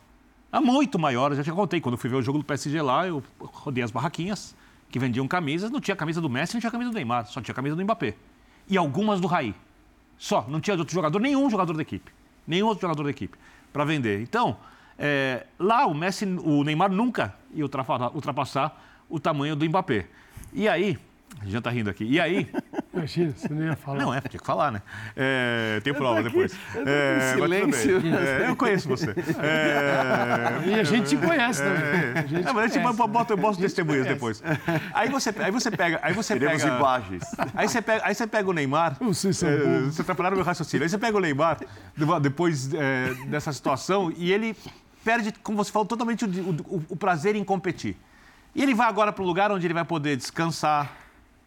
É 0.52 0.60
muito 0.60 0.98
maior. 0.98 1.32
Eu 1.32 1.38
já 1.38 1.44
te 1.44 1.50
contei. 1.50 1.80
Quando 1.80 1.94
eu 1.94 1.98
fui 1.98 2.08
ver 2.08 2.16
o 2.16 2.22
jogo 2.22 2.38
do 2.38 2.44
PSG 2.44 2.80
lá, 2.80 3.06
eu 3.06 3.22
rodei 3.40 3.82
as 3.82 3.90
barraquinhas 3.90 4.54
que 4.92 4.98
vendiam 4.98 5.26
camisas. 5.26 5.70
Não 5.70 5.80
tinha 5.80 5.96
camisa 5.96 6.20
do 6.20 6.28
Messi, 6.28 6.54
não 6.54 6.60
tinha 6.60 6.70
camisa 6.70 6.90
do 6.90 6.94
Neymar. 6.94 7.26
Só 7.26 7.40
tinha 7.40 7.54
camisa 7.54 7.74
do 7.74 7.82
Mbappé. 7.82 8.14
E 8.68 8.76
algumas 8.76 9.20
do 9.20 9.26
Raí. 9.26 9.54
Só. 10.18 10.46
Não 10.48 10.60
tinha 10.60 10.76
outro 10.76 10.94
jogador, 10.94 11.18
nenhum 11.18 11.50
jogador 11.50 11.74
da 11.74 11.82
equipe. 11.82 12.12
Nenhum 12.46 12.66
outro 12.66 12.82
jogador 12.82 13.02
da 13.02 13.10
equipe 13.10 13.36
para 13.72 13.84
vender. 13.84 14.20
Então, 14.20 14.58
é, 14.98 15.46
lá 15.58 15.86
o 15.86 15.94
Messi, 15.94 16.26
o 16.26 16.62
Neymar 16.62 16.92
nunca 16.92 17.34
ia 17.54 17.64
ultrapassar, 17.64 18.14
ultrapassar 18.14 19.02
o 19.08 19.18
tamanho 19.18 19.56
do 19.56 19.64
Mbappé. 19.64 20.06
E 20.52 20.68
aí, 20.68 20.98
a 21.40 21.44
gente 21.44 21.52
já 21.52 21.60
tá 21.62 21.70
rindo 21.70 21.88
aqui. 21.88 22.04
E 22.04 22.20
aí, 22.20 22.48
Imagina, 22.94 23.32
você 23.34 23.48
não 23.48 23.64
ia 23.64 23.74
falar. 23.76 23.98
não, 24.00 24.12
é, 24.14 24.20
tinha 24.20 24.38
que 24.38 24.46
falar, 24.46 24.70
né? 24.70 24.82
É, 25.16 25.80
tem 25.82 25.94
prova 25.94 26.20
aqui, 26.20 26.28
depois. 26.28 26.52
eu 26.74 26.82
É, 26.86 27.32
silêncio. 27.34 28.02
É, 28.16 28.48
eu 28.50 28.54
conheço 28.56 28.86
você. 28.88 29.10
É, 29.12 30.68
E 30.68 30.74
a 30.74 30.84
gente 30.84 31.08
te 31.08 31.16
conhece 31.16 31.62
também. 31.62 31.82
A 32.14 32.26
gente 32.26 32.48
é, 32.48 32.52
mas 32.52 32.64
a 32.64 32.68
gente 32.74 32.82
conhece. 32.82 33.08
bota, 33.08 33.32
eu 33.32 33.36
boto 33.36 33.58
testemunhas 33.58 34.06
depois. 34.06 34.42
Aí 34.92 35.08
você, 35.08 35.34
aí 35.38 35.50
você 35.50 35.70
pega. 35.70 36.00
Aí 36.02 36.12
você 36.12 36.34
Teremos 36.38 36.62
pega, 36.62 36.76
imagens. 36.76 37.22
Aí 37.54 37.68
você 37.68 37.80
pega, 37.82 38.02
aí 38.06 38.14
você 38.14 38.26
pega 38.26 38.50
o 38.50 38.52
Neymar. 38.52 38.96
Vocês 39.00 39.36
são 39.38 39.48
é, 39.48 39.56
bobos. 39.56 39.94
você 39.94 40.02
atrapalharam 40.02 40.36
meu 40.36 40.44
raciocínio. 40.44 40.84
Aí 40.84 40.88
você 40.90 40.98
pega 40.98 41.16
o 41.16 41.20
Neymar 41.20 41.58
depois 42.20 42.72
é, 42.74 43.14
dessa 43.26 43.52
situação 43.52 44.12
e 44.16 44.30
ele 44.32 44.54
perde, 45.04 45.32
como 45.42 45.56
você 45.56 45.72
falou, 45.72 45.86
totalmente 45.86 46.24
o, 46.24 46.28
o- 46.28 46.84
o 46.90 46.96
prazer 46.96 47.34
em 47.36 47.44
competir. 47.44 47.96
E 48.54 48.62
ele 48.62 48.74
vai 48.74 48.86
agora 48.86 49.12
para 49.12 49.22
o 49.22 49.26
lugar 49.26 49.50
onde 49.50 49.66
ele 49.66 49.74
vai 49.74 49.84
poder 49.84 50.14
descansar 50.16 50.92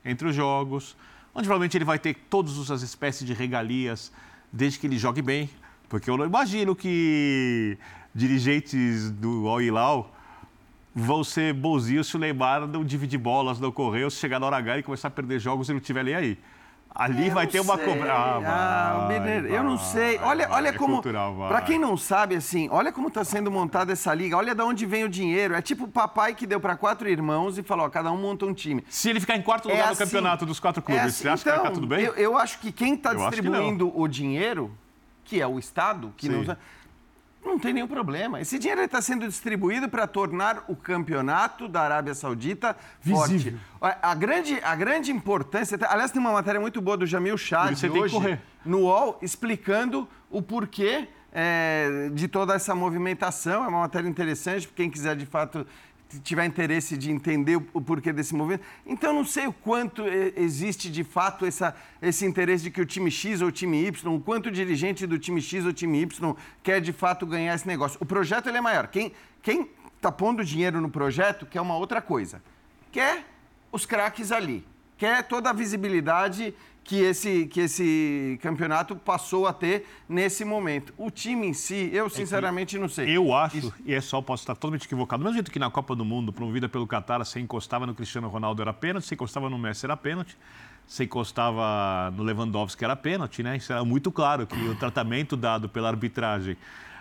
entre 0.03 0.27
os 0.27 0.35
jogos, 0.35 0.95
onde 1.36 1.45
provavelmente 1.45 1.77
ele 1.77 1.83
vai 1.83 1.99
ter 1.99 2.15
todas 2.29 2.71
as 2.71 2.81
espécies 2.81 3.27
de 3.27 3.33
regalias, 3.33 4.11
desde 4.51 4.79
que 4.79 4.88
ele 4.88 4.97
jogue 4.97 5.21
bem. 5.21 5.49
Porque 5.89 6.09
eu 6.09 6.17
não 6.17 6.25
imagino 6.25 6.73
que 6.73 7.77
dirigentes 8.13 9.11
do 9.11 9.47
Al 9.47 9.61
Hilal 9.61 10.15
vão 10.95 11.25
ser 11.25 11.53
bonzinhos 11.53 12.07
se 12.07 12.15
o 12.15 12.19
Neymar 12.19 12.65
não 12.65 12.86
dividir 12.86 13.19
bolas, 13.19 13.59
não 13.59 13.69
correr, 13.69 14.05
ou 14.05 14.09
se 14.09 14.17
chegar 14.17 14.39
na 14.39 14.45
hora 14.45 14.57
H 14.57 14.79
e 14.79 14.83
começar 14.83 15.09
a 15.09 15.11
perder 15.11 15.39
jogos 15.39 15.67
e 15.67 15.73
não 15.73 15.79
estiver 15.79 16.05
nem 16.05 16.15
aí. 16.15 16.38
Ali 16.95 17.27
Eu 17.27 17.33
vai 17.33 17.45
ter 17.45 17.59
uma 17.59 17.77
cobrança. 17.77 18.41
Ah, 18.47 19.07
Mineiro, 19.09 19.47
eu 19.47 19.61
não 19.61 19.77
sei. 19.77 20.17
Olha, 20.19 20.47
olha 20.49 20.69
é 20.69 20.71
como. 20.71 21.01
Para 21.01 21.61
quem 21.61 21.77
não 21.77 21.97
sabe, 21.97 22.35
assim, 22.35 22.69
olha 22.71 22.89
como 22.89 23.09
está 23.09 23.21
sendo 23.25 23.51
montada 23.51 23.91
essa 23.91 24.13
liga. 24.13 24.37
Olha 24.37 24.55
de 24.55 24.61
onde 24.63 24.85
vem 24.85 25.03
o 25.03 25.09
dinheiro. 25.09 25.53
É 25.53 25.61
tipo 25.61 25.83
o 25.83 25.87
papai 25.89 26.33
que 26.33 26.47
deu 26.47 26.57
para 26.57 26.77
quatro 26.77 27.09
irmãos 27.09 27.57
e 27.57 27.63
falou: 27.63 27.85
ó, 27.85 27.89
cada 27.89 28.09
um 28.13 28.17
monta 28.17 28.45
um 28.45 28.53
time. 28.53 28.81
Se 28.87 29.09
ele 29.09 29.19
ficar 29.19 29.35
em 29.35 29.41
quarto 29.41 29.69
É 29.69 29.73
lugar 29.73 29.87
no 29.87 29.91
assim. 29.91 30.05
campeonato 30.05 30.45
dos 30.45 30.57
quatro 30.57 30.81
clubes, 30.81 31.03
É 31.03 31.09
você 31.09 31.27
acha 31.27 31.43
que 31.43 31.49
vai 31.49 31.59
ficar 31.59 31.71
tudo 31.71 31.85
bem? 31.85 32.05
Eu, 32.05 32.13
eu 32.13 32.37
acho 32.37 32.59
que 32.59 32.71
quem 32.71 32.93
está 32.93 33.09
acho 33.11 33.19
que 33.19 33.29
distribuindo 33.31 33.91
o 33.93 34.07
dinheiro, 34.07 34.71
que 35.25 35.41
é 35.41 35.47
o 35.47 35.59
Estado, 35.59 36.13
que 36.15 36.27
Sim. 36.27 36.45
não, 36.45 36.57
não 37.45 37.59
tem 37.59 37.73
nenhum 37.73 37.87
problema. 37.87 38.41
Esse 38.41 38.57
dinheiro 38.57 38.81
está 38.81 39.01
sendo 39.01 39.27
distribuído 39.27 39.87
para 39.87 40.07
tornar 40.07 40.63
o 40.67 40.75
campeonato 40.75 41.67
da 41.67 41.81
Arábia 41.81 42.13
Saudita 42.13 42.75
Visível. 43.01 43.59
forte. 43.79 43.99
A, 44.01 44.15
grande, 44.15 44.59
a 44.63 44.75
grande 44.75 45.11
importância. 45.11 45.77
Aliás, 45.89 46.11
tem 46.11 46.19
uma 46.19 46.31
matéria 46.31 46.59
muito 46.59 46.81
boa 46.81 46.97
do 46.97 47.05
Jamil 47.05 47.37
Chad 47.37 47.77
hoje 47.89 48.39
no 48.65 48.81
UOL 48.81 49.19
explicando 49.21 50.07
o 50.29 50.41
porquê 50.41 51.07
é, 51.31 52.09
de 52.13 52.27
toda 52.27 52.53
essa 52.53 52.73
movimentação. 52.73 53.63
É 53.63 53.67
uma 53.67 53.81
matéria 53.81 54.07
interessante 54.07 54.67
para 54.67 54.77
quem 54.77 54.89
quiser 54.89 55.15
de 55.15 55.25
fato 55.25 55.67
tiver 56.20 56.45
interesse 56.45 56.97
de 56.97 57.11
entender 57.11 57.55
o, 57.74 57.82
porquê 57.82 58.11
desse 58.11 58.34
movimento. 58.34 58.63
Então, 58.86 59.13
não 59.13 59.26
sei 59.26 59.47
o 59.47 59.53
quanto 59.53 60.03
existe 60.36 60.89
de 60.89 61.03
fato 61.03 61.45
essa, 61.45 61.76
esse 62.01 62.26
interesse 62.26 62.63
de 62.63 62.72
que 62.72 62.82
o 62.82 62.86
time 62.86 63.09
X 63.11 63.41
ou 63.41 63.47
o 63.47 63.51
time 63.51 63.86
Y, 63.86 64.13
o 64.13 64.20
quanto 64.20 64.47
o 64.47 64.51
dirigente 64.51 65.05
do 65.05 65.18
time 65.20 65.41
X 65.41 65.66
ou 65.66 65.74
time 65.74 66.01
Y 66.01 66.36
quer 66.63 66.82
de 66.82 66.93
fato 66.93 67.26
ganhar 67.26 67.55
esse 67.55 67.68
negócio. 67.68 67.97
O 68.01 68.05
projeto 68.05 68.47
ele 68.47 68.57
é 68.57 68.61
maior. 68.61 68.88
Quem 68.88 69.11
está 69.95 70.11
pondo 70.11 70.43
dinheiro 70.43 70.82
no 70.82 70.89
projeto 70.89 71.45
quer 71.45 71.61
uma 71.61 71.76
outra 71.78 72.01
coisa. 72.01 72.41
Quer 72.91 73.26
os 73.72 73.86
craques 73.86 74.32
ali. 74.32 74.66
Quer 74.97 75.24
toda 75.24 75.49
a 75.49 75.53
visibilidade 75.53 76.53
que 76.86 77.01
esse, 77.01 77.47
que 77.47 77.61
esse 77.61 78.39
campeonato 78.43 78.95
passou 78.95 79.47
a 79.47 79.51
ter 79.51 79.88
nesse 80.07 80.45
momento. 80.45 80.93
O 80.95 81.09
time 81.09 81.47
em 81.47 81.53
si, 81.53 81.89
eu 81.91 82.07
sinceramente 82.11 82.77
não 82.77 82.88
sei. 82.88 83.09
Eu 83.09 83.33
acho, 83.33 83.73
e 83.83 83.91
é 83.91 83.99
só, 83.99 84.21
posso 84.21 84.43
estar 84.43 84.53
totalmente 84.53 84.86
equivocado, 84.86 85.21
do 85.21 85.23
mesmo 85.23 85.33
jeito 85.33 85.51
que 85.51 85.57
na 85.57 85.71
Copa 85.71 85.95
do 85.95 86.05
Mundo, 86.05 86.31
promovida 86.31 86.69
pelo 86.69 86.86
Qatar, 86.86 87.25
você 87.25 87.39
encostava 87.39 87.88
no 87.88 87.95
Cristiano 87.95 88.29
Ronaldo 88.29 88.61
era 88.61 88.71
pênalti, 88.71 89.07
você 89.07 89.15
encostava 89.15 89.49
no 89.49 89.57
Messi 89.57 89.83
era 89.83 89.97
pênalti, 89.97 90.38
você 90.86 91.05
encostava 91.05 92.11
no 92.11 92.21
Lewandowski 92.21 92.86
era 92.86 92.95
pênalti, 92.95 93.41
né? 93.41 93.57
Isso 93.57 93.73
era 93.73 93.83
muito 93.83 94.11
claro 94.11 94.45
que 94.45 94.55
o 94.55 94.75
tratamento 94.75 95.36
dado 95.36 95.67
pela 95.67 95.89
arbitragem 95.89 96.55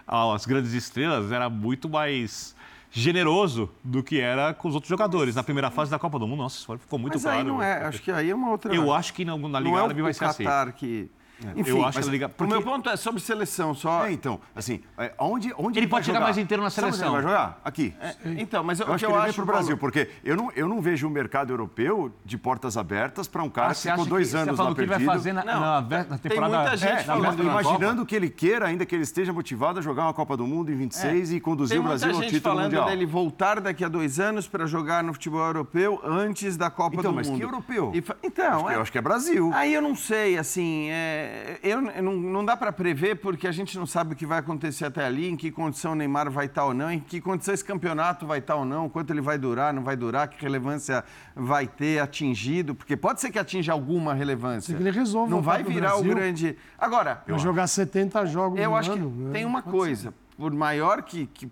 às 0.06 0.46
grandes 0.46 0.72
estrelas 0.72 1.30
era 1.30 1.50
muito 1.50 1.90
mais 1.90 2.56
generoso 2.94 3.68
do 3.82 4.04
que 4.04 4.20
era 4.20 4.54
com 4.54 4.68
os 4.68 4.74
outros 4.74 4.88
jogadores. 4.88 5.34
Na 5.34 5.42
primeira 5.42 5.68
fase 5.68 5.90
da 5.90 5.98
Copa 5.98 6.16
do 6.16 6.28
Mundo, 6.28 6.38
nossa, 6.38 6.78
ficou 6.78 6.98
muito 6.98 7.14
Mas 7.14 7.22
claro. 7.22 7.38
aí 7.38 7.44
não 7.44 7.60
é, 7.60 7.84
acho 7.84 8.00
que 8.00 8.10
aí 8.10 8.30
é 8.30 8.34
uma 8.34 8.50
outra... 8.50 8.72
Eu 8.72 8.92
acho 8.92 9.12
que 9.12 9.24
na, 9.24 9.36
na 9.36 9.58
Liga 9.58 9.70
não 9.72 9.78
é 9.78 9.82
Árabe 9.82 10.00
o, 10.00 10.04
vai 10.04 10.14
ser 10.14 10.24
assim. 10.24 10.44
Qatar 10.44 10.72
que... 10.72 11.10
É. 11.42 11.60
Enfim, 11.60 11.70
eu 11.70 11.84
acho 11.84 12.00
que 12.00 12.08
liga. 12.10 12.28
Porque... 12.28 12.44
O 12.44 12.56
meu 12.56 12.62
ponto 12.62 12.88
é 12.88 12.96
sobre 12.96 13.20
seleção 13.20 13.74
só. 13.74 14.06
É, 14.06 14.12
então, 14.12 14.40
assim, 14.54 14.82
é, 14.98 15.12
onde, 15.18 15.52
onde 15.56 15.78
ele, 15.78 15.86
ele 15.86 15.90
pode 15.90 16.06
chegar 16.06 16.18
jogar? 16.18 16.26
mais 16.26 16.38
inteiro 16.38 16.62
na 16.62 16.70
seleção. 16.70 16.98
Sabe 16.98 17.10
onde 17.10 17.18
ele 17.18 17.22
vai 17.22 17.32
jogar? 17.32 17.60
Aqui. 17.64 17.94
É, 18.00 18.14
então, 18.40 18.62
mas 18.62 18.80
eu, 18.80 18.86
eu, 18.86 18.94
acho 18.94 19.06
que 19.06 19.10
eu 19.10 19.16
acho 19.16 19.28
acho 19.28 19.34
para 19.34 19.42
o 19.42 19.46
Brasil, 19.46 19.76
porque 19.76 20.10
eu 20.24 20.36
não, 20.36 20.50
eu 20.54 20.68
não 20.68 20.80
vejo 20.80 21.06
o 21.06 21.10
mercado 21.10 21.52
europeu 21.52 22.12
de 22.24 22.38
portas 22.38 22.76
abertas 22.76 23.26
para 23.26 23.42
um 23.42 23.50
cara 23.50 23.72
ah, 23.72 23.74
que 23.74 23.80
ficou 23.80 24.06
dois 24.06 24.30
que, 24.30 24.36
anos 24.36 24.56
você 24.56 24.62
lá 24.62 24.68
que 24.68 24.74
perdido. 24.76 24.94
Ele 24.96 25.04
vai 25.06 25.16
fazer 25.16 25.32
na, 25.32 25.44
não, 25.44 25.60
na, 25.60 25.80
na 25.80 26.18
temporada. 26.18 26.20
Tem 26.20 26.38
muita 26.38 26.76
gente 26.76 26.92
é, 26.92 27.04
falando 27.04 27.42
imaginando 27.42 28.06
que 28.06 28.14
ele 28.14 28.30
queira, 28.30 28.66
ainda 28.66 28.86
que 28.86 28.94
ele 28.94 29.02
esteja 29.02 29.32
motivado 29.32 29.78
a 29.78 29.82
jogar 29.82 30.04
uma 30.04 30.14
Copa 30.14 30.36
do 30.36 30.46
Mundo 30.46 30.70
em 30.70 30.76
26 30.76 31.32
é. 31.32 31.34
e 31.34 31.40
conduzir 31.40 31.80
o 31.80 31.82
Brasil 31.82 32.10
ao 32.14 32.20
título 32.22 32.30
mundial. 32.30 32.30
Tem 32.30 32.30
muita 32.30 32.34
gente 32.34 32.42
falando 32.42 32.90
dele 32.90 33.06
voltar 33.06 33.60
daqui 33.60 33.84
a 33.84 33.88
dois 33.88 34.20
anos 34.20 34.46
para 34.46 34.66
jogar 34.66 35.02
no 35.02 35.12
futebol 35.12 35.44
europeu 35.44 36.00
antes 36.04 36.56
da 36.56 36.70
Copa 36.70 36.96
então, 36.98 37.10
do 37.10 37.16
mas 37.16 37.28
Mundo. 37.28 37.36
Então, 37.36 37.52
mas 37.52 37.64
que 37.66 37.74
europeu? 37.74 38.18
Então, 38.22 38.64
que, 38.64 38.72
eu 38.72 38.80
acho 38.80 38.92
que 38.92 38.98
é 38.98 39.02
Brasil. 39.02 39.50
Aí 39.54 39.74
eu 39.74 39.82
não 39.82 39.94
sei, 39.94 40.38
assim, 40.38 40.88
é... 40.90 41.23
eu, 41.62 41.80
não, 41.80 42.12
não 42.14 42.44
dá 42.44 42.56
para 42.56 42.72
prever 42.72 43.16
porque 43.16 43.46
a 43.46 43.52
gente 43.52 43.76
não 43.78 43.86
sabe 43.86 44.12
o 44.14 44.16
que 44.16 44.26
vai 44.26 44.38
acontecer 44.38 44.84
até 44.84 45.04
ali, 45.04 45.28
em 45.28 45.36
que 45.36 45.50
condição 45.50 45.92
o 45.92 45.94
Neymar 45.94 46.30
vai 46.30 46.46
estar 46.46 46.64
ou 46.64 46.74
não, 46.74 46.90
em 46.90 47.00
que 47.00 47.20
condição 47.20 47.54
esse 47.54 47.64
campeonato 47.64 48.26
vai 48.26 48.38
estar 48.38 48.56
ou 48.56 48.64
não, 48.64 48.88
quanto 48.88 49.12
ele 49.12 49.20
vai 49.20 49.38
durar, 49.38 49.72
não 49.72 49.82
vai 49.82 49.96
durar, 49.96 50.28
que 50.28 50.42
relevância 50.42 51.04
vai 51.34 51.66
ter 51.66 51.98
atingido, 52.00 52.74
porque 52.74 52.96
pode 52.96 53.20
ser 53.20 53.30
que 53.30 53.38
atinja 53.38 53.72
alguma 53.72 54.14
relevância. 54.14 54.74
ele 54.74 54.90
resolva 54.90 55.30
Não 55.30 55.42
vai 55.42 55.62
virar 55.62 55.96
o 55.96 56.02
grande. 56.02 56.56
Agora. 56.78 57.22
Vai 57.26 57.38
jogar 57.38 57.66
70 57.66 58.26
jogos 58.26 58.60
Eu 58.60 58.74
acho 58.74 58.92
ano, 58.92 59.10
que 59.10 59.16
né? 59.16 59.32
tem 59.32 59.44
uma 59.44 59.62
Pode 59.62 59.76
coisa, 59.76 60.10
ser. 60.10 60.14
por 60.36 60.52
maior 60.52 61.02
que, 61.02 61.26
que 61.26 61.50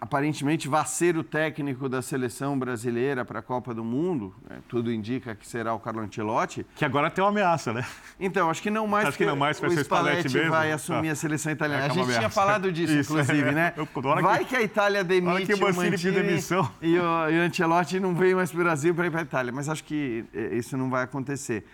aparentemente 0.00 0.68
vai 0.68 0.86
ser 0.86 1.16
o 1.16 1.24
técnico 1.24 1.88
da 1.88 2.00
seleção 2.00 2.56
brasileira 2.56 3.24
para 3.24 3.40
a 3.40 3.42
Copa 3.42 3.74
do 3.74 3.82
Mundo, 3.84 4.32
né? 4.48 4.58
tudo 4.68 4.92
indica 4.92 5.34
que 5.34 5.46
será 5.46 5.74
o 5.74 5.80
Carlo 5.80 6.00
Ancelotti. 6.00 6.64
Que 6.76 6.84
agora 6.84 7.10
tem 7.10 7.22
uma 7.22 7.30
ameaça, 7.30 7.72
né? 7.72 7.84
Então, 8.20 8.48
acho 8.48 8.62
que 8.62 8.70
não 8.70 8.86
mais 8.86 9.08
acho 9.08 9.18
que 9.18 9.26
não 9.26 9.34
mais 9.34 9.58
vai 9.58 9.70
o 9.70 9.72
ser 9.72 9.80
Spalletti, 9.84 10.28
Spalletti 10.28 10.50
vai 10.50 10.70
assumir 10.72 11.08
Ah. 11.08 11.12
a 11.12 11.16
seleção 11.16 11.50
italiana. 11.52 11.82
É, 11.82 11.86
a 11.86 11.90
é 11.90 11.94
gente 11.94 12.14
tinha 12.16 12.30
falado 12.30 12.70
disso, 12.70 12.92
Isso, 12.92 13.12
inclusive, 13.12 13.48
é. 13.48 13.52
né? 13.52 13.72
Eu- 13.76 13.88
Vai 14.22 14.40
que- 14.40 14.44
que 14.50 14.56
a 14.56 14.62
Itália 14.62 15.02
demite 15.02 15.46
que 15.46 15.54
o 15.54 15.58
Mancini 15.74 16.12
demissão. 16.12 16.70
e 16.80 16.96
o, 16.96 17.30
e 17.30 17.38
o 17.38 17.42
Ancelotti 17.42 17.98
não 17.98 18.14
vem 18.14 18.34
mais 18.36 18.52
para 18.52 18.60
o 18.60 18.62
Brasil 18.64 18.94
para 18.94 19.06
ir 19.06 19.10
para 19.10 19.20
a 19.20 19.24
Itália. 19.24 19.52
Mas 19.52 19.68
acho 19.68 19.82
que 19.82 20.24
eh, 20.32 20.54
isso 20.56 20.76
não 20.76 20.88
vai 20.88 21.02
acontecer. 21.02 21.66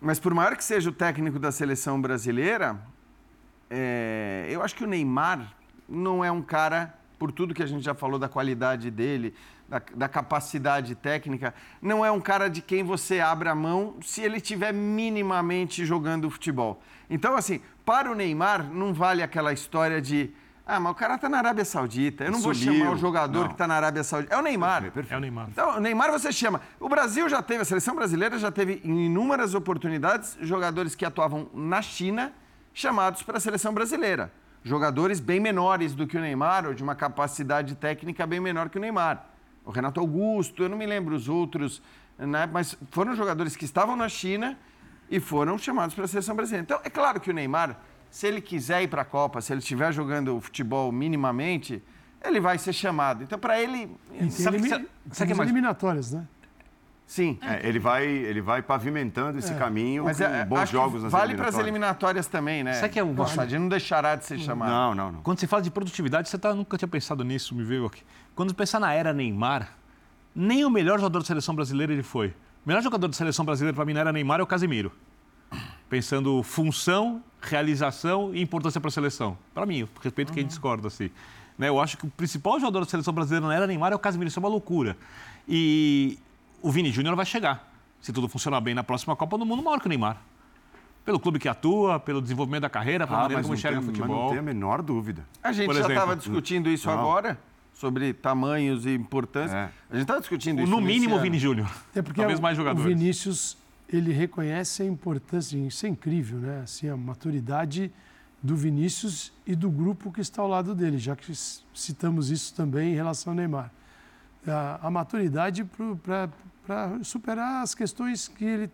Mas 0.00 0.20
por 0.20 0.34
maior 0.34 0.56
que 0.56 0.64
seja 0.64 0.90
o 0.90 0.92
técnico 0.92 1.38
da 1.38 1.50
seleção 1.50 2.00
brasileira, 2.00 2.76
é, 3.70 4.46
eu 4.50 4.62
acho 4.62 4.74
que 4.74 4.84
o 4.84 4.86
Neymar 4.86 5.54
não 5.88 6.24
é 6.24 6.30
um 6.30 6.42
cara, 6.42 6.92
por 7.22 7.30
tudo 7.30 7.54
que 7.54 7.62
a 7.62 7.66
gente 7.66 7.84
já 7.84 7.94
falou 7.94 8.18
da 8.18 8.28
qualidade 8.28 8.90
dele, 8.90 9.32
da, 9.68 9.80
da 9.94 10.08
capacidade 10.08 10.92
técnica, 10.96 11.54
não 11.80 12.04
é 12.04 12.10
um 12.10 12.20
cara 12.20 12.50
de 12.50 12.60
quem 12.60 12.82
você 12.82 13.20
abre 13.20 13.48
a 13.48 13.54
mão 13.54 13.94
se 14.02 14.22
ele 14.22 14.38
estiver 14.38 14.72
minimamente 14.74 15.86
jogando 15.86 16.28
futebol. 16.28 16.82
Então, 17.08 17.36
assim, 17.36 17.60
para 17.84 18.10
o 18.10 18.14
Neymar, 18.16 18.64
não 18.64 18.92
vale 18.92 19.22
aquela 19.22 19.52
história 19.52 20.02
de. 20.02 20.32
Ah, 20.66 20.80
mas 20.80 20.90
o 20.90 20.94
cara 20.96 21.16
tá 21.16 21.28
na 21.28 21.38
Arábia 21.38 21.64
Saudita. 21.64 22.24
Eu 22.24 22.32
não 22.32 22.40
vou 22.40 22.52
chamar 22.52 22.90
o 22.90 22.96
jogador 22.96 23.42
Não. 23.42 23.46
que 23.46 23.54
está 23.54 23.68
na 23.68 23.76
Arábia 23.76 24.02
Saudita. 24.02 24.34
É 24.34 24.38
o 24.38 24.42
Neymar. 24.42 24.92
É 25.08 25.16
o 25.16 25.20
Neymar. 25.20 25.48
Então, 25.48 25.76
o 25.76 25.80
Neymar 25.80 26.10
você 26.10 26.32
chama. 26.32 26.60
O 26.80 26.88
Brasil 26.88 27.28
já 27.28 27.40
teve, 27.40 27.62
a 27.62 27.64
seleção 27.64 27.94
brasileira 27.94 28.36
já 28.36 28.50
teve 28.50 28.80
em 28.82 29.06
inúmeras 29.06 29.54
oportunidades 29.54 30.36
jogadores 30.40 30.96
que 30.96 31.04
atuavam 31.04 31.48
na 31.54 31.80
China 31.82 32.32
chamados 32.74 33.22
para 33.22 33.36
a 33.36 33.40
seleção 33.40 33.72
brasileira. 33.72 34.32
Jogadores 34.64 35.18
bem 35.18 35.40
menores 35.40 35.94
do 35.94 36.06
que 36.06 36.16
o 36.16 36.20
Neymar, 36.20 36.66
ou 36.66 36.74
de 36.74 36.82
uma 36.82 36.94
capacidade 36.94 37.74
técnica 37.74 38.26
bem 38.26 38.38
menor 38.40 38.68
que 38.68 38.78
o 38.78 38.80
Neymar. 38.80 39.26
O 39.64 39.70
Renato 39.70 39.98
Augusto, 40.00 40.62
eu 40.62 40.68
não 40.68 40.76
me 40.78 40.86
lembro 40.86 41.14
os 41.16 41.28
outros, 41.28 41.82
né? 42.18 42.48
mas 42.52 42.76
foram 42.90 43.14
jogadores 43.16 43.56
que 43.56 43.64
estavam 43.64 43.96
na 43.96 44.08
China 44.08 44.56
e 45.10 45.18
foram 45.18 45.58
chamados 45.58 45.94
para 45.94 46.04
a 46.04 46.08
seleção 46.08 46.36
brasileira. 46.36 46.64
Então, 46.64 46.80
é 46.84 46.90
claro 46.90 47.20
que 47.20 47.30
o 47.30 47.34
Neymar, 47.34 47.76
se 48.10 48.26
ele 48.26 48.40
quiser 48.40 48.82
ir 48.82 48.88
para 48.88 49.02
a 49.02 49.04
Copa, 49.04 49.40
se 49.40 49.52
ele 49.52 49.58
estiver 49.60 49.92
jogando 49.92 50.40
futebol 50.40 50.92
minimamente, 50.92 51.82
ele 52.24 52.38
vai 52.40 52.56
ser 52.56 52.72
chamado. 52.72 53.24
Então, 53.24 53.38
para 53.38 53.60
ele, 53.60 53.90
E 54.12 54.18
tem 54.18 54.30
Sabe 54.30 54.56
elimi- 54.58 54.68
sabe 54.70 54.88
tem 55.28 55.36
mais- 55.36 55.50
eliminatórias, 55.50 56.12
né? 56.12 56.24
Sim. 57.06 57.38
É, 57.42 57.66
ele, 57.68 57.78
vai, 57.78 58.06
ele 58.06 58.40
vai 58.40 58.62
pavimentando 58.62 59.38
esse 59.38 59.54
caminho 59.54 60.04
Mas 60.04 60.18
com 60.18 60.24
é, 60.24 60.44
bons 60.44 60.58
acho 60.60 60.72
que 60.72 60.78
jogos 60.78 61.02
nas 61.02 61.12
vale 61.12 61.34
para 61.34 61.48
as 61.48 61.58
eliminatórias. 61.58 62.26
também, 62.26 62.62
né? 62.64 62.74
Sabe 62.74 62.92
que 62.92 62.98
é 62.98 63.04
um- 63.04 63.18
O 63.20 63.26
Sardinha 63.26 63.60
não 63.60 63.68
deixará 63.68 64.16
de 64.16 64.24
ser 64.24 64.38
chamado. 64.38 64.70
Não, 64.70 64.94
não, 64.94 65.12
não. 65.12 65.22
Quando 65.22 65.38
você 65.38 65.46
fala 65.46 65.62
de 65.62 65.70
produtividade, 65.70 66.28
você 66.28 66.38
tá, 66.38 66.54
nunca 66.54 66.76
tinha 66.78 66.88
pensado 66.88 67.22
nisso, 67.24 67.54
me 67.54 67.62
veio 67.64 67.86
aqui. 67.86 68.02
Quando 68.34 68.54
pensar 68.54 68.80
na 68.80 68.92
era 68.92 69.12
Neymar, 69.12 69.72
nem 70.34 70.64
o 70.64 70.70
melhor 70.70 70.98
jogador 70.98 71.18
da 71.20 71.24
seleção 71.26 71.54
brasileira 71.54 71.92
ele 71.92 72.02
foi. 72.02 72.28
O 72.64 72.68
melhor 72.68 72.82
jogador 72.82 73.08
da 73.08 73.14
seleção 73.14 73.44
brasileira 73.44 73.74
para 73.74 73.84
mim 73.84 73.92
na 73.92 74.00
era 74.00 74.12
Neymar 74.12 74.40
é 74.40 74.42
o 74.42 74.46
Casemiro. 74.46 74.90
Pensando 75.88 76.42
função, 76.42 77.22
realização 77.40 78.34
e 78.34 78.40
importância 78.40 78.80
para 78.80 78.88
a 78.88 78.92
seleção. 78.92 79.36
Para 79.52 79.66
mim, 79.66 79.86
respeito 80.00 80.32
quem 80.32 80.46
discorda 80.46 80.88
assim. 80.88 81.10
Né, 81.58 81.68
eu 81.68 81.78
acho 81.78 81.98
que 81.98 82.06
o 82.06 82.10
principal 82.10 82.58
jogador 82.58 82.80
da 82.80 82.86
seleção 82.90 83.12
brasileira 83.12 83.46
na 83.46 83.54
era 83.54 83.66
Neymar 83.66 83.92
é 83.92 83.94
o 83.94 83.98
Casemiro, 83.98 84.28
isso 84.28 84.38
é 84.38 84.42
uma 84.42 84.48
loucura. 84.48 84.96
E 85.46 86.18
o 86.62 86.70
Vini 86.70 86.90
Júnior 86.90 87.14
vai 87.16 87.26
chegar, 87.26 87.72
se 88.00 88.12
tudo 88.12 88.28
funcionar 88.28 88.60
bem 88.60 88.74
na 88.74 88.84
próxima 88.84 89.14
Copa 89.16 89.36
do 89.38 89.44
Mundo, 89.46 89.62
maior 89.62 89.80
que 89.80 89.86
o 89.86 89.88
Neymar. 89.88 90.16
Pelo 91.04 91.18
clube 91.18 91.38
que 91.40 91.48
atua, 91.48 91.98
pelo 91.98 92.22
desenvolvimento 92.22 92.62
da 92.62 92.70
carreira, 92.70 93.06
pela 93.06 93.18
Ah, 93.18 93.22
maneira 93.22 93.40
mas 93.40 93.46
como 93.46 93.58
enxerga 93.58 93.78
tem, 93.80 93.84
o 93.84 93.90
mas 93.90 93.96
futebol. 93.98 94.22
não 94.24 94.30
tem 94.30 94.38
a 94.38 94.42
menor 94.42 94.82
dúvida. 94.82 95.26
A 95.42 95.52
gente 95.52 95.66
Por 95.66 95.74
já 95.74 95.88
estava 95.88 96.14
discutindo 96.14 96.68
isso 96.68 96.86
Não. 96.86 96.98
agora, 96.98 97.38
sobre 97.74 98.12
tamanhos 98.12 98.86
e 98.86 98.94
importância. 98.94 99.56
É. 99.56 99.70
A 99.90 99.94
gente 99.94 100.02
estava 100.02 100.20
discutindo 100.20 100.62
isso. 100.62 100.70
No 100.70 100.80
mínimo 100.80 101.16
o. 101.16 101.20
Vini 101.20 101.38
Júnior. 101.40 101.68
É 101.94 102.00
porque 102.02 102.20
Talvez 102.20 102.38
o, 102.38 102.42
mais 102.42 102.56
o 102.56 102.60
jogadores. 102.60 102.86
Vinícius, 102.88 103.56
ele 103.88 104.12
reconhece 104.12 104.82
a 104.84 104.86
importância, 104.86 105.56
isso 105.56 105.84
é 105.86 105.88
incrível, 105.88 106.38
né? 106.38 106.60
Assim, 106.62 106.88
a 106.88 106.96
maturidade 106.96 107.90
do 108.40 108.54
Vinícius 108.56 109.32
e 109.44 109.56
do 109.56 109.70
grupo 109.70 110.12
que 110.12 110.20
está 110.20 110.40
ao 110.42 110.48
lado 110.48 110.72
dele, 110.72 110.98
já 110.98 111.16
que 111.16 111.32
citamos 111.74 112.30
isso 112.30 112.54
também 112.54 112.92
em 112.92 112.94
relação 112.94 113.32
ao 113.32 113.36
Neymar. 113.36 113.72
A, 114.46 114.86
a 114.86 114.90
maturidade 114.90 115.64
para 115.64 116.28
superar 117.02 117.62
as 117.62 117.74
questões 117.74 118.28
que 118.28 118.44
ele. 118.44 118.70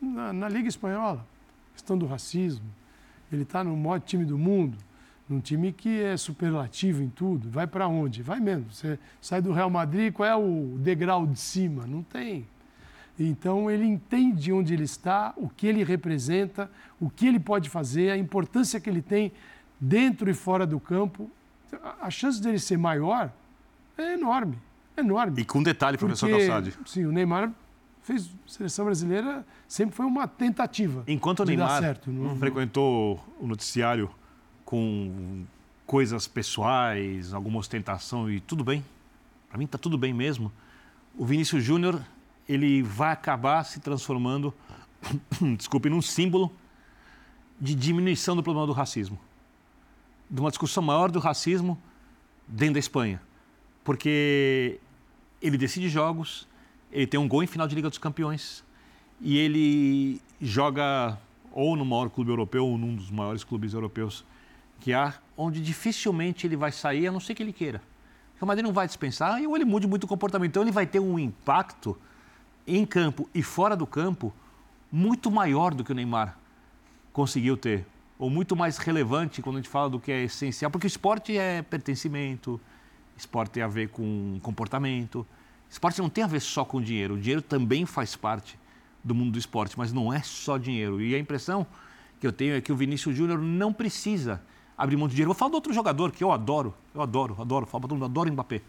Na, 0.00 0.32
na 0.32 0.48
Liga 0.48 0.68
Espanhola, 0.68 1.24
questão 1.72 1.96
do 1.96 2.06
racismo. 2.06 2.66
Ele 3.32 3.42
está 3.42 3.62
no 3.62 3.76
maior 3.76 4.00
time 4.00 4.24
do 4.24 4.36
mundo, 4.36 4.76
num 5.28 5.40
time 5.40 5.72
que 5.72 6.02
é 6.02 6.16
superlativo 6.16 7.02
em 7.02 7.08
tudo. 7.08 7.48
Vai 7.48 7.66
para 7.66 7.86
onde? 7.86 8.22
Vai 8.22 8.40
mesmo. 8.40 8.66
Você 8.70 8.98
sai 9.20 9.40
do 9.40 9.52
Real 9.52 9.70
Madrid, 9.70 10.12
qual 10.12 10.28
é 10.28 10.36
o 10.36 10.76
degrau 10.78 11.26
de 11.26 11.38
cima? 11.38 11.86
Não 11.86 12.02
tem. 12.02 12.46
Então 13.18 13.70
ele 13.70 13.86
entende 13.86 14.52
onde 14.52 14.74
ele 14.74 14.84
está, 14.84 15.32
o 15.36 15.48
que 15.48 15.66
ele 15.66 15.84
representa, 15.84 16.70
o 17.00 17.10
que 17.10 17.26
ele 17.26 17.38
pode 17.38 17.68
fazer, 17.68 18.10
a 18.10 18.16
importância 18.16 18.80
que 18.80 18.88
ele 18.88 19.02
tem 19.02 19.32
dentro 19.80 20.30
e 20.30 20.34
fora 20.34 20.66
do 20.66 20.80
campo. 20.80 21.30
A 22.00 22.10
chance 22.10 22.40
dele 22.40 22.58
ser 22.58 22.76
maior 22.76 23.32
é 23.96 24.14
enorme, 24.14 24.58
enorme. 24.96 25.42
E 25.42 25.44
com 25.44 25.58
um 25.58 25.62
detalhe, 25.62 25.96
professor 25.98 26.28
Calçade. 26.30 26.74
Sim, 26.86 27.06
o 27.06 27.12
Neymar 27.12 27.50
fez 28.02 28.30
seleção 28.46 28.84
brasileira 28.84 29.44
sempre 29.68 29.94
foi 29.94 30.04
uma 30.06 30.26
tentativa. 30.26 31.04
Enquanto 31.06 31.40
o 31.40 31.44
Neymar 31.44 31.80
certo, 31.80 32.10
não- 32.10 32.36
frequentou 32.36 33.24
o 33.40 33.46
noticiário 33.46 34.10
com 34.64 35.44
coisas 35.86 36.26
pessoais, 36.26 37.32
alguma 37.34 37.58
ostentação 37.58 38.30
e 38.30 38.40
tudo 38.40 38.64
bem, 38.64 38.84
para 39.48 39.58
mim 39.58 39.64
está 39.66 39.76
tudo 39.78 39.96
bem 39.98 40.12
mesmo, 40.12 40.50
o 41.16 41.24
Vinícius 41.26 41.62
Júnior 41.62 42.00
ele 42.48 42.82
vai 42.82 43.12
acabar 43.12 43.62
se 43.64 43.78
transformando, 43.80 44.52
desculpe, 45.56 45.88
num 45.88 46.02
símbolo 46.02 46.50
de 47.60 47.74
diminuição 47.74 48.34
do 48.34 48.42
problema 48.42 48.66
do 48.66 48.72
racismo, 48.72 49.18
de 50.30 50.40
uma 50.40 50.48
discussão 50.50 50.82
maior 50.82 51.10
do 51.10 51.18
racismo 51.20 51.78
dentro 52.48 52.74
da 52.74 52.80
Espanha, 52.80 53.20
porque 53.84 54.78
ele 55.40 55.58
decide 55.58 55.88
jogos, 55.88 56.48
ele 56.90 57.06
tem 57.06 57.18
um 57.18 57.28
gol 57.28 57.42
em 57.42 57.46
final 57.46 57.66
de 57.66 57.74
Liga 57.74 57.88
dos 57.88 57.98
Campeões 57.98 58.64
e 59.20 59.38
ele 59.38 60.20
joga 60.40 61.18
ou 61.52 61.76
no 61.76 61.84
maior 61.84 62.10
clube 62.10 62.30
europeu 62.30 62.66
ou 62.66 62.78
num 62.78 62.94
dos 62.94 63.10
maiores 63.10 63.44
clubes 63.44 63.74
europeus 63.74 64.24
que 64.80 64.92
há, 64.92 65.14
onde 65.36 65.60
dificilmente 65.60 66.46
ele 66.46 66.56
vai 66.56 66.72
sair, 66.72 67.06
a 67.06 67.12
não 67.12 67.20
ser 67.20 67.34
que 67.34 67.42
ele 67.42 67.52
queira. 67.52 67.80
O 68.40 68.46
Madrid 68.46 68.64
não 68.64 68.72
vai 68.72 68.88
dispensar 68.88 69.40
e 69.40 69.46
ou 69.46 69.54
ele 69.54 69.64
mude 69.64 69.86
muito 69.86 70.02
o 70.02 70.08
comportamento. 70.08 70.50
Então 70.50 70.62
ele 70.64 70.72
vai 70.72 70.84
ter 70.84 70.98
um 70.98 71.16
impacto 71.16 71.96
em 72.66 72.84
campo 72.84 73.28
e 73.32 73.40
fora 73.40 73.76
do 73.76 73.86
campo 73.86 74.34
muito 74.90 75.30
maior 75.30 75.72
do 75.72 75.84
que 75.84 75.92
o 75.92 75.94
Neymar 75.94 76.36
conseguiu 77.12 77.56
ter. 77.56 77.86
Ou 78.18 78.28
muito 78.28 78.56
mais 78.56 78.78
relevante 78.78 79.40
quando 79.40 79.56
a 79.56 79.58
gente 79.60 79.68
fala 79.68 79.88
do 79.88 80.00
que 80.00 80.10
é 80.10 80.24
essencial. 80.24 80.72
Porque 80.72 80.86
o 80.86 80.88
esporte 80.88 81.38
é 81.38 81.62
pertencimento, 81.62 82.60
esporte 83.16 83.50
tem 83.52 83.62
a 83.62 83.68
ver 83.68 83.88
com 83.88 84.38
comportamento. 84.42 85.26
Esporte 85.70 86.00
não 86.00 86.08
tem 86.08 86.24
a 86.24 86.26
ver 86.26 86.40
só 86.40 86.64
com 86.64 86.80
dinheiro. 86.80 87.14
O 87.14 87.18
dinheiro 87.18 87.42
também 87.42 87.86
faz 87.86 88.14
parte 88.16 88.58
do 89.02 89.14
mundo 89.14 89.32
do 89.32 89.38
esporte, 89.38 89.76
mas 89.78 89.92
não 89.92 90.12
é 90.12 90.20
só 90.22 90.58
dinheiro. 90.58 91.00
E 91.00 91.14
a 91.14 91.18
impressão 91.18 91.66
que 92.20 92.26
eu 92.26 92.32
tenho 92.32 92.54
é 92.54 92.60
que 92.60 92.70
o 92.72 92.76
Vinícius 92.76 93.16
Júnior 93.16 93.38
não 93.40 93.72
precisa 93.72 94.40
abrir 94.76 94.96
mão 94.96 95.08
de 95.08 95.14
dinheiro. 95.14 95.28
Vou 95.28 95.34
falar 95.34 95.50
de 95.50 95.56
outro 95.56 95.72
jogador 95.72 96.12
que 96.12 96.22
eu 96.22 96.30
adoro, 96.30 96.74
eu 96.94 97.02
adoro, 97.02 97.36
adoro, 97.40 97.66
falo 97.66 97.80
pra 97.80 97.88
todo 97.88 97.94
mundo, 97.94 98.04
adoro 98.04 98.32
Mbappé. 98.32 98.60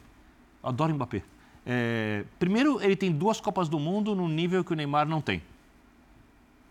Adoro 0.63 0.93
Mbappé. 0.95 1.23
É, 1.65 2.25
primeiro, 2.39 2.81
ele 2.81 2.95
tem 2.95 3.11
duas 3.11 3.39
Copas 3.39 3.69
do 3.69 3.79
Mundo 3.79 4.15
no 4.15 4.27
nível 4.27 4.63
que 4.63 4.73
o 4.73 4.75
Neymar 4.75 5.07
não 5.07 5.21
tem. 5.21 5.41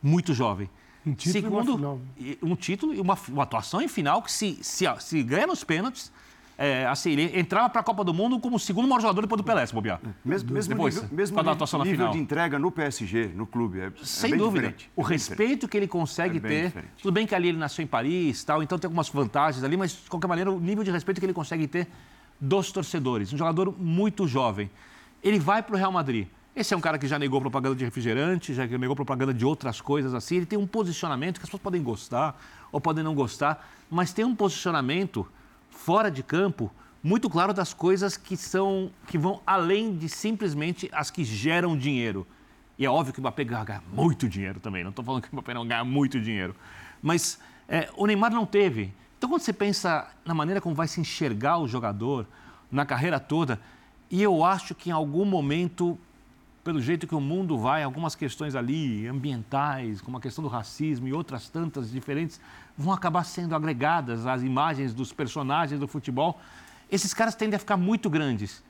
Muito 0.03 0.35
jovem. 0.35 0.69
Um 1.05 1.15
título 1.15 1.65
Segundo, 1.65 2.01
um 2.43 2.55
título 2.55 2.95
e 2.95 3.01
uma, 3.01 3.19
uma 3.29 3.43
atuação 3.43 3.83
em 3.83 3.89
final 3.89 4.23
que 4.23 4.31
se, 4.31 4.59
se, 4.63 4.85
se 5.01 5.23
ganha 5.23 5.47
nos 5.49 5.65
pênaltis, 5.65 6.13
é, 6.57 6.87
assim, 6.87 7.11
ele 7.13 7.39
entrava 7.39 7.69
para 7.71 7.81
a 7.81 7.85
Copa 7.85 8.05
do 8.05 8.13
Mundo 8.13 8.39
como 8.39 8.57
o 8.57 8.59
segundo 8.59 8.87
maior 8.87 9.01
jogador 9.01 9.23
depois 9.23 9.41
do 9.41 9.45
Pelé, 9.45 9.65
se 9.67 9.75
bobear. 9.75 10.01
Mesmo, 10.25 10.53
mesmo 10.53 10.69
depois, 10.75 10.95
nível, 10.95 11.09
mesmo 11.11 11.37
nível, 11.39 11.55
nível 11.55 11.79
na 11.79 11.85
final. 11.85 12.13
de 12.13 12.19
entrega 12.19 12.59
no 12.59 12.71
PSG, 12.71 13.33
no 13.35 13.47
clube, 13.47 13.81
é, 13.81 13.93
Sem 14.03 14.35
é 14.35 14.37
dúvida. 14.37 14.69
Diferente. 14.69 14.91
O 14.95 15.03
é 15.03 15.09
respeito 15.09 15.39
diferente. 15.39 15.69
que 15.69 15.77
ele 15.77 15.89
consegue 15.89 16.39
É 16.39 16.41
ter. 16.41 16.67
diferente. 16.67 16.91
Tudo 17.03 17.13
bem 17.13 17.27
que 17.27 17.35
ali 17.35 17.49
ele 17.49 17.59
nasceu 17.59 17.83
em 17.83 17.87
Paris 17.87 18.45
tal, 18.45 18.63
então 18.63 18.79
tem 18.79 18.87
algumas 18.87 19.09
vantagens 19.09 19.65
ali, 19.65 19.77
mas 19.77 19.93
de 19.93 20.11
qualquer 20.11 20.29
maneira, 20.29 20.51
o 20.53 20.61
nível 20.61 20.85
de 20.85 20.91
respeito 20.91 21.19
que 21.21 21.27
ele 21.27 21.33
consegue 21.33 21.67
ter 21.67 21.89
dos 22.41 22.71
torcedores. 22.71 23.33
Um 23.33 23.39
jogador 23.39 23.75
muito 23.79 24.27
jovem. 24.27 24.71
Ele 25.23 25.39
vai 25.39 25.63
para 25.63 25.75
o 25.75 25.79
Real 25.79 25.93
Madrid. 25.93 26.27
Esse 26.55 26.75
é 26.75 26.77
um 26.77 26.81
cara 26.81 26.99
que 26.99 27.07
já 27.07 27.19
negou 27.19 27.41
propaganda 27.41 27.75
de 27.75 27.85
refrigerante, 27.85 28.53
já 28.53 28.67
negou 28.67 28.95
propaganda 28.95 29.33
de 29.33 29.45
outras 29.45 29.81
coisas 29.81 30.13
assim. 30.13 30.37
Ele 30.37 30.47
tem 30.47 30.59
um 30.59 30.67
posicionamento 30.67 31.37
que 31.39 31.45
as 31.45 31.49
pessoas 31.49 31.63
podem 31.63 31.83
gostar 31.83 32.39
ou 32.71 32.79
podem 32.81 33.03
não 33.03 33.15
gostar, 33.15 33.67
mas 33.91 34.13
tem 34.13 34.25
um 34.25 34.35
posicionamento 34.35 35.27
fora 35.73 36.11
de 36.11 36.23
campo 36.23 36.71
muito 37.03 37.29
claro 37.29 37.53
das 37.53 37.75
coisas 37.75 38.17
que 38.17 38.37
são 38.37 38.91
que 39.09 39.19
vão 39.19 39.41
além 39.45 39.97
de 39.97 40.09
simplesmente 40.09 40.89
as 40.93 41.11
que 41.11 41.25
geram 41.25 41.77
dinheiro. 41.77 42.27
E 42.79 42.87
é 42.87 42.91
óbvio 42.91 43.13
que 43.13 43.19
o 43.19 43.23
Mbappé 43.23 43.45
ganha 43.45 43.83
muito 43.93 44.29
dinheiro 44.29 44.61
também. 44.61 44.83
Não 44.83 44.91
estou 44.91 45.05
falando 45.05 45.23
que 45.23 45.29
o 45.29 45.33
Mbappé 45.33 45.55
não 45.55 45.67
ganha 45.67 45.85
muito 45.85 46.21
dinheiro. 46.21 46.55
Mas 47.03 47.39
é, 47.69 47.89
o 47.97 48.07
Neymar 48.07 48.33
não 48.33 48.47
teve. 48.47 48.93
Então, 49.19 49.29
quando 49.29 49.43
você 49.43 49.53
pensa 49.53 50.09
na 50.25 50.35
maneira 50.35 50.61
como 50.61 50.75
vai 50.75 50.89
se 50.89 51.01
enxergar 51.01 51.59
o 51.59 51.69
jogador 51.69 52.27
na 52.71 52.87
carreira 52.87 53.21
toda, 53.21 53.61
e 54.11 54.23
eu 54.23 54.45
acho 54.45 54.75
que 54.75 54.91
em 54.91 54.93
algum 54.93 55.25
momento, 55.25 55.99
pelo 56.65 56.81
jeito 56.81 57.07
que 57.07 57.15
o 57.15 57.21
mundo 57.21 57.57
vai, 57.59 57.83
algumas 57.83 58.15
questões 58.15 58.55
ali 58.55 59.07
ambientais, 59.07 60.01
como 60.01 60.17
a 60.17 60.21
questão 60.21 60.43
do 60.43 60.49
racismo 60.49 61.07
e 61.07 61.13
outras 61.13 61.49
tantas 61.49 61.91
diferentes, 61.91 62.41
vão 62.77 62.93
acabar 62.93 63.25
sendo 63.25 63.55
agregadas 63.55 64.27
às 64.27 64.43
imagens 64.43 64.93
dos 64.95 65.13
personagens 65.13 65.79
do 65.81 65.87
futebol. 65.89 66.41
Esses 66.91 67.13
caras 67.15 67.35
tendem 67.35 67.57
a 67.57 67.59
ficar 67.59 67.77
muito 67.77 68.09
grandes. 68.11 68.63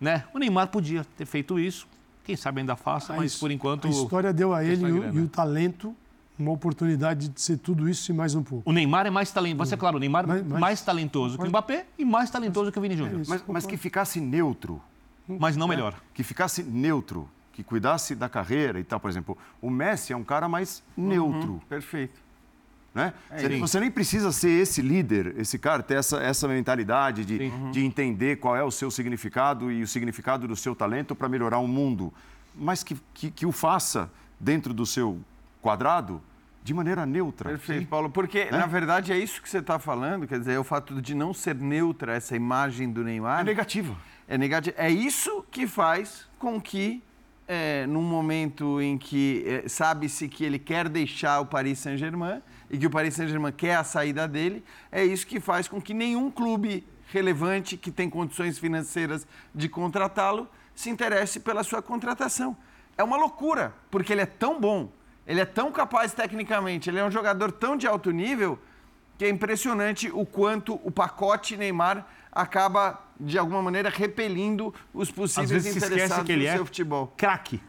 Né? 0.00 0.24
O 0.34 0.38
Neymar 0.38 0.68
podia 0.68 1.04
ter 1.16 1.24
feito 1.24 1.58
isso, 1.58 1.86
quem 2.24 2.36
sabe 2.36 2.60
ainda 2.60 2.76
faça, 2.76 3.14
A 3.14 3.16
mas 3.16 3.36
por 3.38 3.50
enquanto. 3.50 3.86
A 3.86 3.90
história 3.90 4.32
deu 4.32 4.52
a 4.52 4.62
ele 4.64 4.82
e 4.82 4.88
é 4.88 4.92
o, 4.92 5.14
e 5.14 5.20
o 5.20 5.28
talento 5.28 5.94
uma 6.38 6.50
oportunidade 6.50 7.28
de 7.28 7.40
ser 7.40 7.56
tudo 7.56 7.88
isso 7.88 8.10
e 8.12 8.14
mais 8.14 8.34
um 8.34 8.42
pouco. 8.42 8.68
O 8.68 8.72
Neymar 8.72 9.06
é 9.06 9.10
mais 9.10 9.30
talentoso. 9.30 9.70
Você, 9.70 9.76
claro, 9.76 9.96
o 9.96 10.00
Neymar 10.00 10.26
Mas- 10.26 10.46
mas- 10.46 10.60
mais 10.60 10.82
talentoso 10.82 11.38
que 11.38 11.44
o 11.44 11.48
Mbappé 11.48 11.86
e 11.98 12.04
mais 12.04 12.28
talentoso 12.30 12.70
que 12.70 12.78
o 12.78 12.82
Vini 12.82 12.96
Júnior. 12.96 13.20
isso. 13.22 13.30
Mas, 13.30 13.42
mas 13.46 13.66
que 13.66 13.76
ficasse 13.78 14.20
neutro, 14.20 14.80
Mas 15.26 15.56
não 15.56 15.66
melhor. 15.66 15.94
que 16.12 16.22
ficasse 16.22 16.62
neutro, 16.62 17.26
que 17.52 17.62
cuidasse 17.62 18.14
da 18.14 18.28
carreira 18.28 18.78
e 18.78 18.84
tal. 18.84 19.00
Por 19.00 19.08
exemplo, 19.08 19.36
o 19.62 19.70
Messi 19.70 20.12
é 20.12 20.16
um 20.16 20.24
cara 20.24 20.46
mais 20.46 20.82
neutro. 20.94 21.60
Perfeito. 21.70 22.20
Né? 22.96 23.12
você, 23.30 23.48
sim. 23.48 23.60
você 23.60 23.80
nem 23.80 23.90
precisa 23.90 24.32
ser 24.32 24.48
esse 24.48 24.80
líder, 24.80 25.34
esse 25.38 25.58
cara, 25.58 25.82
ter 25.82 25.98
essa, 25.98 26.16
essa 26.16 26.48
mentalidade 26.48 27.26
de, 27.26 27.50
de 27.70 27.84
entender 27.84 28.36
qual 28.36 28.56
é 28.56 28.64
o 28.64 28.70
seu 28.70 28.90
significado 28.90 29.70
e 29.70 29.82
o 29.82 29.86
significado 29.86 30.48
do 30.48 30.56
seu 30.56 30.74
talento 30.74 31.14
para 31.14 31.28
melhorar 31.28 31.58
o 31.58 31.68
mundo, 31.68 32.10
mas 32.54 32.82
que, 32.82 32.96
que, 33.12 33.30
que 33.30 33.44
o 33.44 33.52
faça 33.52 34.10
dentro 34.40 34.72
do 34.72 34.86
seu 34.86 35.20
quadrado 35.60 36.22
de 36.62 36.72
maneira 36.72 37.04
neutra. 37.06 37.50
Perfeito, 37.50 37.86
Paulo. 37.86 38.10
Porque, 38.10 38.50
na 38.50 38.66
verdade, 38.66 39.12
é 39.12 39.18
isso 39.18 39.40
que 39.40 39.48
você 39.48 39.58
está 39.58 39.78
falando. 39.78 40.26
Quer 40.26 40.38
dizer, 40.40 40.54
é 40.54 40.58
o 40.58 40.64
fato 40.64 41.00
de 41.00 41.14
não 41.14 41.34
ser 41.34 41.54
neutra 41.54 42.14
essa 42.14 42.34
imagem 42.34 42.90
do 42.90 43.04
Neymar. 43.04 43.42
É 43.42 43.44
negativo. 43.44 43.96
É 44.26 44.36
negativo. 44.36 44.74
É 44.78 44.90
isso 44.90 45.44
que 45.50 45.66
faz 45.66 46.26
com 46.38 46.60
que, 46.60 47.02
é, 47.46 47.86
num 47.86 48.02
momento 48.02 48.80
em 48.80 48.98
que 48.98 49.44
é, 49.46 49.68
sabe-se 49.68 50.28
que 50.28 50.44
ele 50.44 50.58
quer 50.58 50.88
deixar 50.88 51.40
o 51.40 51.46
Paris 51.46 51.78
Saint-Germain 51.78 52.42
e 52.70 52.78
que 52.78 52.86
o 52.86 52.90
Paris 52.90 53.14
Saint-Germain 53.14 53.52
quer 53.52 53.76
a 53.76 53.84
saída 53.84 54.26
dele, 54.26 54.64
é 54.90 55.04
isso 55.04 55.26
que 55.26 55.38
faz 55.38 55.68
com 55.68 55.80
que 55.80 55.94
nenhum 55.94 56.30
clube 56.30 56.84
relevante 57.08 57.76
que 57.76 57.90
tem 57.90 58.10
condições 58.10 58.58
financeiras 58.58 59.26
de 59.54 59.68
contratá-lo 59.68 60.48
se 60.74 60.90
interesse 60.90 61.40
pela 61.40 61.62
sua 61.62 61.80
contratação. 61.80 62.56
É 62.98 63.04
uma 63.04 63.16
loucura, 63.16 63.74
porque 63.90 64.12
ele 64.12 64.22
é 64.22 64.26
tão 64.26 64.60
bom, 64.60 64.90
ele 65.26 65.40
é 65.40 65.44
tão 65.44 65.70
capaz 65.70 66.12
tecnicamente, 66.12 66.90
ele 66.90 66.98
é 66.98 67.04
um 67.04 67.10
jogador 67.10 67.52
tão 67.52 67.76
de 67.76 67.86
alto 67.86 68.10
nível 68.10 68.58
que 69.18 69.24
é 69.24 69.28
impressionante 69.28 70.10
o 70.12 70.26
quanto 70.26 70.78
o 70.84 70.90
pacote 70.90 71.56
Neymar 71.56 72.06
acaba, 72.30 73.00
de 73.18 73.38
alguma 73.38 73.62
maneira, 73.62 73.88
repelindo 73.88 74.74
os 74.92 75.08
Às 75.08 75.14
possíveis 75.14 75.50
vezes 75.50 75.72
se 75.72 75.78
esquece 75.78 75.94
interessados 75.94 76.26
que 76.26 76.32
ele 76.32 76.44
no 76.44 76.48
é 76.50 76.56
seu 76.56 76.66
futebol. 76.66 77.12
craque. 77.16 77.60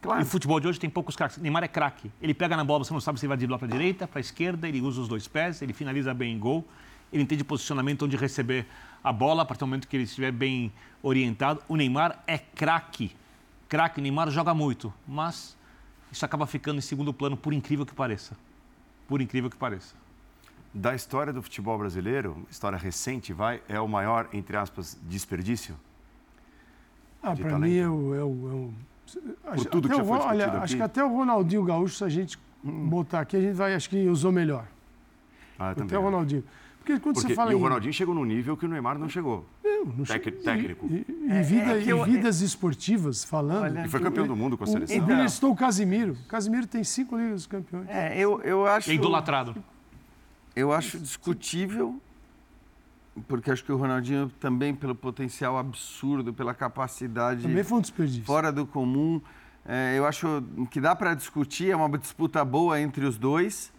Claro. 0.00 0.20
E 0.20 0.22
o 0.22 0.26
futebol 0.26 0.60
de 0.60 0.68
hoje 0.68 0.78
tem 0.78 0.90
poucos 0.90 1.16
craques. 1.16 1.38
Neymar 1.38 1.64
é 1.64 1.68
craque. 1.68 2.10
Ele 2.20 2.34
pega 2.34 2.56
na 2.56 2.64
bola, 2.64 2.84
você 2.84 2.92
não 2.92 3.00
sabe 3.00 3.18
se 3.18 3.24
ele 3.24 3.28
vai 3.28 3.38
driblar 3.38 3.58
para 3.58 3.68
a 3.68 3.70
direita, 3.70 4.06
para 4.06 4.18
a 4.18 4.20
esquerda, 4.20 4.68
ele 4.68 4.80
usa 4.82 5.00
os 5.00 5.08
dois 5.08 5.26
pés, 5.26 5.62
ele 5.62 5.72
finaliza 5.72 6.12
bem 6.12 6.34
em 6.34 6.38
gol, 6.38 6.62
ele 7.10 7.22
entende 7.22 7.42
posicionamento 7.42 8.04
onde 8.04 8.16
receber 8.16 8.66
a 9.02 9.12
bola, 9.12 9.42
a 9.42 9.44
partir 9.46 9.60
do 9.60 9.66
momento 9.66 9.88
que 9.88 9.96
ele 9.96 10.04
estiver 10.04 10.30
bem 10.30 10.70
orientado. 11.02 11.62
O 11.68 11.76
Neymar 11.76 12.22
é 12.26 12.36
craque. 12.36 13.16
Craque, 13.68 14.00
Neymar 14.00 14.30
joga 14.30 14.52
muito, 14.52 14.92
mas 15.08 15.56
isso 16.12 16.24
acaba 16.24 16.46
ficando 16.46 16.78
em 16.78 16.82
segundo 16.82 17.12
plano, 17.12 17.36
por 17.36 17.52
incrível 17.54 17.86
que 17.86 17.94
pareça. 17.94 18.36
Por 19.08 19.20
incrível 19.22 19.48
que 19.48 19.56
pareça. 19.56 19.94
Da 20.74 20.92
história 20.94 21.32
do 21.32 21.40
futebol 21.40 21.78
brasileiro, 21.78 22.36
história 22.50 22.76
recente, 22.76 23.32
vai, 23.32 23.62
é 23.68 23.78
o 23.78 23.86
maior, 23.86 24.28
entre 24.32 24.56
aspas, 24.56 24.98
desperdício? 25.04 25.76
Ah, 27.22 27.32
de 27.32 27.42
para 27.42 27.58
mim 27.58 27.76
é 27.76 27.88
o. 27.88 28.14
É 28.14 28.24
o, 28.24 28.24
é 28.24 28.54
o 28.54 28.74
acho- 29.52 29.64
tudo 29.66 29.88
que 29.88 29.94
até 29.94 30.02
já 30.02 30.02
o 30.02 30.06
foi 30.06 30.18
olha, 30.18 30.32
discutido 30.36 30.56
acho 30.56 30.64
aqui. 30.64 30.76
que 30.76 30.82
até 30.82 31.04
o 31.04 31.08
Ronaldinho 31.16 31.62
Gaúcho, 31.64 31.94
se 31.96 32.04
a 32.04 32.08
gente 32.08 32.38
botar 32.62 33.20
aqui, 33.20 33.36
a 33.36 33.40
gente 33.40 33.54
vai, 33.54 33.72
acho 33.74 33.88
que 33.88 34.08
usou 34.08 34.32
melhor. 34.32 34.66
Ah, 35.58 35.66
eu 35.66 35.70
Até 35.70 35.80
também. 35.82 35.98
o 35.98 36.02
Ronaldinho. 36.02 36.44
Porque 36.80 36.98
quando 36.98 37.14
Porque, 37.14 37.28
você 37.28 37.34
fala 37.34 37.52
e 37.52 37.54
o 37.54 37.58
em. 37.58 37.62
Ronaldinho 37.62 37.92
chegou 37.94 38.14
num 38.14 38.24
nível 38.24 38.56
que 38.56 38.66
o 38.66 38.68
Neymar 38.68 38.98
não 38.98 39.08
chegou. 39.08 39.46
no 39.96 40.04
Tec- 40.06 40.26
e- 40.26 40.32
técnico. 40.32 40.86
E, 40.86 41.04
e 41.08 41.42
vida- 41.42 41.78
é 41.78 41.82
que 41.82 41.90
eu- 41.90 42.06
e 42.06 42.10
vidas 42.12 42.40
esportivas 42.40 43.22
falando. 43.22 43.62
Olha, 43.64 43.84
E 43.84 43.88
foi 43.88 44.00
campeão 44.00 44.26
do 44.26 44.34
mundo 44.34 44.56
com 44.58 44.64
a 44.64 44.66
seleção. 44.66 44.96
o 44.98 45.02
Belistou 45.02 45.52
o 45.52 45.56
Casimiro. 45.56 46.14
O 46.24 46.26
Casimiro 46.28 46.66
tem 46.66 46.82
cinco 46.82 47.16
ligas 47.16 47.32
dos 47.34 47.46
campeões. 47.46 47.86
É, 47.88 48.18
eu, 48.18 48.40
eu 48.42 48.66
acho. 48.66 48.90
É 48.90 48.94
idolatrado. 48.94 49.54
Eu 50.54 50.72
acho 50.72 50.98
discutível, 50.98 52.00
porque 53.26 53.50
acho 53.50 53.64
que 53.64 53.72
o 53.72 53.76
Ronaldinho 53.76 54.30
também, 54.40 54.74
pelo 54.74 54.94
potencial 54.94 55.58
absurdo, 55.58 56.32
pela 56.32 56.54
capacidade 56.54 57.42
Também 57.42 57.64
foi 57.64 57.78
um 57.78 57.80
desperdício. 57.80 58.24
fora 58.24 58.52
do 58.52 58.64
comum, 58.64 59.20
é, 59.66 59.98
eu 59.98 60.06
acho 60.06 60.42
que 60.70 60.80
dá 60.80 60.94
para 60.94 61.14
discutir, 61.14 61.70
é 61.70 61.76
uma 61.76 61.98
disputa 61.98 62.44
boa 62.44 62.80
entre 62.80 63.04
os 63.04 63.18
dois. 63.18 63.72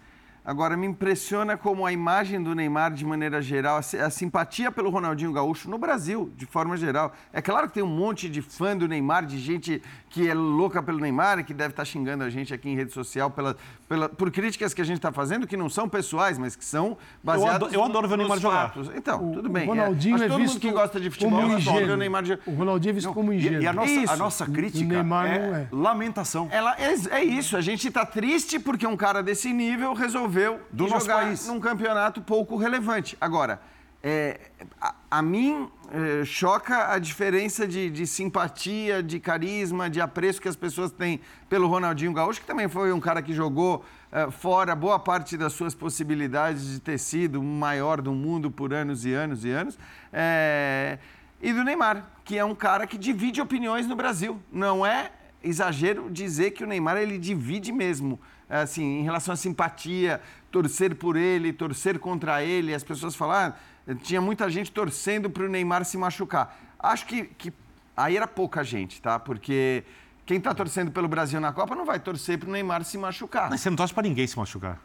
Agora, 0.46 0.78
me 0.78 0.86
impressiona 0.86 1.58
como 1.58 1.86
a 1.86 1.92
imagem 1.92 2.42
do 2.44 2.54
Neymar, 2.54 2.94
de 2.94 3.04
maneira 3.04 3.42
geral, 3.42 3.78
a 3.78 3.82
si- 3.82 3.98
a 3.98 4.10
simpatia 4.12 4.72
pelo 4.72 4.92
Ronaldinho 4.92 5.32
Gaúcho 5.34 5.68
no 5.70 5.78
Brasil, 5.80 6.32
de 6.38 6.46
forma 6.46 6.78
geral. 6.78 7.12
É 7.34 7.42
claro 7.42 7.68
que 7.68 7.74
tem 7.74 7.82
um 7.84 7.88
monte 7.88 8.30
de 8.30 8.44
fã 8.44 8.78
do 8.78 8.88
Neymar, 8.88 9.26
de 9.26 9.40
gente 9.40 9.82
que 10.12 10.30
é 10.30 10.34
louca 10.36 10.84
pelo 10.84 11.00
Neymar 11.00 11.40
e 11.40 11.44
que 11.44 11.54
deve 11.54 11.72
estar 11.72 11.84
xingando 11.84 12.24
a 12.24 12.30
gente 12.30 12.54
aqui 12.54 12.70
em 12.70 12.76
rede 12.76 12.94
social 12.94 13.30
pela, 13.32 13.58
pela- 13.90 14.08
por 14.08 14.30
críticas 14.32 14.72
que 14.74 14.82
a 14.82 14.86
gente 14.86 14.98
está 14.98 15.12
fazendo, 15.12 15.48
que 15.48 15.58
não 15.58 15.68
são 15.68 15.90
pessoais, 15.90 16.38
mas 16.38 16.56
que 16.56 16.64
são 16.64 16.96
baseadas 17.24 17.68
ado- 17.70 17.76
eu 17.76 17.84
adoro 17.84 18.08
ver 18.08 18.14
o 18.14 18.18
Neymar 18.18 18.40
jogar. 18.40 18.68
fatos. 18.70 18.92
Então, 18.96 19.32
O- 19.32 19.34
tudo 19.34 19.50
o 19.50 19.52
bem. 19.52 19.66
Ronaldinho 19.68 20.14
Acho 20.16 20.24
é 20.24 20.28
que 20.28 20.32
todo 20.32 20.40
mundo 20.40 20.48
visto 20.48 20.62
que 20.62 20.72
gosta 20.72 21.00
de 21.00 21.10
futebol 21.10 21.42
como 21.42 21.58
ingênuo. 21.58 21.94
o 21.94 21.98
Neymar. 21.98 22.24
O 22.46 22.52
Ronaldinho 22.54 22.92
é 22.92 22.94
visto 22.94 23.14
como 23.14 23.34
E, 23.34 23.38
ingênuo. 23.38 23.62
e 23.64 23.68
a, 23.68 23.74
nossa, 23.74 23.90
a 23.92 24.04
Isso. 24.04 24.18
nossa 24.18 24.44
O 24.46 24.52
crítica 24.52 24.86
Neymar 24.94 25.26
é, 25.26 25.40
não 25.48 25.56
é. 25.56 25.68
lamentação. 25.72 26.48
Ela, 26.52 26.76
é, 26.80 26.94
é 27.18 27.24
isso, 27.24 27.58
a 27.58 27.62
gente 27.62 27.88
está 27.88 28.06
triste 28.06 28.60
porque 28.60 28.86
um 28.86 28.96
cara 28.96 29.24
desse 29.24 29.52
nível 29.52 29.94
resolveu 29.96 30.35
Do 30.72 30.86
ir 30.86 30.90
nosso 30.90 31.06
jogar 31.06 31.24
país. 31.24 31.48
num 31.48 31.60
campeonato 31.60 32.22
pouco 32.22 32.58
relevante. 32.58 33.18
Agora, 33.20 33.60
é, 34.08 34.40
a, 34.80 34.94
a 35.10 35.22
mim 35.22 35.68
é, 35.92 36.24
choca 36.24 36.92
a 36.92 37.00
diferença 37.00 37.68
de, 37.68 37.90
de 37.90 38.06
simpatia, 38.06 39.02
de 39.02 39.20
carisma, 39.20 39.90
de 39.90 40.00
apreço 40.00 40.40
que 40.40 40.48
as 40.48 40.56
pessoas 40.56 40.92
têm 40.92 41.20
pelo 41.50 41.68
Ronaldinho 41.68 42.14
Gaúcho, 42.14 42.40
que 42.42 42.46
também 42.46 42.68
foi 42.68 42.94
um 42.94 43.00
cara 43.00 43.22
que 43.22 43.34
jogou 43.34 43.84
é, 44.12 44.30
fora 44.30 44.76
boa 44.76 45.00
parte 45.00 45.36
das 45.36 45.54
suas 45.54 45.74
possibilidades 45.74 46.70
de 46.70 46.80
ter 46.80 47.00
sido 47.00 47.40
o 47.40 47.44
maior 47.44 48.00
do 48.00 48.12
mundo 48.12 48.52
por 48.52 48.74
anos 48.76 49.06
e 49.06 49.14
anos 49.14 49.44
e 49.44 49.50
anos. 49.50 49.80
É, 50.14 51.00
e 51.42 51.52
do 51.52 51.64
Neymar, 51.64 52.06
que 52.24 52.38
é 52.38 52.46
um 52.46 52.54
cara 52.54 52.86
que 52.86 52.98
divide 52.98 53.42
opiniões 53.42 53.88
no 53.88 53.96
Brasil. 53.96 54.40
Não 54.52 54.86
é 54.86 55.12
exagero 55.44 56.10
dizer 56.12 56.52
que 56.52 56.64
o 56.64 56.68
Neymar 56.68 56.98
ele 56.98 57.18
divide 57.18 57.72
mesmo, 57.72 58.20
assim, 58.50 59.00
em 59.00 59.04
relação 59.04 59.34
à 59.34 59.38
simpatia, 59.38 60.22
torcer 60.52 60.96
por 60.96 61.16
ele, 61.16 61.52
torcer 61.54 62.00
contra 62.00 62.44
ele. 62.44 62.74
As 62.74 62.84
pessoas 62.84 63.16
falam, 63.16 63.54
ah, 63.88 63.94
tinha 64.04 64.22
muita 64.22 64.50
gente 64.50 64.72
torcendo 64.72 65.30
para 65.30 65.44
o 65.44 65.50
Neymar 65.50 65.84
se 65.86 65.98
machucar. 65.98 66.58
Acho 66.80 67.06
que, 67.06 67.26
que 67.38 67.54
aí 67.96 68.18
era 68.18 68.28
pouca 68.28 68.64
gente, 68.64 69.02
tá? 69.02 69.18
Porque 69.20 69.84
quem 70.26 70.38
está 70.38 70.54
torcendo 70.54 70.92
pelo 70.92 71.08
Brasil 71.08 71.40
na 71.40 71.52
Copa 71.54 71.76
não 71.76 71.86
vai 71.86 72.00
torcer 72.00 72.38
para 72.38 72.50
o 72.50 72.52
Neymar 72.52 72.84
se 72.84 72.98
machucar. 72.98 73.50
Mas 73.50 73.62
você 73.62 73.70
não 73.70 73.78
torce 73.78 73.94
para 73.94 74.04
ninguém 74.08 74.26
se 74.28 74.38
machucar. 74.38 74.80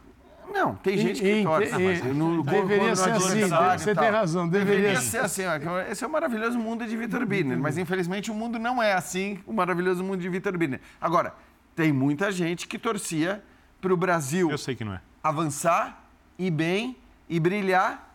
Não, 0.53 0.75
tem 0.75 0.97
gente 0.97 1.21
que 1.21 1.43
torce. 1.43 1.71
no- 2.13 2.43
deveria 2.43 2.89
no- 2.89 2.95
ser 2.97 3.09
no 3.11 3.15
assim, 3.15 3.47
você 3.77 3.95
tem 3.95 4.09
razão, 4.09 4.49
deveria 4.49 4.75
Deveria 4.81 5.01
ser. 5.01 5.09
ser 5.29 5.43
assim. 5.43 5.43
ó, 5.45 5.79
Esse 5.89 6.03
é 6.03 6.07
o 6.07 6.09
maravilhoso 6.11 6.59
mundo 6.59 6.85
de 6.85 6.97
Vitor 6.97 7.25
Birner, 7.25 7.57
mas 7.57 7.77
infelizmente 7.77 8.29
o 8.29 8.33
mundo 8.33 8.59
não 8.59 8.83
é 8.83 8.91
assim, 8.91 9.39
o 9.47 9.53
maravilhoso 9.53 10.03
mundo 10.03 10.19
de 10.19 10.27
Vitor 10.27 10.57
Birner. 10.57 10.81
Agora, 10.99 11.33
tem 11.73 11.93
muita 11.93 12.33
gente 12.33 12.67
que 12.67 12.77
torcia 12.77 13.41
para 13.81 13.93
o 13.93 13.97
Brasil 13.97 14.49
Eu 14.49 14.57
sei 14.57 14.75
que 14.75 14.85
não 14.85 14.93
é. 14.93 15.01
avançar, 15.23 16.05
ir 16.37 16.51
bem 16.51 16.95
e 17.27 17.39
brilhar 17.39 18.09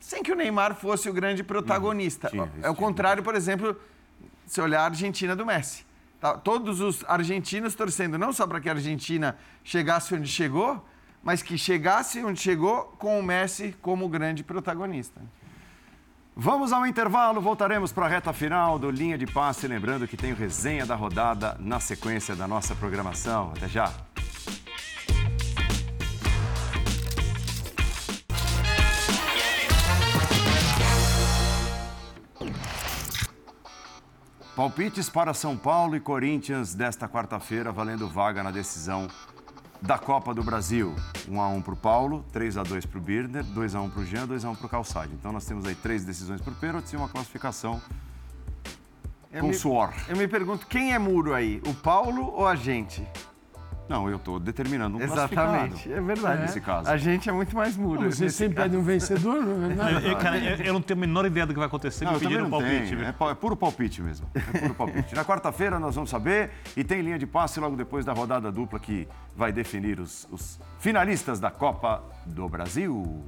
sem 0.00 0.22
que 0.22 0.32
o 0.32 0.36
Neymar 0.36 0.74
fosse 0.74 1.08
o 1.08 1.12
grande 1.12 1.42
protagonista. 1.42 2.28
tinha, 2.28 2.50
é 2.62 2.70
o 2.70 2.74
contrário, 2.74 3.22
por 3.22 3.34
exemplo, 3.34 3.76
se 4.46 4.60
olhar 4.60 4.82
a 4.82 4.84
Argentina 4.84 5.34
do 5.34 5.44
Messi. 5.44 5.86
Tá, 6.20 6.36
todos 6.36 6.80
os 6.80 7.04
argentinos 7.06 7.74
torcendo 7.74 8.18
não 8.18 8.32
só 8.32 8.46
para 8.46 8.60
que 8.60 8.68
a 8.68 8.72
Argentina 8.72 9.36
chegasse 9.62 10.14
onde 10.14 10.28
chegou, 10.28 10.84
mas 11.22 11.42
que 11.42 11.56
chegasse 11.56 12.24
onde 12.24 12.40
chegou 12.40 12.84
com 12.98 13.18
o 13.20 13.22
Messi 13.22 13.76
como 13.80 14.08
grande 14.08 14.42
protagonista. 14.42 15.20
Vamos 16.34 16.72
ao 16.72 16.86
intervalo, 16.86 17.40
voltaremos 17.40 17.90
para 17.90 18.06
a 18.06 18.08
reta 18.08 18.32
final 18.32 18.78
do 18.78 18.90
Linha 18.90 19.18
de 19.18 19.26
Passe. 19.26 19.66
Lembrando 19.66 20.06
que 20.06 20.16
tem 20.16 20.32
o 20.32 20.36
resenha 20.36 20.86
da 20.86 20.94
rodada 20.94 21.56
na 21.58 21.80
sequência 21.80 22.36
da 22.36 22.46
nossa 22.46 22.76
programação. 22.76 23.52
Até 23.56 23.68
já. 23.68 23.92
Palpites 34.58 35.08
para 35.08 35.32
São 35.32 35.56
Paulo 35.56 35.94
e 35.94 36.00
Corinthians 36.00 36.74
desta 36.74 37.08
quarta-feira, 37.08 37.70
valendo 37.70 38.08
vaga 38.08 38.42
na 38.42 38.50
decisão 38.50 39.06
da 39.80 39.96
Copa 39.96 40.34
do 40.34 40.42
Brasil. 40.42 40.96
1 41.28 41.40
a 41.40 41.48
1 41.48 41.62
para 41.62 41.74
o 41.74 41.76
Paulo, 41.76 42.24
3 42.32 42.58
a 42.58 42.64
2 42.64 42.84
para 42.84 42.98
o 42.98 43.00
Birner, 43.00 43.44
2 43.44 43.76
a 43.76 43.80
1 43.80 43.90
para 43.90 44.00
o 44.00 44.04
Jean, 44.04 44.26
2 44.26 44.44
a 44.44 44.50
1 44.50 44.56
para 44.56 44.66
o 44.66 44.68
Calçade. 44.68 45.14
Então 45.14 45.30
nós 45.30 45.46
temos 45.46 45.64
aí 45.64 45.76
três 45.76 46.04
decisões 46.04 46.40
por 46.40 46.52
pênalti 46.54 46.92
e 46.92 46.96
uma 46.96 47.08
classificação 47.08 47.80
Eu 49.30 49.42
com 49.42 49.46
me, 49.46 49.54
suor. 49.54 49.94
eu 50.08 50.16
me 50.16 50.26
pergunto, 50.26 50.66
quem 50.66 50.92
é 50.92 50.98
muro 50.98 51.34
aí? 51.34 51.62
O 51.64 51.72
Paulo 51.72 52.26
ou 52.26 52.44
a 52.44 52.56
gente? 52.56 53.06
Não, 53.88 54.08
eu 54.08 54.16
estou 54.16 54.38
determinando 54.38 54.98
um 54.98 55.00
Exatamente, 55.00 55.90
é 55.90 56.00
verdade. 56.00 56.42
Nesse 56.42 56.60
caso. 56.60 56.90
A 56.90 56.96
gente 56.96 57.28
é 57.28 57.32
muito 57.32 57.56
mais 57.56 57.76
muro. 57.76 58.10
Você 58.10 58.28
sempre 58.28 58.62
pede 58.62 58.76
um 58.76 58.82
vencedor, 58.82 59.42
não 59.42 59.64
é 59.64 59.68
verdade? 59.68 60.06
Eu, 60.08 60.16
cara, 60.16 60.38
eu, 60.38 60.56
eu 60.66 60.72
não 60.74 60.82
tenho 60.82 60.98
a 60.98 61.00
menor 61.00 61.24
ideia 61.24 61.46
do 61.46 61.52
que 61.54 61.58
vai 61.58 61.66
acontecer 61.68 62.04
Não, 62.04 62.12
me 62.12 62.20
pedindo 62.20 62.42
não 62.42 62.50
palpite. 62.50 62.94
tenho. 62.96 63.02
É, 63.02 63.14
é 63.30 63.34
puro 63.34 63.56
palpite 63.56 64.02
mesmo. 64.02 64.28
É 64.34 64.58
puro 64.58 64.74
palpite. 64.74 65.14
Na 65.14 65.24
quarta-feira 65.24 65.78
nós 65.78 65.94
vamos 65.94 66.10
saber 66.10 66.50
e 66.76 66.84
tem 66.84 67.00
linha 67.00 67.18
de 67.18 67.26
passe 67.26 67.58
logo 67.58 67.76
depois 67.76 68.04
da 68.04 68.12
rodada 68.12 68.52
dupla 68.52 68.78
que 68.78 69.08
vai 69.34 69.52
definir 69.52 69.98
os, 69.98 70.28
os 70.30 70.60
finalistas 70.78 71.40
da 71.40 71.50
Copa 71.50 72.02
do 72.26 72.48
Brasil. 72.48 73.24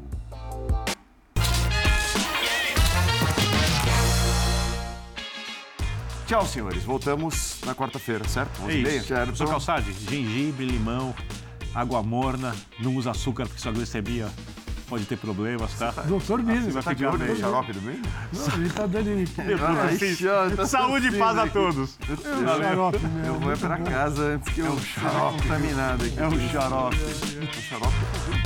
Tchau, 6.31 6.47
senhores. 6.47 6.85
Voltamos 6.85 7.57
na 7.67 7.75
quarta-feira, 7.75 8.23
certo? 8.29 8.61
É 8.63 8.67
11 8.67 8.79
e 8.79 8.83
meia? 8.85 8.97
isso. 8.99 9.07
Professor 9.09 9.37
Certo. 9.37 9.51
Calçade, 9.51 9.93
gengibre, 10.09 10.65
limão, 10.65 11.13
água 11.75 12.05
morna, 12.05 12.55
não 12.79 12.95
usa 12.95 13.11
açúcar 13.11 13.47
porque 13.49 13.61
sua 13.61 13.73
glicemia 13.73 14.29
pode 14.89 15.07
ter 15.07 15.17
problemas, 15.17 15.73
tá? 15.75 15.91
Doutor 16.07 16.41
Bino. 16.41 16.63
Você 16.63 16.71
vai 16.71 16.83
Tá 16.85 16.95
ficar 16.95 17.19
bem. 17.19 17.35
xarope 17.35 17.73
do 17.73 17.83
meio? 17.83 18.01
Não, 18.33 18.55
ele 18.55 18.71
tá 18.71 18.87
dando 18.87 19.09
ele. 19.09 19.27
Xan, 20.15 20.55
tá 20.55 20.67
Saúde 20.67 21.09
e 21.09 21.19
paz 21.19 21.37
a 21.37 21.49
todos. 21.49 21.99
Xarope, 22.23 22.99
meu. 23.01 23.25
Eu 23.27 23.41
vou 23.41 23.53
é 23.53 23.57
pra 23.57 23.79
casa 23.79 24.23
antes 24.35 24.55
que 24.55 24.61
eu 24.61 24.79
seja 24.79 25.11
contaminado 25.33 26.05
aqui. 26.05 26.17
É 26.17 26.29
um 26.29 26.49
xarope. 26.49 26.97
Um 26.97 27.61
xarope 27.61 27.97
né? 28.31 28.43